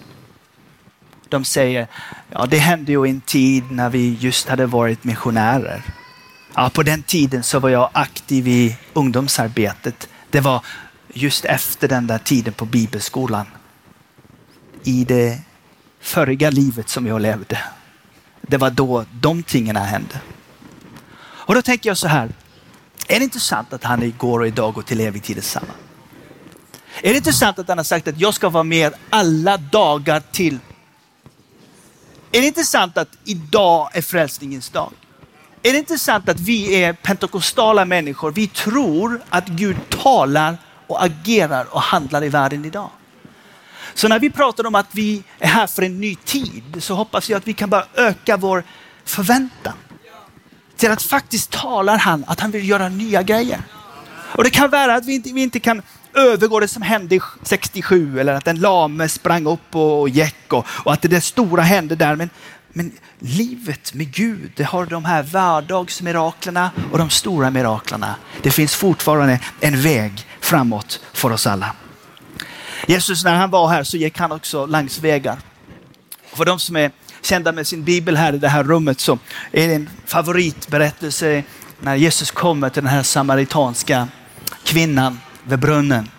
De 1.29 1.45
säger, 1.45 1.87
ja 2.29 2.45
det 2.45 2.57
hände 2.57 2.91
ju 2.91 3.05
en 3.05 3.21
tid 3.21 3.71
när 3.71 3.89
vi 3.89 4.17
just 4.19 4.49
hade 4.49 4.65
varit 4.65 5.03
missionärer. 5.03 5.83
Ja, 6.55 6.69
på 6.69 6.83
den 6.83 7.03
tiden 7.03 7.43
så 7.43 7.59
var 7.59 7.69
jag 7.69 7.89
aktiv 7.93 8.47
i 8.47 8.77
ungdomsarbetet. 8.93 10.09
Det 10.29 10.39
var 10.39 10.65
just 11.13 11.45
efter 11.45 11.87
den 11.87 12.07
där 12.07 12.17
tiden 12.17 12.53
på 12.53 12.65
bibelskolan. 12.65 13.45
I 14.83 15.03
det 15.03 15.39
förra 15.99 16.49
livet 16.49 16.89
som 16.89 17.07
jag 17.07 17.21
levde. 17.21 17.59
Det 18.41 18.57
var 18.57 18.69
då 18.69 19.05
de 19.11 19.43
tingen 19.43 19.75
hände. 19.75 20.21
Och 21.45 21.55
då 21.55 21.61
tänker 21.61 21.89
jag 21.89 21.97
så 21.97 22.07
här. 22.07 22.29
Är 23.07 23.19
det 23.19 23.23
inte 23.23 23.39
sant 23.39 23.73
att 23.73 23.83
han 23.83 24.03
igår 24.03 24.39
och 24.39 24.47
idag 24.47 24.77
och 24.77 24.85
till 24.85 25.01
evig 25.01 25.23
tid 25.23 25.37
är 25.37 25.41
samma? 25.41 25.73
Är 27.01 27.09
det 27.09 27.17
inte 27.17 27.33
sant 27.33 27.59
att 27.59 27.67
han 27.67 27.77
har 27.77 27.83
sagt 27.83 28.07
att 28.07 28.19
jag 28.19 28.33
ska 28.33 28.49
vara 28.49 28.63
med 28.63 28.93
alla 29.09 29.57
dagar 29.57 30.23
till? 30.31 30.59
Är 32.31 32.41
det 32.41 32.47
inte 32.47 32.63
sant 32.63 32.97
att 32.97 33.09
idag 33.25 33.89
är 33.93 34.01
frälsningens 34.01 34.69
dag? 34.69 34.91
Är 35.63 35.71
det 35.71 35.77
inte 35.77 35.97
sant 35.97 36.29
att 36.29 36.39
vi 36.39 36.83
är 36.83 36.93
pentekostala 36.93 37.85
människor? 37.85 38.31
Vi 38.31 38.47
tror 38.47 39.21
att 39.29 39.47
Gud 39.47 39.77
talar 39.89 40.57
och 40.87 41.03
agerar 41.03 41.73
och 41.73 41.81
handlar 41.81 42.23
i 42.23 42.29
världen 42.29 42.65
idag. 42.65 42.89
Så 43.93 44.07
när 44.07 44.19
vi 44.19 44.29
pratar 44.29 44.65
om 44.65 44.75
att 44.75 44.87
vi 44.91 45.23
är 45.39 45.47
här 45.47 45.67
för 45.67 45.81
en 45.81 46.01
ny 46.01 46.15
tid 46.15 46.63
så 46.79 46.93
hoppas 46.93 47.29
jag 47.29 47.37
att 47.37 47.47
vi 47.47 47.53
kan 47.53 47.69
bara 47.69 47.85
öka 47.95 48.37
vår 48.37 48.63
förväntan. 49.05 49.73
Till 50.77 50.91
att 50.91 51.01
faktiskt 51.01 51.51
talar 51.51 51.97
han 51.97 52.25
att 52.27 52.39
han 52.39 52.51
vill 52.51 52.69
göra 52.69 52.89
nya 52.89 53.23
grejer. 53.23 53.61
Och 54.35 54.43
det 54.43 54.49
kan 54.49 54.69
vara 54.69 54.95
att 54.95 55.05
vi 55.05 55.15
inte, 55.15 55.33
vi 55.33 55.41
inte 55.41 55.59
kan 55.59 55.81
övergå 56.13 56.59
det 56.59 56.67
som 56.67 56.81
hände 56.81 57.19
67 57.43 58.19
eller 58.19 58.33
att 58.33 58.47
en 58.47 58.59
lame 58.59 59.09
sprang 59.09 59.47
upp 59.47 59.75
och 59.75 60.09
gick 60.09 60.53
och, 60.53 60.65
och 60.69 60.93
att 60.93 61.01
det 61.01 61.07
där 61.07 61.19
stora 61.19 61.61
hände 61.61 61.95
där. 61.95 62.15
Men 62.15 62.29
men 62.77 62.91
livet 63.19 63.93
med 63.93 64.11
Gud, 64.11 64.51
det 64.55 64.63
har 64.63 64.85
de 64.85 65.05
här 65.05 65.23
vardagsmiraklerna 65.23 66.71
och 66.91 66.97
de 66.97 67.09
stora 67.09 67.51
miraklerna. 67.51 68.15
Det 68.41 68.51
finns 68.51 68.75
fortfarande 68.75 69.39
en 69.59 69.81
väg 69.81 70.27
framåt 70.39 71.01
för 71.13 71.31
oss 71.31 71.47
alla. 71.47 71.75
Jesus 72.87 73.23
när 73.23 73.35
han 73.35 73.49
var 73.49 73.67
här 73.67 73.83
så 73.83 73.97
gick 73.97 74.19
han 74.19 74.31
också 74.31 74.65
längs 74.65 74.99
vägar. 74.99 75.37
För 76.33 76.45
de 76.45 76.59
som 76.59 76.75
är 76.75 76.91
kända 77.25 77.51
med 77.51 77.67
sin 77.67 77.83
bibel 77.83 78.17
här 78.17 78.33
i 78.33 78.37
det 78.37 78.49
här 78.49 78.63
rummet 78.63 78.99
så 78.99 79.19
är 79.51 79.67
det 79.67 79.73
en 79.75 79.89
favoritberättelse 80.05 81.43
när 81.79 81.95
Jesus 81.95 82.31
kommer 82.31 82.69
till 82.69 82.83
den 82.83 82.91
här 82.91 83.03
samaritanska 83.03 84.07
kvinnan 84.63 85.19
vid 85.43 85.59
brunnen. 85.59 86.09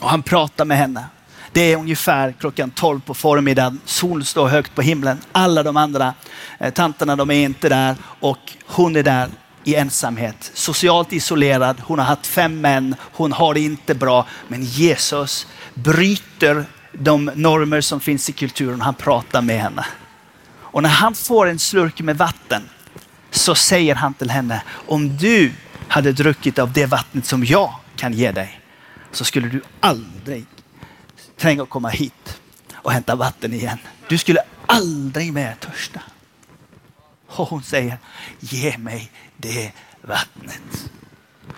Och 0.00 0.10
han 0.10 0.22
pratar 0.22 0.64
med 0.64 0.78
henne. 0.78 1.04
Det 1.52 1.72
är 1.72 1.76
ungefär 1.76 2.34
klockan 2.40 2.70
12 2.70 3.00
på 3.00 3.14
förmiddagen. 3.14 3.80
Solen 3.84 4.24
står 4.24 4.48
högt 4.48 4.74
på 4.74 4.82
himlen. 4.82 5.18
Alla 5.32 5.62
de 5.62 5.76
andra 5.76 6.14
eh, 6.58 6.72
tanterna 6.72 7.16
de 7.16 7.30
är 7.30 7.44
inte 7.44 7.68
där 7.68 7.96
och 8.20 8.38
hon 8.66 8.96
är 8.96 9.02
där 9.02 9.28
i 9.64 9.74
ensamhet. 9.74 10.50
Socialt 10.54 11.12
isolerad. 11.12 11.76
Hon 11.80 11.98
har 11.98 12.06
haft 12.06 12.26
fem 12.26 12.60
män. 12.60 12.94
Hon 13.00 13.32
har 13.32 13.54
det 13.54 13.60
inte 13.60 13.94
bra. 13.94 14.26
Men 14.48 14.64
Jesus 14.64 15.46
bryter 15.74 16.64
de 16.92 17.30
normer 17.34 17.80
som 17.80 18.00
finns 18.00 18.28
i 18.28 18.32
kulturen. 18.32 18.80
Han 18.80 18.94
pratar 18.94 19.42
med 19.42 19.60
henne. 19.60 19.84
Och 20.78 20.82
när 20.82 20.90
han 20.90 21.14
får 21.14 21.46
en 21.46 21.58
slurk 21.58 22.00
med 22.00 22.18
vatten 22.18 22.68
så 23.30 23.54
säger 23.54 23.94
han 23.94 24.14
till 24.14 24.30
henne, 24.30 24.62
om 24.88 25.16
du 25.16 25.52
hade 25.88 26.12
druckit 26.12 26.58
av 26.58 26.72
det 26.72 26.86
vattnet 26.86 27.26
som 27.26 27.44
jag 27.44 27.74
kan 27.96 28.12
ge 28.12 28.32
dig 28.32 28.60
så 29.12 29.24
skulle 29.24 29.48
du 29.48 29.62
aldrig 29.80 30.46
tränga 31.36 31.62
att 31.62 31.68
komma 31.68 31.88
hit 31.88 32.40
och 32.74 32.92
hämta 32.92 33.14
vatten 33.16 33.52
igen. 33.52 33.78
Du 34.08 34.18
skulle 34.18 34.40
aldrig 34.66 35.32
mer 35.32 35.54
törsta. 35.60 36.00
Och 37.26 37.48
hon 37.48 37.62
säger, 37.62 37.98
ge 38.40 38.78
mig 38.78 39.10
det 39.36 39.72
vattnet. 40.02 40.90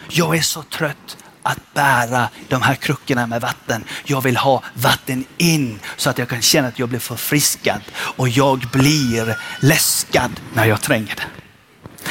Jag 0.09 0.37
är 0.37 0.43
så 0.43 0.63
trött 0.63 1.17
att 1.43 1.75
bära 1.75 2.29
de 2.49 2.63
här 2.63 2.75
kruckorna 2.75 3.27
med 3.27 3.41
vatten. 3.41 3.85
Jag 4.05 4.21
vill 4.21 4.37
ha 4.37 4.63
vatten 4.75 5.25
in 5.39 5.79
så 5.97 6.11
att 6.11 6.19
jag 6.19 6.29
kan 6.29 6.43
känna 6.43 6.69
att 6.69 6.79
jag 6.79 6.89
blir 6.89 6.99
förfriskad 6.99 7.81
och 7.95 8.29
jag 8.29 8.59
blir 8.73 9.37
läskad 9.61 10.41
när 10.55 10.65
jag 10.65 10.81
tränger 10.81 11.15
det. 11.17 11.27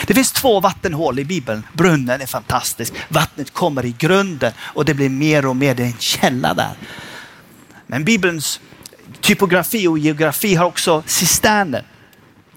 Det 0.08 0.14
finns 0.14 0.32
två 0.32 0.60
vattenhål 0.60 1.20
i 1.20 1.26
Bibeln. 1.26 1.64
Brunnen 1.74 2.22
är 2.22 2.26
fantastisk. 2.26 2.94
Vattnet 3.10 3.54
kommer 3.54 3.86
i 3.86 3.96
grunden 3.98 4.54
och 4.60 4.86
det 4.86 4.94
blir 4.94 5.10
mer 5.10 5.46
och 5.46 5.56
mer, 5.56 5.76
det 5.76 5.84
är 5.84 5.88
en 5.88 5.98
källa 5.98 6.54
där. 6.54 6.74
Men 7.88 8.06
Bibelns 8.06 8.60
typografi 9.22 9.88
och 9.88 10.00
geografi 10.00 10.56
har 10.56 10.66
också 10.66 11.04
cisterner. 11.06 11.84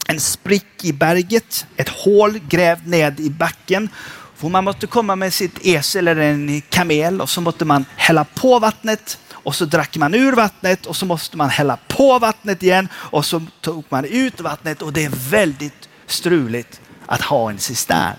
En 0.07 0.21
sprick 0.21 0.85
i 0.85 0.93
berget, 0.93 1.67
ett 1.77 1.89
hål 1.89 2.39
grävt 2.39 2.87
ned 2.87 3.21
i 3.21 3.31
backen. 3.31 3.89
För 4.43 4.49
man 4.49 4.65
måste 4.65 4.87
komma 4.87 5.17
med 5.17 5.33
sitt 5.33 5.59
esel 5.67 6.09
eller 6.09 6.23
en 6.23 6.63
kamel 6.69 7.21
och 7.21 7.29
så 7.29 7.41
måste 7.41 7.65
man 7.65 7.85
hälla 7.97 8.25
på 8.25 8.59
vattnet 8.59 9.19
och 9.33 9.55
så 9.55 9.65
drack 9.65 9.97
man 9.97 10.15
ur 10.15 10.33
vattnet 10.33 10.87
och 10.87 10.97
så 10.97 11.07
måste 11.07 11.37
man 11.37 11.51
hälla 11.51 11.79
på 11.89 12.19
vattnet 12.19 12.63
igen 12.63 12.89
och 12.95 13.25
så 13.25 13.43
tog 13.61 13.85
man 13.89 14.05
ut 14.05 14.41
vattnet 14.41 14.83
och 14.83 14.93
det 14.93 15.05
är 15.05 15.11
väldigt 15.31 15.89
struligt 16.07 16.81
att 17.07 17.23
ha 17.23 17.51
en 17.51 17.59
cistern 17.59 18.17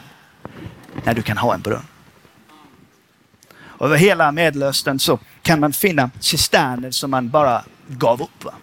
när 1.03 1.13
du 1.13 1.21
kan 1.21 1.37
ha 1.37 1.53
en 1.53 1.61
brunn. 1.61 1.85
Över 3.79 3.97
hela 3.97 4.31
Medelöstern 4.31 4.99
så 4.99 5.19
kan 5.41 5.59
man 5.59 5.73
finna 5.73 6.09
cisterner 6.19 6.91
som 6.91 7.11
man 7.11 7.29
bara 7.29 7.63
gav 7.87 8.21
upp. 8.21 8.43
Va? 8.43 8.53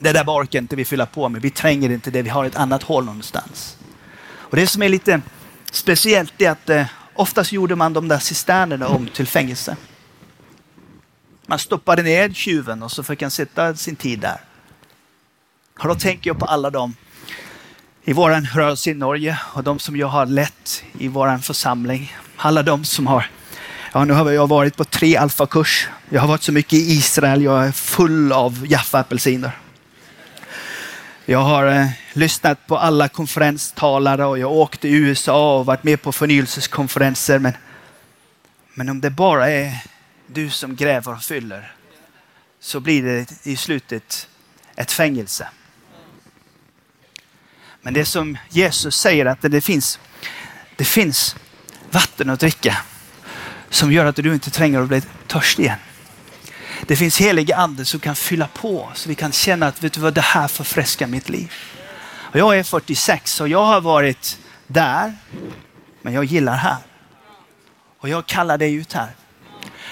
Det 0.00 0.12
där 0.12 0.24
orkar 0.24 0.58
inte 0.58 0.76
vi 0.76 0.84
fylla 0.84 1.06
på 1.06 1.28
med. 1.28 1.42
Vi 1.42 1.50
tränger 1.50 1.90
inte 1.90 2.10
det. 2.10 2.22
Vi 2.22 2.30
har 2.30 2.44
ett 2.44 2.56
annat 2.56 2.82
hål 2.82 3.04
någonstans. 3.04 3.76
Och 4.34 4.56
Det 4.56 4.66
som 4.66 4.82
är 4.82 4.88
lite 4.88 5.20
speciellt 5.72 6.32
det 6.36 6.46
att 6.46 6.70
eh, 6.70 6.86
oftast 7.14 7.52
gjorde 7.52 7.76
man 7.76 7.92
de 7.92 8.08
där 8.08 8.18
cisternerna 8.18 8.88
om 8.88 9.08
till 9.08 9.26
fängelse. 9.26 9.76
Man 11.46 11.58
stoppade 11.58 12.02
ner 12.02 12.30
tjuven 12.32 12.82
och 12.82 12.92
så 12.92 13.02
fick 13.02 13.22
han 13.22 13.30
sitta 13.30 13.74
sin 13.74 13.96
tid 13.96 14.20
där. 14.20 14.40
Och 15.78 15.88
då 15.88 15.94
tänker 15.94 16.30
jag 16.30 16.38
på 16.38 16.46
alla 16.46 16.70
dem 16.70 16.94
i 18.04 18.12
vår 18.12 18.30
rörelse 18.54 18.90
i 18.90 18.94
Norge 18.94 19.38
och 19.54 19.64
de 19.64 19.78
som 19.78 19.96
jag 19.96 20.06
har 20.06 20.26
lett 20.26 20.84
i 20.98 21.08
vår 21.08 21.38
församling. 21.38 22.16
Alla 22.36 22.62
de 22.62 22.84
som 22.84 23.06
har, 23.06 23.30
ja 23.92 24.04
nu 24.04 24.12
har 24.12 24.30
jag 24.30 24.46
varit 24.46 24.76
på 24.76 24.84
tre 24.84 25.16
alfakurs. 25.16 25.88
Jag 26.08 26.20
har 26.20 26.28
varit 26.28 26.42
så 26.42 26.52
mycket 26.52 26.72
i 26.72 26.92
Israel, 26.92 27.42
jag 27.42 27.66
är 27.66 27.72
full 27.72 28.32
av 28.32 28.66
Jaffa-apelsiner. 28.66 29.61
Jag 31.26 31.38
har 31.38 31.66
eh, 31.66 31.88
lyssnat 32.12 32.66
på 32.66 32.78
alla 32.78 33.08
konferenstalare 33.08 34.24
och 34.24 34.38
jag 34.38 34.52
åkte 34.52 34.78
till 34.78 34.94
USA 34.94 35.58
och 35.58 35.66
varit 35.66 35.84
med 35.84 36.02
på 36.02 36.12
förnyelseskonferenser. 36.12 37.38
Men, 37.38 37.52
men 38.74 38.88
om 38.88 39.00
det 39.00 39.10
bara 39.10 39.50
är 39.50 39.84
du 40.26 40.50
som 40.50 40.76
gräver 40.76 41.12
och 41.12 41.22
fyller 41.22 41.74
så 42.60 42.80
blir 42.80 43.02
det 43.02 43.46
i 43.46 43.56
slutet 43.56 44.28
ett 44.76 44.92
fängelse. 44.92 45.48
Men 47.82 47.94
det 47.94 48.04
som 48.04 48.38
Jesus 48.48 48.96
säger 48.96 49.26
att 49.26 49.38
det 49.40 49.60
finns, 49.60 49.98
det 50.76 50.84
finns 50.84 51.36
vatten 51.90 52.30
att 52.30 52.40
dricka 52.40 52.76
som 53.70 53.92
gör 53.92 54.04
att 54.04 54.16
du 54.16 54.34
inte 54.34 54.50
tränger 54.50 54.80
att 54.80 54.88
bli 54.88 55.02
törstig 55.26 55.62
igen. 55.62 55.78
Det 56.86 56.96
finns 56.96 57.20
heliga 57.20 57.56
ande 57.56 57.84
som 57.84 58.00
kan 58.00 58.14
fylla 58.14 58.48
på 58.54 58.90
så 58.94 59.08
vi 59.08 59.14
kan 59.14 59.32
känna 59.32 59.66
att 59.66 59.84
vet 59.84 59.92
du 59.92 60.00
vad, 60.00 60.14
det 60.14 60.20
här 60.20 60.48
förfräskar 60.48 61.06
mitt 61.06 61.28
liv. 61.28 61.52
Och 62.04 62.38
jag 62.38 62.58
är 62.58 62.62
46 62.62 63.40
och 63.40 63.48
jag 63.48 63.64
har 63.64 63.80
varit 63.80 64.38
där, 64.66 65.14
men 66.02 66.12
jag 66.12 66.24
gillar 66.24 66.56
här. 66.56 66.76
Och 67.98 68.08
jag 68.08 68.26
kallar 68.26 68.58
dig 68.58 68.74
ut 68.74 68.92
här. 68.92 69.10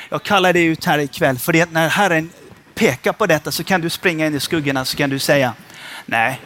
Jag 0.09 0.23
kallar 0.23 0.53
dig 0.53 0.65
ut 0.65 0.85
här 0.85 0.99
ikväll 0.99 1.39
för 1.39 1.73
när 1.73 1.89
Herren 1.89 2.31
pekar 2.75 3.13
på 3.13 3.27
detta 3.27 3.53
så 3.53 3.65
kan 3.65 3.81
du 3.81 3.91
springa 3.91 4.27
in 4.27 4.35
i 4.35 4.41
skuggorna 4.41 4.85
så 4.85 4.97
kan 4.97 5.11
du 5.11 5.19
säga 5.19 5.55
nej, 6.07 6.41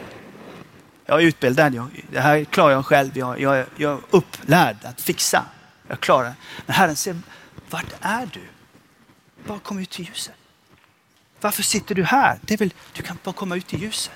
jag 1.07 1.23
är 1.23 1.27
utbildad, 1.27 1.75
jag, 1.75 1.87
det 2.13 2.21
här 2.21 2.45
klarar 2.45 2.73
jag 2.73 2.87
själv, 2.87 3.19
jag, 3.19 3.41
jag, 3.41 3.67
jag 3.77 3.93
är 3.93 4.01
upplärd 4.11 4.77
att 4.83 5.01
fixa. 5.01 5.45
Jag 5.89 6.01
klarar 6.01 6.25
det. 6.25 6.35
Men 6.67 6.77
Herren 6.77 6.97
säger, 6.97 7.19
vart 7.71 7.95
är 8.01 8.29
du? 8.33 8.41
Bara 9.47 9.59
kom 9.59 9.79
ut 9.79 10.01
i 10.01 10.03
ljuset. 10.03 10.35
Varför 11.41 11.63
sitter 11.63 11.95
du 11.95 12.05
här? 12.05 12.39
Det 12.43 12.55
är 12.55 12.59
väl, 12.59 12.75
du 12.93 13.03
kan 13.03 13.19
bara 13.25 13.33
komma 13.33 13.57
ut 13.57 13.75
i 13.75 13.77
ljuset. 13.77 14.13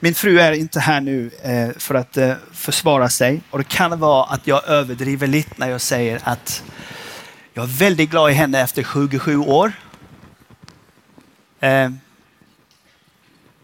Min 0.00 0.14
fru 0.14 0.40
är 0.40 0.52
inte 0.52 0.80
här 0.80 1.00
nu 1.00 1.30
eh, 1.42 1.70
för 1.78 1.94
att 1.94 2.16
eh, 2.16 2.34
försvara 2.52 3.08
sig 3.08 3.40
och 3.50 3.58
det 3.58 3.68
kan 3.68 3.98
vara 4.00 4.24
att 4.24 4.46
jag 4.46 4.68
överdriver 4.68 5.26
lite 5.26 5.50
när 5.56 5.70
jag 5.70 5.80
säger 5.80 6.20
att 6.24 6.64
jag 7.52 7.62
är 7.62 7.68
väldigt 7.68 8.10
glad 8.10 8.30
i 8.30 8.34
henne 8.34 8.60
efter 8.60 8.82
27 8.82 9.36
år. 9.36 9.72
Eh, 11.60 11.90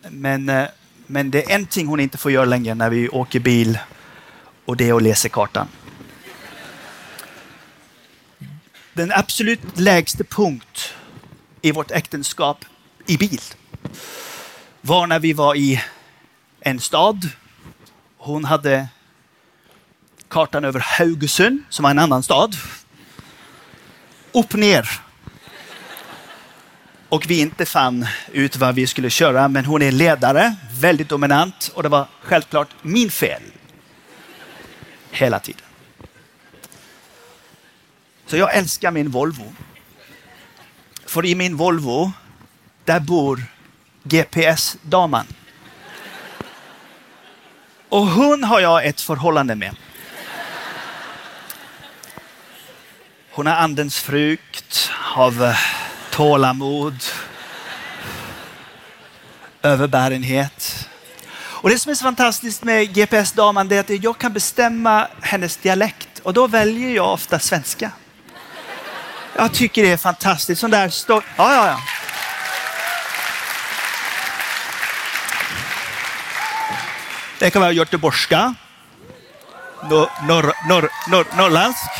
men, 0.08 0.50
men 1.06 1.30
det 1.30 1.50
är 1.50 1.54
en 1.54 1.66
ting 1.66 1.86
hon 1.86 2.00
inte 2.00 2.18
får 2.18 2.32
göra 2.32 2.44
längre 2.44 2.74
när 2.74 2.90
vi 2.90 3.08
åker 3.08 3.40
bil 3.40 3.78
och 4.64 4.76
det 4.76 4.88
är 4.88 4.94
att 4.94 5.02
läsa 5.02 5.28
kartan. 5.28 5.68
Den 9.00 9.12
absolut 9.12 9.60
lägsta 9.74 10.24
punkt 10.24 10.94
i 11.62 11.72
vårt 11.72 11.90
äktenskap 11.90 12.64
i 13.06 13.16
bil 13.16 13.40
var 14.80 15.06
när 15.06 15.18
vi 15.18 15.32
var 15.32 15.54
i 15.54 15.82
en 16.60 16.80
stad. 16.80 17.28
Hon 18.18 18.44
hade 18.44 18.88
kartan 20.28 20.64
över 20.64 20.80
Haugesund, 20.80 21.62
som 21.68 21.82
var 21.82 21.90
en 21.90 21.98
annan 21.98 22.22
stad. 22.22 22.56
Upp 24.32 24.54
ner. 24.54 24.90
Och 27.08 27.30
vi 27.30 27.40
inte 27.40 27.66
fann 27.66 28.06
ut 28.32 28.56
vad 28.56 28.74
vi 28.74 28.86
skulle 28.86 29.10
köra, 29.10 29.48
men 29.48 29.64
hon 29.64 29.82
är 29.82 29.92
ledare, 29.92 30.54
väldigt 30.72 31.08
dominant 31.08 31.70
och 31.74 31.82
det 31.82 31.88
var 31.88 32.08
självklart 32.22 32.68
min 32.82 33.10
fel. 33.10 33.42
Hela 35.10 35.38
tiden. 35.38 35.69
Så 38.30 38.36
jag 38.36 38.54
älskar 38.54 38.90
min 38.90 39.10
Volvo. 39.10 39.52
För 41.06 41.26
i 41.26 41.34
min 41.34 41.56
Volvo, 41.56 42.12
där 42.84 43.00
bor 43.00 43.42
GPS-damen. 44.02 45.26
Och 47.88 48.06
hon 48.06 48.44
har 48.44 48.60
jag 48.60 48.86
ett 48.86 49.00
förhållande 49.00 49.54
med. 49.54 49.76
Hon 53.30 53.46
har 53.46 53.54
andens 53.54 53.98
frukt 54.00 54.90
av 55.16 55.44
eh, 55.44 55.56
tålamod, 56.10 57.04
överbärenhet. 59.62 60.88
Och 61.32 61.70
det 61.70 61.78
som 61.78 61.90
är 61.90 61.94
så 61.94 62.02
fantastiskt 62.02 62.64
med 62.64 62.94
GPS-damen 62.94 63.72
är 63.72 63.80
att 63.80 64.04
jag 64.04 64.18
kan 64.18 64.32
bestämma 64.32 65.08
hennes 65.20 65.56
dialekt 65.56 66.18
och 66.22 66.34
då 66.34 66.46
väljer 66.46 66.90
jag 66.90 67.12
ofta 67.12 67.38
svenska. 67.38 67.92
Jag 69.36 69.52
tycker 69.52 69.82
det 69.82 69.90
är 69.90 69.96
fantastiskt. 69.96 70.60
Sån 70.60 70.70
där 70.70 70.88
stor... 70.88 71.24
ja, 71.36 71.54
ja, 71.54 71.66
ja. 71.66 71.80
Det 77.38 77.50
kan 77.50 77.62
vara 77.62 77.72
göteborgska, 77.72 78.54
norr, 79.82 80.26
norr, 80.26 80.52
norr, 80.68 80.90
norr, 81.10 81.26
norrländsk. 81.36 81.90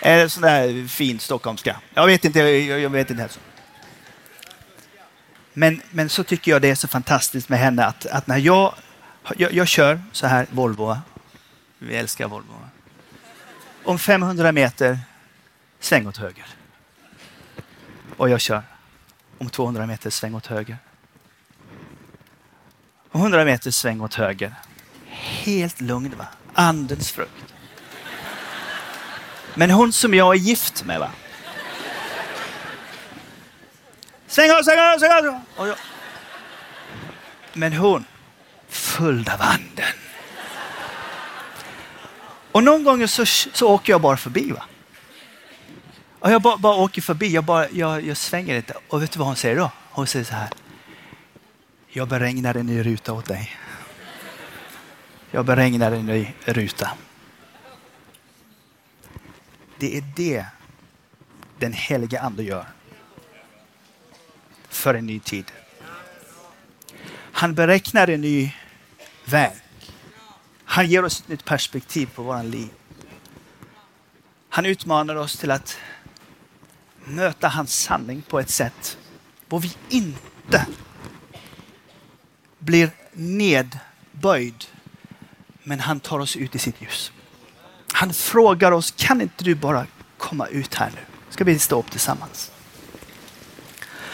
Eller 0.00 0.28
sån 0.28 0.42
där 0.42 0.88
fin 0.88 1.18
stockholmska. 1.18 1.76
Jag 1.94 2.06
vet 2.06 2.24
inte. 2.24 2.38
Jag, 2.40 2.80
jag 2.80 2.90
vet 2.90 3.10
inte. 3.10 3.28
Men, 5.52 5.82
men 5.90 6.08
så 6.08 6.24
tycker 6.24 6.50
jag 6.50 6.62
det 6.62 6.70
är 6.70 6.74
så 6.74 6.88
fantastiskt 6.88 7.48
med 7.48 7.58
henne 7.58 7.84
att, 7.84 8.06
att 8.06 8.26
när 8.26 8.38
jag, 8.38 8.74
jag, 9.36 9.52
jag 9.52 9.68
kör 9.68 10.02
så 10.12 10.26
här 10.26 10.46
Volvo. 10.50 10.98
Vi 11.78 11.96
älskar 11.96 12.28
Volvo. 12.28 12.54
Om 13.84 13.98
500 13.98 14.52
meter 14.52 14.98
sväng 15.84 16.06
åt 16.06 16.16
höger. 16.16 16.46
Och 18.16 18.30
jag 18.30 18.40
kör. 18.40 18.62
Om 19.38 19.50
200 19.50 19.86
meter 19.86 20.10
sväng 20.10 20.34
åt 20.34 20.46
höger. 20.46 20.78
Om 23.10 23.20
100 23.20 23.44
meter 23.44 23.70
sväng 23.70 24.00
åt 24.00 24.14
höger. 24.14 24.54
Helt 25.06 25.80
lugn 25.80 26.14
va? 26.18 26.26
Andens 26.54 27.12
frukt. 27.12 27.54
Men 29.54 29.70
hon 29.70 29.92
som 29.92 30.14
jag 30.14 30.34
är 30.34 30.38
gift 30.38 30.84
med 30.84 31.00
va? 31.00 31.10
Sväng 34.26 34.50
av, 34.50 34.62
sväng 34.62 34.78
av, 34.78 34.98
sväng 34.98 35.12
av! 35.12 35.40
Och 35.56 35.68
jag... 35.68 35.76
Men 37.52 37.72
hon, 37.72 38.04
full 38.68 39.28
av 39.28 39.42
anden. 39.42 39.94
Och 42.52 42.64
någon 42.64 42.84
gång 42.84 43.08
så, 43.08 43.26
så 43.26 43.68
åker 43.68 43.92
jag 43.92 44.00
bara 44.00 44.16
förbi. 44.16 44.50
va? 44.50 44.64
Och 46.24 46.30
jag 46.30 46.42
bara, 46.42 46.56
bara 46.56 46.76
åker 46.76 47.02
förbi, 47.02 47.28
jag, 47.28 47.44
bara, 47.44 47.70
jag, 47.70 48.06
jag 48.06 48.16
svänger 48.16 48.56
lite. 48.56 48.74
Och 48.88 49.02
vet 49.02 49.12
du 49.12 49.18
vad 49.18 49.28
hon 49.28 49.36
säger 49.36 49.56
då? 49.56 49.70
Hon 49.90 50.06
säger 50.06 50.24
så 50.24 50.34
här. 50.34 50.48
Jag 51.88 52.08
beregnar 52.08 52.54
en 52.54 52.66
ny 52.66 52.82
ruta 52.82 53.12
åt 53.12 53.26
dig. 53.26 53.56
Jag 55.30 55.44
beregnar 55.44 55.92
en 55.92 56.06
ny 56.06 56.34
ruta. 56.44 56.90
Det 59.78 59.96
är 59.96 60.04
det 60.16 60.46
den 61.58 61.72
heliga 61.72 62.20
ande 62.20 62.42
gör. 62.42 62.66
För 64.68 64.94
en 64.94 65.06
ny 65.06 65.20
tid. 65.20 65.52
Han 67.32 67.54
beräknar 67.54 68.08
en 68.08 68.20
ny 68.20 68.52
väg. 69.24 69.52
Han 70.64 70.86
ger 70.86 71.04
oss 71.04 71.20
ett 71.20 71.28
nytt 71.28 71.44
perspektiv 71.44 72.06
på 72.14 72.22
våran 72.22 72.50
liv. 72.50 72.68
Han 74.48 74.66
utmanar 74.66 75.16
oss 75.16 75.36
till 75.36 75.50
att 75.50 75.78
möta 77.04 77.48
hans 77.48 77.74
sanning 77.74 78.22
på 78.22 78.40
ett 78.40 78.50
sätt 78.50 78.98
hvor 79.48 79.60
vi 79.60 79.72
inte 79.88 80.66
blir 82.58 82.90
nedböjd, 83.12 84.64
men 85.62 85.80
han 85.80 86.00
tar 86.00 86.18
oss 86.18 86.36
ut 86.36 86.54
i 86.54 86.58
sitt 86.58 86.82
ljus. 86.82 87.12
Han 87.92 88.14
frågar 88.14 88.72
oss, 88.72 88.94
kan 88.96 89.20
inte 89.20 89.44
du 89.44 89.54
bara 89.54 89.86
komma 90.18 90.46
ut 90.46 90.74
här 90.74 90.90
nu? 90.94 91.00
Ska 91.30 91.44
vi 91.44 91.58
stå 91.58 91.78
upp 91.78 91.90
tillsammans? 91.90 92.50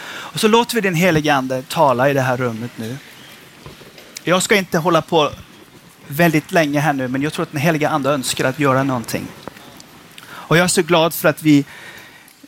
Och 0.03 0.39
så 0.39 0.47
låter 0.47 0.75
vi 0.75 0.81
den 0.81 0.95
helige 0.95 1.33
ande 1.33 1.63
tala 1.63 2.09
i 2.09 2.13
det 2.13 2.21
här 2.21 2.37
rummet 2.37 2.71
nu. 2.75 2.97
Jag 4.23 4.43
ska 4.43 4.55
inte 4.55 4.77
hålla 4.77 5.01
på 5.01 5.31
väldigt 6.07 6.51
länge 6.51 6.79
här 6.79 6.93
nu, 6.93 7.07
men 7.07 7.21
jag 7.21 7.33
tror 7.33 7.43
att 7.43 7.51
den 7.51 7.61
heliga 7.61 7.89
ande 7.89 8.09
önskar 8.09 8.45
att 8.45 8.59
göra 8.59 8.83
någonting. 8.83 9.27
Och 10.23 10.57
jag 10.57 10.63
är 10.63 10.67
så 10.67 10.81
glad 10.81 11.13
för 11.13 11.29
att 11.29 11.43
vi 11.43 11.65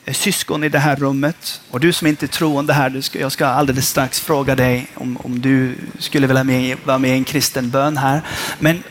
Eh, 0.05 0.13
syskon 0.13 0.63
i 0.63 0.69
det 0.69 0.79
här 0.79 0.95
rummet. 0.95 1.61
Och 1.69 1.79
du 1.79 1.93
som 1.93 2.07
inte 2.07 2.25
är 2.25 2.27
troende 2.27 2.73
här, 2.73 2.89
du 2.89 3.01
ska, 3.01 3.19
jag 3.19 3.31
ska 3.31 3.45
alldeles 3.45 3.89
strax 3.89 4.19
fråga 4.19 4.55
dig 4.55 4.87
om, 4.95 5.17
om 5.17 5.41
du 5.41 5.75
skulle 5.99 6.27
vilja 6.27 6.43
med, 6.43 6.77
vara 6.83 6.97
med 6.97 7.11
i 7.11 7.13
en 7.13 7.23
kristen 7.23 7.69
bön 7.69 7.97
här. 7.97 8.21
Men, 8.59 8.83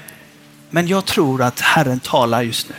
men 0.70 0.86
jag 0.86 1.04
tror 1.04 1.42
att 1.42 1.60
Herren 1.60 2.00
talar 2.00 2.42
just 2.42 2.68
nu. 2.68 2.74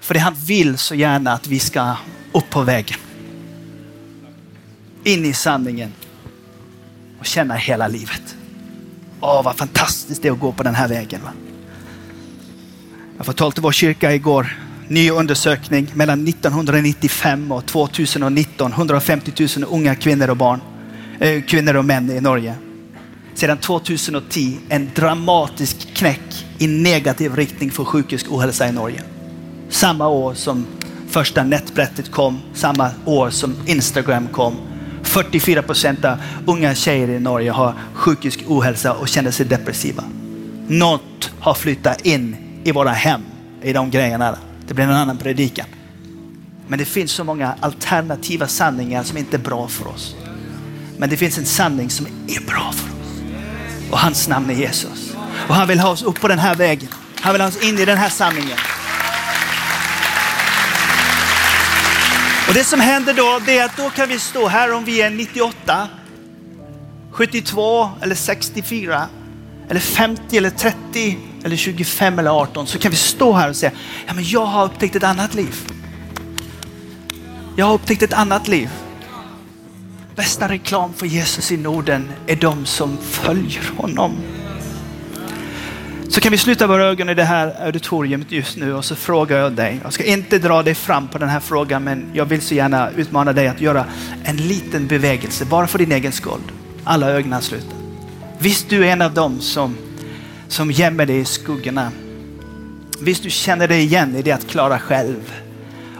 För 0.00 0.14
det 0.14 0.20
han 0.20 0.34
vill 0.34 0.78
så 0.78 0.94
gärna 0.94 1.32
att 1.32 1.46
vi 1.46 1.58
ska 1.58 1.96
upp 2.32 2.50
på 2.50 2.62
vägen. 2.62 2.98
In 5.04 5.24
i 5.24 5.32
sanningen 5.32 5.92
och 7.18 7.26
känna 7.26 7.54
hela 7.54 7.88
livet. 7.88 8.36
Åh, 9.20 9.42
vad 9.44 9.56
fantastiskt 9.56 10.22
det 10.22 10.28
är 10.28 10.32
att 10.32 10.40
gå 10.40 10.52
på 10.52 10.62
den 10.62 10.74
här 10.74 10.88
vägen. 10.88 11.20
Va? 11.22 11.32
Jag 13.16 13.54
till 13.54 13.62
vår 13.62 13.72
kyrka 13.72 14.12
igår, 14.12 14.63
ny 14.88 15.10
undersökning 15.10 15.86
mellan 15.94 16.28
1995 16.28 17.52
och 17.52 17.66
2019. 17.66 18.72
150 18.72 19.32
000 19.58 19.68
unga 19.70 19.94
kvinnor 19.94 20.30
och 20.30 20.36
barn, 20.36 20.60
äh, 21.18 21.42
kvinnor 21.42 21.76
och 21.76 21.84
män 21.84 22.10
i 22.10 22.20
Norge. 22.20 22.54
Sedan 23.34 23.58
2010 23.58 24.58
en 24.68 24.90
dramatisk 24.94 25.94
knäck 25.94 26.46
i 26.58 26.66
negativ 26.66 27.36
riktning 27.36 27.70
för 27.70 27.84
psykisk 27.84 28.32
ohälsa 28.32 28.68
i 28.68 28.72
Norge. 28.72 29.02
Samma 29.70 30.08
år 30.08 30.34
som 30.34 30.66
första 31.08 31.44
nätbrettet 31.44 32.10
kom, 32.10 32.40
samma 32.54 32.90
år 33.04 33.30
som 33.30 33.54
Instagram 33.66 34.28
kom. 34.28 34.56
44 35.02 35.62
procent 35.62 36.04
av 36.04 36.16
unga 36.46 36.74
tjejer 36.74 37.08
i 37.08 37.20
Norge 37.20 37.50
har 37.50 37.74
psykisk 37.96 38.44
ohälsa 38.46 38.92
och 38.92 39.08
känner 39.08 39.30
sig 39.30 39.46
depressiva. 39.46 40.04
Något 40.68 41.30
har 41.40 41.54
flyttat 41.54 42.06
in 42.06 42.36
i 42.64 42.72
våra 42.72 42.90
hem 42.90 43.20
i 43.62 43.72
de 43.72 43.90
grejerna. 43.90 44.36
Det 44.66 44.74
blir 44.74 44.84
en 44.84 44.90
annan 44.90 45.18
predikan. 45.18 45.66
Men 46.66 46.78
det 46.78 46.84
finns 46.84 47.12
så 47.12 47.24
många 47.24 47.54
alternativa 47.60 48.48
sanningar 48.48 49.02
som 49.02 49.18
inte 49.18 49.36
är 49.36 49.40
bra 49.40 49.68
för 49.68 49.88
oss. 49.88 50.16
Men 50.98 51.10
det 51.10 51.16
finns 51.16 51.38
en 51.38 51.46
sanning 51.46 51.90
som 51.90 52.06
är 52.06 52.46
bra 52.46 52.72
för 52.72 52.88
oss. 52.88 53.22
Och 53.90 53.98
hans 53.98 54.28
namn 54.28 54.50
är 54.50 54.54
Jesus. 54.54 55.14
Och 55.48 55.54
han 55.54 55.68
vill 55.68 55.80
ha 55.80 55.90
oss 55.90 56.02
upp 56.02 56.20
på 56.20 56.28
den 56.28 56.38
här 56.38 56.54
vägen. 56.54 56.88
Han 57.20 57.32
vill 57.32 57.40
ha 57.42 57.48
oss 57.48 57.62
in 57.62 57.78
i 57.78 57.84
den 57.84 57.98
här 57.98 58.08
sanningen. 58.08 58.58
Och 62.48 62.54
det 62.54 62.64
som 62.64 62.80
händer 62.80 63.14
då, 63.14 63.40
det 63.46 63.58
är 63.58 63.64
att 63.64 63.76
då 63.76 63.90
kan 63.90 64.08
vi 64.08 64.18
stå 64.18 64.48
här 64.48 64.72
om 64.72 64.84
vi 64.84 65.02
är 65.02 65.10
98, 65.10 65.88
72 67.10 67.90
eller 68.00 68.14
64 68.14 69.08
eller 69.68 69.80
50 69.80 70.36
eller 70.36 70.50
30 70.50 71.18
eller 71.44 71.56
25 71.56 72.18
eller 72.18 72.30
18 72.30 72.66
så 72.66 72.78
kan 72.78 72.90
vi 72.90 72.96
stå 72.96 73.32
här 73.32 73.48
och 73.48 73.56
säga, 73.56 73.72
ja 74.06 74.14
men 74.14 74.24
jag 74.24 74.46
har 74.46 74.64
upptäckt 74.64 74.96
ett 74.96 75.04
annat 75.04 75.34
liv. 75.34 75.54
Jag 77.56 77.66
har 77.66 77.74
upptäckt 77.74 78.02
ett 78.02 78.12
annat 78.12 78.48
liv. 78.48 78.70
Bästa 80.16 80.48
reklam 80.48 80.92
för 80.92 81.06
Jesus 81.06 81.52
i 81.52 81.56
Norden 81.56 82.10
är 82.26 82.36
de 82.36 82.66
som 82.66 82.98
följer 82.98 83.62
honom. 83.76 84.16
Så 86.08 86.20
kan 86.20 86.32
vi 86.32 86.38
sluta 86.38 86.66
våra 86.66 86.84
ögon 86.84 87.08
i 87.08 87.14
det 87.14 87.24
här 87.24 87.64
auditoriet 87.66 88.32
just 88.32 88.56
nu 88.56 88.74
och 88.74 88.84
så 88.84 88.96
frågar 88.96 89.38
jag 89.38 89.52
dig. 89.52 89.80
Jag 89.82 89.92
ska 89.92 90.04
inte 90.04 90.38
dra 90.38 90.62
dig 90.62 90.74
fram 90.74 91.08
på 91.08 91.18
den 91.18 91.28
här 91.28 91.40
frågan 91.40 91.84
men 91.84 92.10
jag 92.12 92.24
vill 92.24 92.40
så 92.40 92.54
gärna 92.54 92.90
utmana 92.90 93.32
dig 93.32 93.48
att 93.48 93.60
göra 93.60 93.84
en 94.24 94.36
liten 94.36 94.86
bevägelse 94.86 95.44
bara 95.44 95.66
för 95.66 95.78
din 95.78 95.92
egen 95.92 96.12
skull. 96.12 96.40
Alla 96.84 97.10
ögonen 97.10 97.42
slutar. 97.42 97.83
Visst 98.44 98.68
du 98.68 98.86
är 98.86 98.92
en 98.92 99.02
av 99.02 99.14
dem 99.14 99.40
som, 99.40 99.76
som 100.48 100.70
gömmer 100.70 101.06
dig 101.06 101.18
i 101.18 101.24
skuggorna. 101.24 101.92
Visst 103.00 103.22
du 103.22 103.30
känner 103.30 103.68
dig 103.68 103.82
igen 103.82 104.16
i 104.16 104.22
det 104.22 104.32
att 104.32 104.46
klara 104.46 104.78
själv 104.78 105.32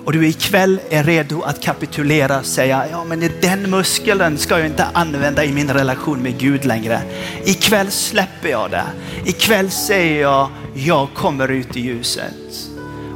och 0.05 0.13
du 0.13 0.29
ikväll 0.29 0.81
är 0.91 1.05
redo 1.05 1.43
att 1.43 1.63
kapitulera 1.63 2.39
och 2.39 2.47
säga, 2.47 2.85
ja 2.91 3.05
men 3.05 3.31
den 3.41 3.71
muskeln 3.71 4.39
ska 4.39 4.59
jag 4.59 4.67
inte 4.67 4.85
använda 4.85 5.45
i 5.45 5.53
min 5.53 5.71
relation 5.71 6.23
med 6.23 6.39
Gud 6.39 6.65
längre. 6.65 7.01
Ikväll 7.45 7.91
släpper 7.91 8.49
jag 8.49 8.71
det. 8.71 8.85
Ikväll 9.25 9.71
säger 9.71 10.21
jag, 10.21 10.49
jag 10.75 11.09
kommer 11.15 11.49
ut 11.49 11.77
i 11.77 11.81
ljuset. 11.81 12.69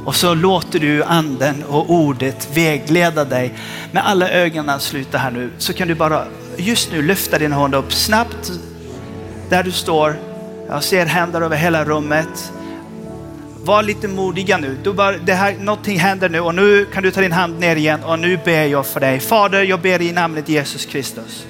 Och 0.05 0.15
så 0.15 0.33
låter 0.33 0.79
du 0.79 1.03
anden 1.03 1.63
och 1.63 1.89
ordet 1.89 2.47
vägleda 2.53 3.25
dig. 3.25 3.53
Med 3.91 4.05
alla 4.05 4.29
ögonen 4.29 4.79
sluta 4.79 5.17
här 5.17 5.31
nu 5.31 5.51
så 5.57 5.73
kan 5.73 5.87
du 5.87 5.95
bara 5.95 6.25
just 6.57 6.91
nu 6.91 7.01
lyfta 7.01 7.39
din 7.39 7.51
hand 7.51 7.75
upp 7.75 7.93
snabbt 7.93 8.51
där 9.49 9.63
du 9.63 9.71
står. 9.71 10.15
Jag 10.67 10.83
ser 10.83 11.05
händer 11.05 11.41
över 11.41 11.57
hela 11.57 11.85
rummet. 11.85 12.53
Var 13.63 13.83
lite 13.83 14.07
modiga 14.07 14.57
nu. 14.57 14.77
Du 14.83 14.93
bara, 14.93 15.17
det 15.17 15.33
här, 15.33 15.55
någonting 15.59 15.99
händer 15.99 16.29
nu 16.29 16.39
och 16.39 16.55
nu 16.55 16.85
kan 16.85 17.03
du 17.03 17.11
ta 17.11 17.21
din 17.21 17.31
hand 17.31 17.59
ner 17.59 17.75
igen 17.75 18.03
och 18.03 18.19
nu 18.19 18.39
ber 18.45 18.65
jag 18.65 18.85
för 18.85 18.99
dig. 18.99 19.19
Fader, 19.19 19.63
jag 19.63 19.81
ber 19.81 20.01
i 20.01 20.11
namnet 20.11 20.49
Jesus 20.49 20.85
Kristus. 20.85 21.45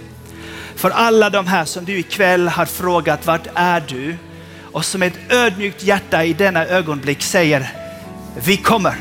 För 0.76 0.90
alla 0.90 1.30
de 1.30 1.48
här 1.48 1.66
som 1.66 1.86
du 1.86 2.00
ikväll 2.00 2.48
har 2.48 2.66
frågat, 2.66 3.26
vart 3.26 3.48
är 3.56 3.84
du? 3.88 4.16
Och 4.72 4.86
som 4.86 5.02
ett 5.02 5.20
ödmjukt 5.30 5.84
hjärta 5.84 6.26
i 6.26 6.34
denna 6.34 6.66
ögonblick 6.66 7.22
säger, 7.22 7.70
vi 8.44 8.58
kommer 8.58 8.96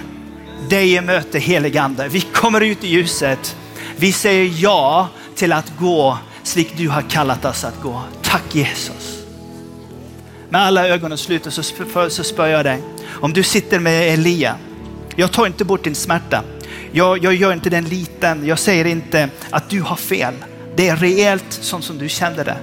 dig 0.68 0.94
i 0.94 1.00
möte 1.00 1.38
heligande. 1.38 2.08
Vi 2.08 2.20
kommer 2.20 2.60
ut 2.60 2.84
i 2.84 2.88
ljuset. 2.88 3.56
Vi 3.96 4.12
säger 4.12 4.52
ja 4.62 5.08
till 5.34 5.52
att 5.52 5.72
gå 5.78 6.18
slik 6.48 6.76
du 6.76 6.88
har 6.88 7.02
kallat 7.02 7.44
oss 7.44 7.64
att 7.64 7.82
gå. 7.82 8.02
Tack 8.22 8.54
Jesus. 8.54 9.24
Med 10.48 10.60
alla 10.60 10.88
ögonen 10.88 11.18
slutna 11.18 11.50
så, 11.50 11.62
så 12.10 12.24
spör 12.24 12.46
jag 12.46 12.64
dig. 12.64 12.82
Om 13.06 13.32
du 13.32 13.42
sitter 13.42 13.78
med 13.78 14.12
Elia, 14.12 14.56
jag 15.16 15.32
tar 15.32 15.46
inte 15.46 15.64
bort 15.64 15.84
din 15.84 15.94
smärta. 15.94 16.44
Jag, 16.92 17.24
jag 17.24 17.34
gör 17.34 17.52
inte 17.52 17.70
den 17.70 17.84
liten. 17.84 18.46
Jag 18.46 18.58
säger 18.58 18.84
inte 18.84 19.30
att 19.50 19.70
du 19.70 19.82
har 19.82 19.96
fel. 19.96 20.34
Det 20.76 20.88
är 20.88 20.96
reellt 20.96 21.52
sånt 21.52 21.84
som 21.84 21.98
du 21.98 22.08
kände 22.08 22.44
det. 22.44 22.56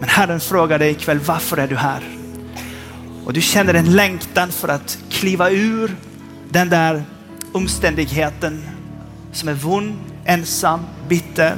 Men 0.00 0.08
Herren 0.08 0.40
frågar 0.40 0.78
dig 0.78 0.90
ikväll, 0.90 1.18
varför 1.18 1.56
är 1.56 1.68
du 1.68 1.76
här? 1.76 2.02
Och 3.24 3.32
du 3.32 3.40
känner 3.40 3.74
en 3.74 3.96
längtan 3.96 4.52
för 4.52 4.68
att 4.68 4.98
kliva 5.10 5.50
ur 5.50 5.96
den 6.48 6.68
där 6.68 7.04
omständigheten 7.52 8.64
som 9.32 9.48
är 9.48 9.54
vond, 9.54 9.98
ensam, 10.24 10.80
bitter, 11.08 11.56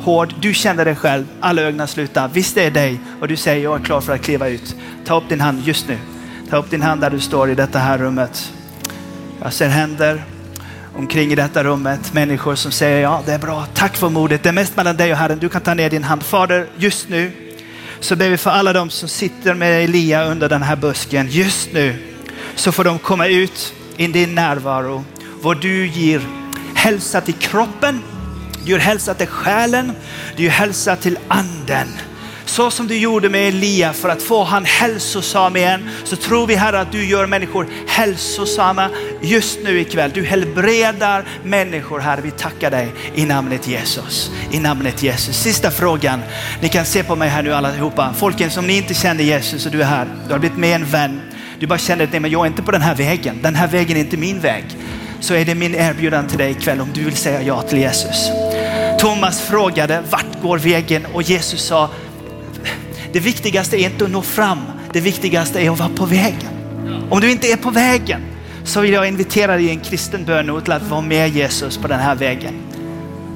hård. 0.00 0.34
Du 0.40 0.54
känner 0.54 0.84
dig 0.84 0.96
själv, 0.96 1.24
alla 1.40 1.62
ögonen 1.62 1.88
slutar. 1.88 2.28
Visst 2.28 2.54
det 2.54 2.64
är 2.64 2.70
dig 2.70 3.00
och 3.20 3.28
du 3.28 3.36
säger 3.36 3.64
jag 3.64 3.80
är 3.80 3.84
klar 3.84 4.00
för 4.00 4.14
att 4.14 4.22
kliva 4.22 4.48
ut. 4.48 4.76
Ta 5.04 5.16
upp 5.16 5.28
din 5.28 5.40
hand 5.40 5.62
just 5.64 5.88
nu. 5.88 5.98
Ta 6.50 6.56
upp 6.56 6.70
din 6.70 6.82
hand 6.82 7.00
där 7.00 7.10
du 7.10 7.20
står 7.20 7.50
i 7.50 7.54
detta 7.54 7.78
här 7.78 7.98
rummet. 7.98 8.52
Jag 9.42 9.52
ser 9.52 9.68
händer 9.68 10.24
omkring 10.96 11.32
i 11.32 11.34
detta 11.34 11.64
rummet. 11.64 12.14
Människor 12.14 12.54
som 12.54 12.72
säger 12.72 13.02
ja, 13.02 13.22
det 13.26 13.32
är 13.32 13.38
bra. 13.38 13.66
Tack 13.74 13.96
för 13.96 14.08
modet. 14.08 14.42
Det 14.42 14.48
är 14.48 14.52
mest 14.52 14.76
mellan 14.76 14.96
dig 14.96 15.12
och 15.12 15.18
Herren. 15.18 15.38
Du 15.38 15.48
kan 15.48 15.60
ta 15.60 15.74
ner 15.74 15.90
din 15.90 16.04
hand. 16.04 16.22
Fader, 16.22 16.66
just 16.76 17.08
nu 17.08 17.32
så 18.00 18.16
ber 18.16 18.28
vi 18.28 18.36
för 18.36 18.50
alla 18.50 18.72
de 18.72 18.90
som 18.90 19.08
sitter 19.08 19.54
med 19.54 19.84
Elia 19.84 20.24
under 20.24 20.48
den 20.48 20.62
här 20.62 20.76
busken. 20.76 21.28
Just 21.30 21.72
nu 21.72 21.94
så 22.54 22.72
får 22.72 22.84
de 22.84 22.98
komma 22.98 23.26
ut 23.26 23.74
i 23.96 24.06
din 24.06 24.34
närvaro. 24.34 25.04
Vad 25.42 25.60
du 25.60 25.86
ger 25.86 26.20
hälsa 26.74 27.20
till 27.20 27.34
kroppen, 27.34 28.02
du 28.64 28.70
gör 28.70 28.78
hälsa 28.78 29.14
till 29.14 29.26
själen, 29.26 29.92
du 30.36 30.42
gör 30.42 30.50
hälsa 30.50 30.96
till 30.96 31.18
anden. 31.28 31.88
Så 32.48 32.70
som 32.70 32.86
du 32.86 32.96
gjorde 32.96 33.28
med 33.28 33.48
Elia 33.48 33.92
för 33.92 34.08
att 34.08 34.22
få 34.22 34.44
han 34.44 34.64
hälsosam 34.64 35.56
igen, 35.56 35.88
så 36.04 36.16
tror 36.16 36.46
vi 36.46 36.54
Herre 36.54 36.80
att 36.80 36.92
du 36.92 37.04
gör 37.04 37.26
människor 37.26 37.66
hälsosamma 37.86 38.88
just 39.22 39.58
nu 39.64 39.80
ikväll. 39.80 40.10
Du 40.14 40.24
helbredar 40.24 41.24
människor 41.44 42.00
Herre. 42.00 42.20
Vi 42.20 42.30
tackar 42.30 42.70
dig 42.70 42.88
i 43.14 43.24
namnet 43.24 43.68
Jesus. 43.68 44.30
I 44.50 44.60
namnet 44.60 45.02
Jesus. 45.02 45.36
Sista 45.36 45.70
frågan. 45.70 46.22
Ni 46.60 46.68
kan 46.68 46.84
se 46.84 47.02
på 47.02 47.16
mig 47.16 47.28
här 47.28 47.42
nu 47.42 47.54
allihopa. 47.54 48.14
Folken 48.18 48.50
som 48.50 48.66
ni 48.66 48.76
inte 48.76 48.94
känner 48.94 49.24
Jesus 49.24 49.66
och 49.66 49.72
du 49.72 49.82
är 49.82 49.86
här. 49.86 50.06
Du 50.26 50.32
har 50.32 50.38
blivit 50.38 50.58
med 50.58 50.74
en 50.74 50.84
vän. 50.84 51.20
Du 51.58 51.66
bara 51.66 51.78
känner 51.78 52.04
att 52.04 52.12
nej, 52.12 52.20
men 52.20 52.30
jag 52.30 52.42
är 52.42 52.46
inte 52.46 52.62
på 52.62 52.70
den 52.70 52.82
här 52.82 52.94
vägen. 52.94 53.38
Den 53.42 53.54
här 53.54 53.68
vägen 53.68 53.96
är 53.96 54.00
inte 54.00 54.16
min 54.16 54.40
väg. 54.40 54.64
Så 55.20 55.34
är 55.34 55.44
det 55.44 55.54
min 55.54 55.74
erbjudan 55.74 56.26
till 56.26 56.38
dig 56.38 56.50
ikväll 56.50 56.80
om 56.80 56.88
du 56.94 57.04
vill 57.04 57.16
säga 57.16 57.42
ja 57.42 57.62
till 57.62 57.78
Jesus. 57.78 58.47
Thomas 58.98 59.40
frågade 59.40 60.02
vart 60.10 60.42
går 60.42 60.58
vägen 60.58 61.06
och 61.12 61.22
Jesus 61.22 61.64
sa 61.64 61.90
det 63.12 63.20
viktigaste 63.20 63.76
är 63.76 63.84
inte 63.84 64.04
att 64.04 64.10
nå 64.10 64.22
fram. 64.22 64.58
Det 64.92 65.00
viktigaste 65.00 65.60
är 65.60 65.70
att 65.70 65.78
vara 65.78 65.88
på 65.88 66.04
vägen. 66.04 66.50
Om 67.10 67.20
du 67.20 67.30
inte 67.30 67.46
är 67.46 67.56
på 67.56 67.70
vägen 67.70 68.20
så 68.64 68.80
vill 68.80 68.92
jag 68.92 69.08
invitera 69.08 69.54
dig 69.54 69.64
i 69.64 69.70
en 69.70 69.80
kristen 69.80 70.24
bön 70.24 70.60
till 70.62 70.72
att 70.72 70.82
vara 70.82 71.00
med 71.00 71.28
Jesus 71.28 71.78
på 71.78 71.88
den 71.88 72.00
här 72.00 72.14
vägen. 72.14 72.54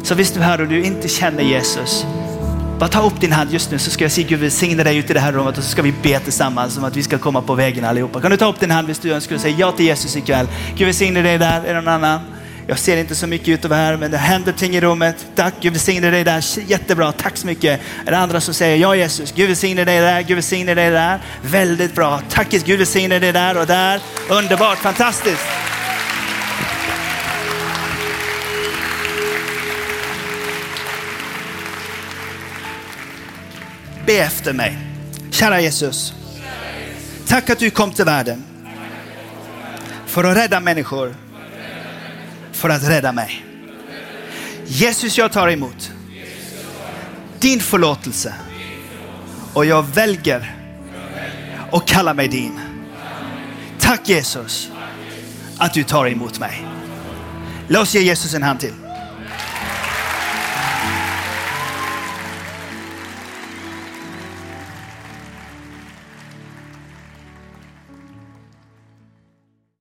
Så 0.03 0.15
visst 0.15 0.35
du 0.35 0.41
här 0.41 0.61
och 0.61 0.69
du 0.69 0.85
inte 0.85 1.09
känner 1.09 1.43
Jesus, 1.43 2.07
bara 2.79 2.89
ta 2.89 3.07
upp 3.07 3.21
din 3.21 3.33
hand 3.33 3.51
just 3.51 3.71
nu 3.71 3.79
så 3.79 3.91
ska 3.91 4.05
jag 4.05 4.13
säga 4.13 4.27
Gud 4.29 4.41
välsigne 4.41 4.85
dig 4.85 4.97
ut 4.97 5.11
i 5.11 5.13
det 5.13 5.21
här 5.21 5.33
rummet 5.33 5.59
och 5.59 5.65
så 5.65 5.71
ska 5.71 5.83
vi 5.83 5.95
be 6.03 6.19
tillsammans 6.19 6.79
om 6.79 6.85
att 6.85 6.97
vi 6.97 7.03
ska 7.03 7.19
komma 7.19 7.43
på 7.43 7.55
vägen 7.55 7.85
allihopa. 7.85 8.21
Kan 8.21 8.31
du 8.31 8.37
ta 8.37 8.49
upp 8.49 8.61
din 8.61 8.71
hand 8.71 8.89
visst 8.89 9.03
du 9.03 9.13
önskar 9.13 9.39
säga 9.39 9.57
ja 9.59 9.73
till 9.73 9.87
Jesus 9.87 10.17
ikväll? 10.17 10.47
Gud 10.77 10.87
välsigne 10.87 11.23
dig 11.23 11.39
där, 11.39 11.65
är 11.65 11.75
det 11.75 11.81
någon 11.81 11.95
annan? 11.95 12.21
Jag 12.73 12.79
ser 12.79 12.97
inte 12.97 13.15
så 13.15 13.27
mycket 13.27 13.49
ut 13.49 13.65
över 13.65 13.77
här, 13.77 13.97
men 13.97 14.11
det 14.11 14.19
händer 14.19 14.53
ting 14.53 14.77
i 14.77 14.81
rummet. 14.81 15.27
Tack, 15.35 15.55
Gud 15.61 15.73
välsigne 15.73 16.11
dig 16.11 16.25
där. 16.25 16.45
Jättebra, 16.67 17.13
tack 17.13 17.37
så 17.37 17.47
mycket. 17.47 17.81
Är 18.07 18.11
det 18.11 18.19
andra 18.19 18.41
som 18.41 18.55
säger 18.55 18.77
ja 18.77 18.97
Jesus, 18.97 19.33
Gud 19.33 19.49
välsigne 19.49 19.85
dig 19.85 20.01
där, 20.01 20.23
Gud 20.23 20.37
välsigne 20.37 20.75
dig 20.75 20.91
där. 20.91 21.21
Väldigt 21.43 21.95
bra. 21.95 22.21
Tack 22.31 22.51
Gud 22.51 22.79
välsigne 22.79 23.19
dig 23.19 23.33
där 23.33 23.59
och 23.59 23.67
där. 23.67 24.01
Underbart, 24.29 24.79
fantastiskt. 24.79 25.47
Be 34.07 34.13
efter 34.13 34.53
mig. 34.53 34.79
Kära 35.31 35.61
Jesus. 35.61 36.15
Tack 37.27 37.51
att 37.51 37.59
du 37.59 37.71
kom 37.71 37.93
till 37.93 38.05
världen. 38.05 38.45
För 40.07 40.25
att 40.25 40.37
rädda 40.37 40.61
människor. 40.61 41.15
För 42.63 42.69
att 42.69 42.89
rädda 42.89 43.13
mig. 43.13 43.45
Jesus, 44.67 45.19
jag 45.19 45.33
tar 45.33 45.49
emot 45.49 45.93
din 47.41 47.61
förlåtelse. 47.61 48.35
Och 49.53 49.65
jag 49.67 49.83
väljer 49.83 50.55
att 51.73 51.87
kalla 51.87 52.15
mig 52.15 52.29
din. 52.29 52.61
Tack 53.79 54.09
Jesus 54.09 54.71
att 55.59 55.75
du 55.75 55.83
tar 55.83 56.07
emot 56.07 56.39
mig. 56.39 56.67
Låt 57.69 57.83
oss 57.83 57.95
ge 57.95 58.01
Jesus 58.01 58.35
en 58.35 58.43
hand 58.43 58.61
till. 58.61 58.82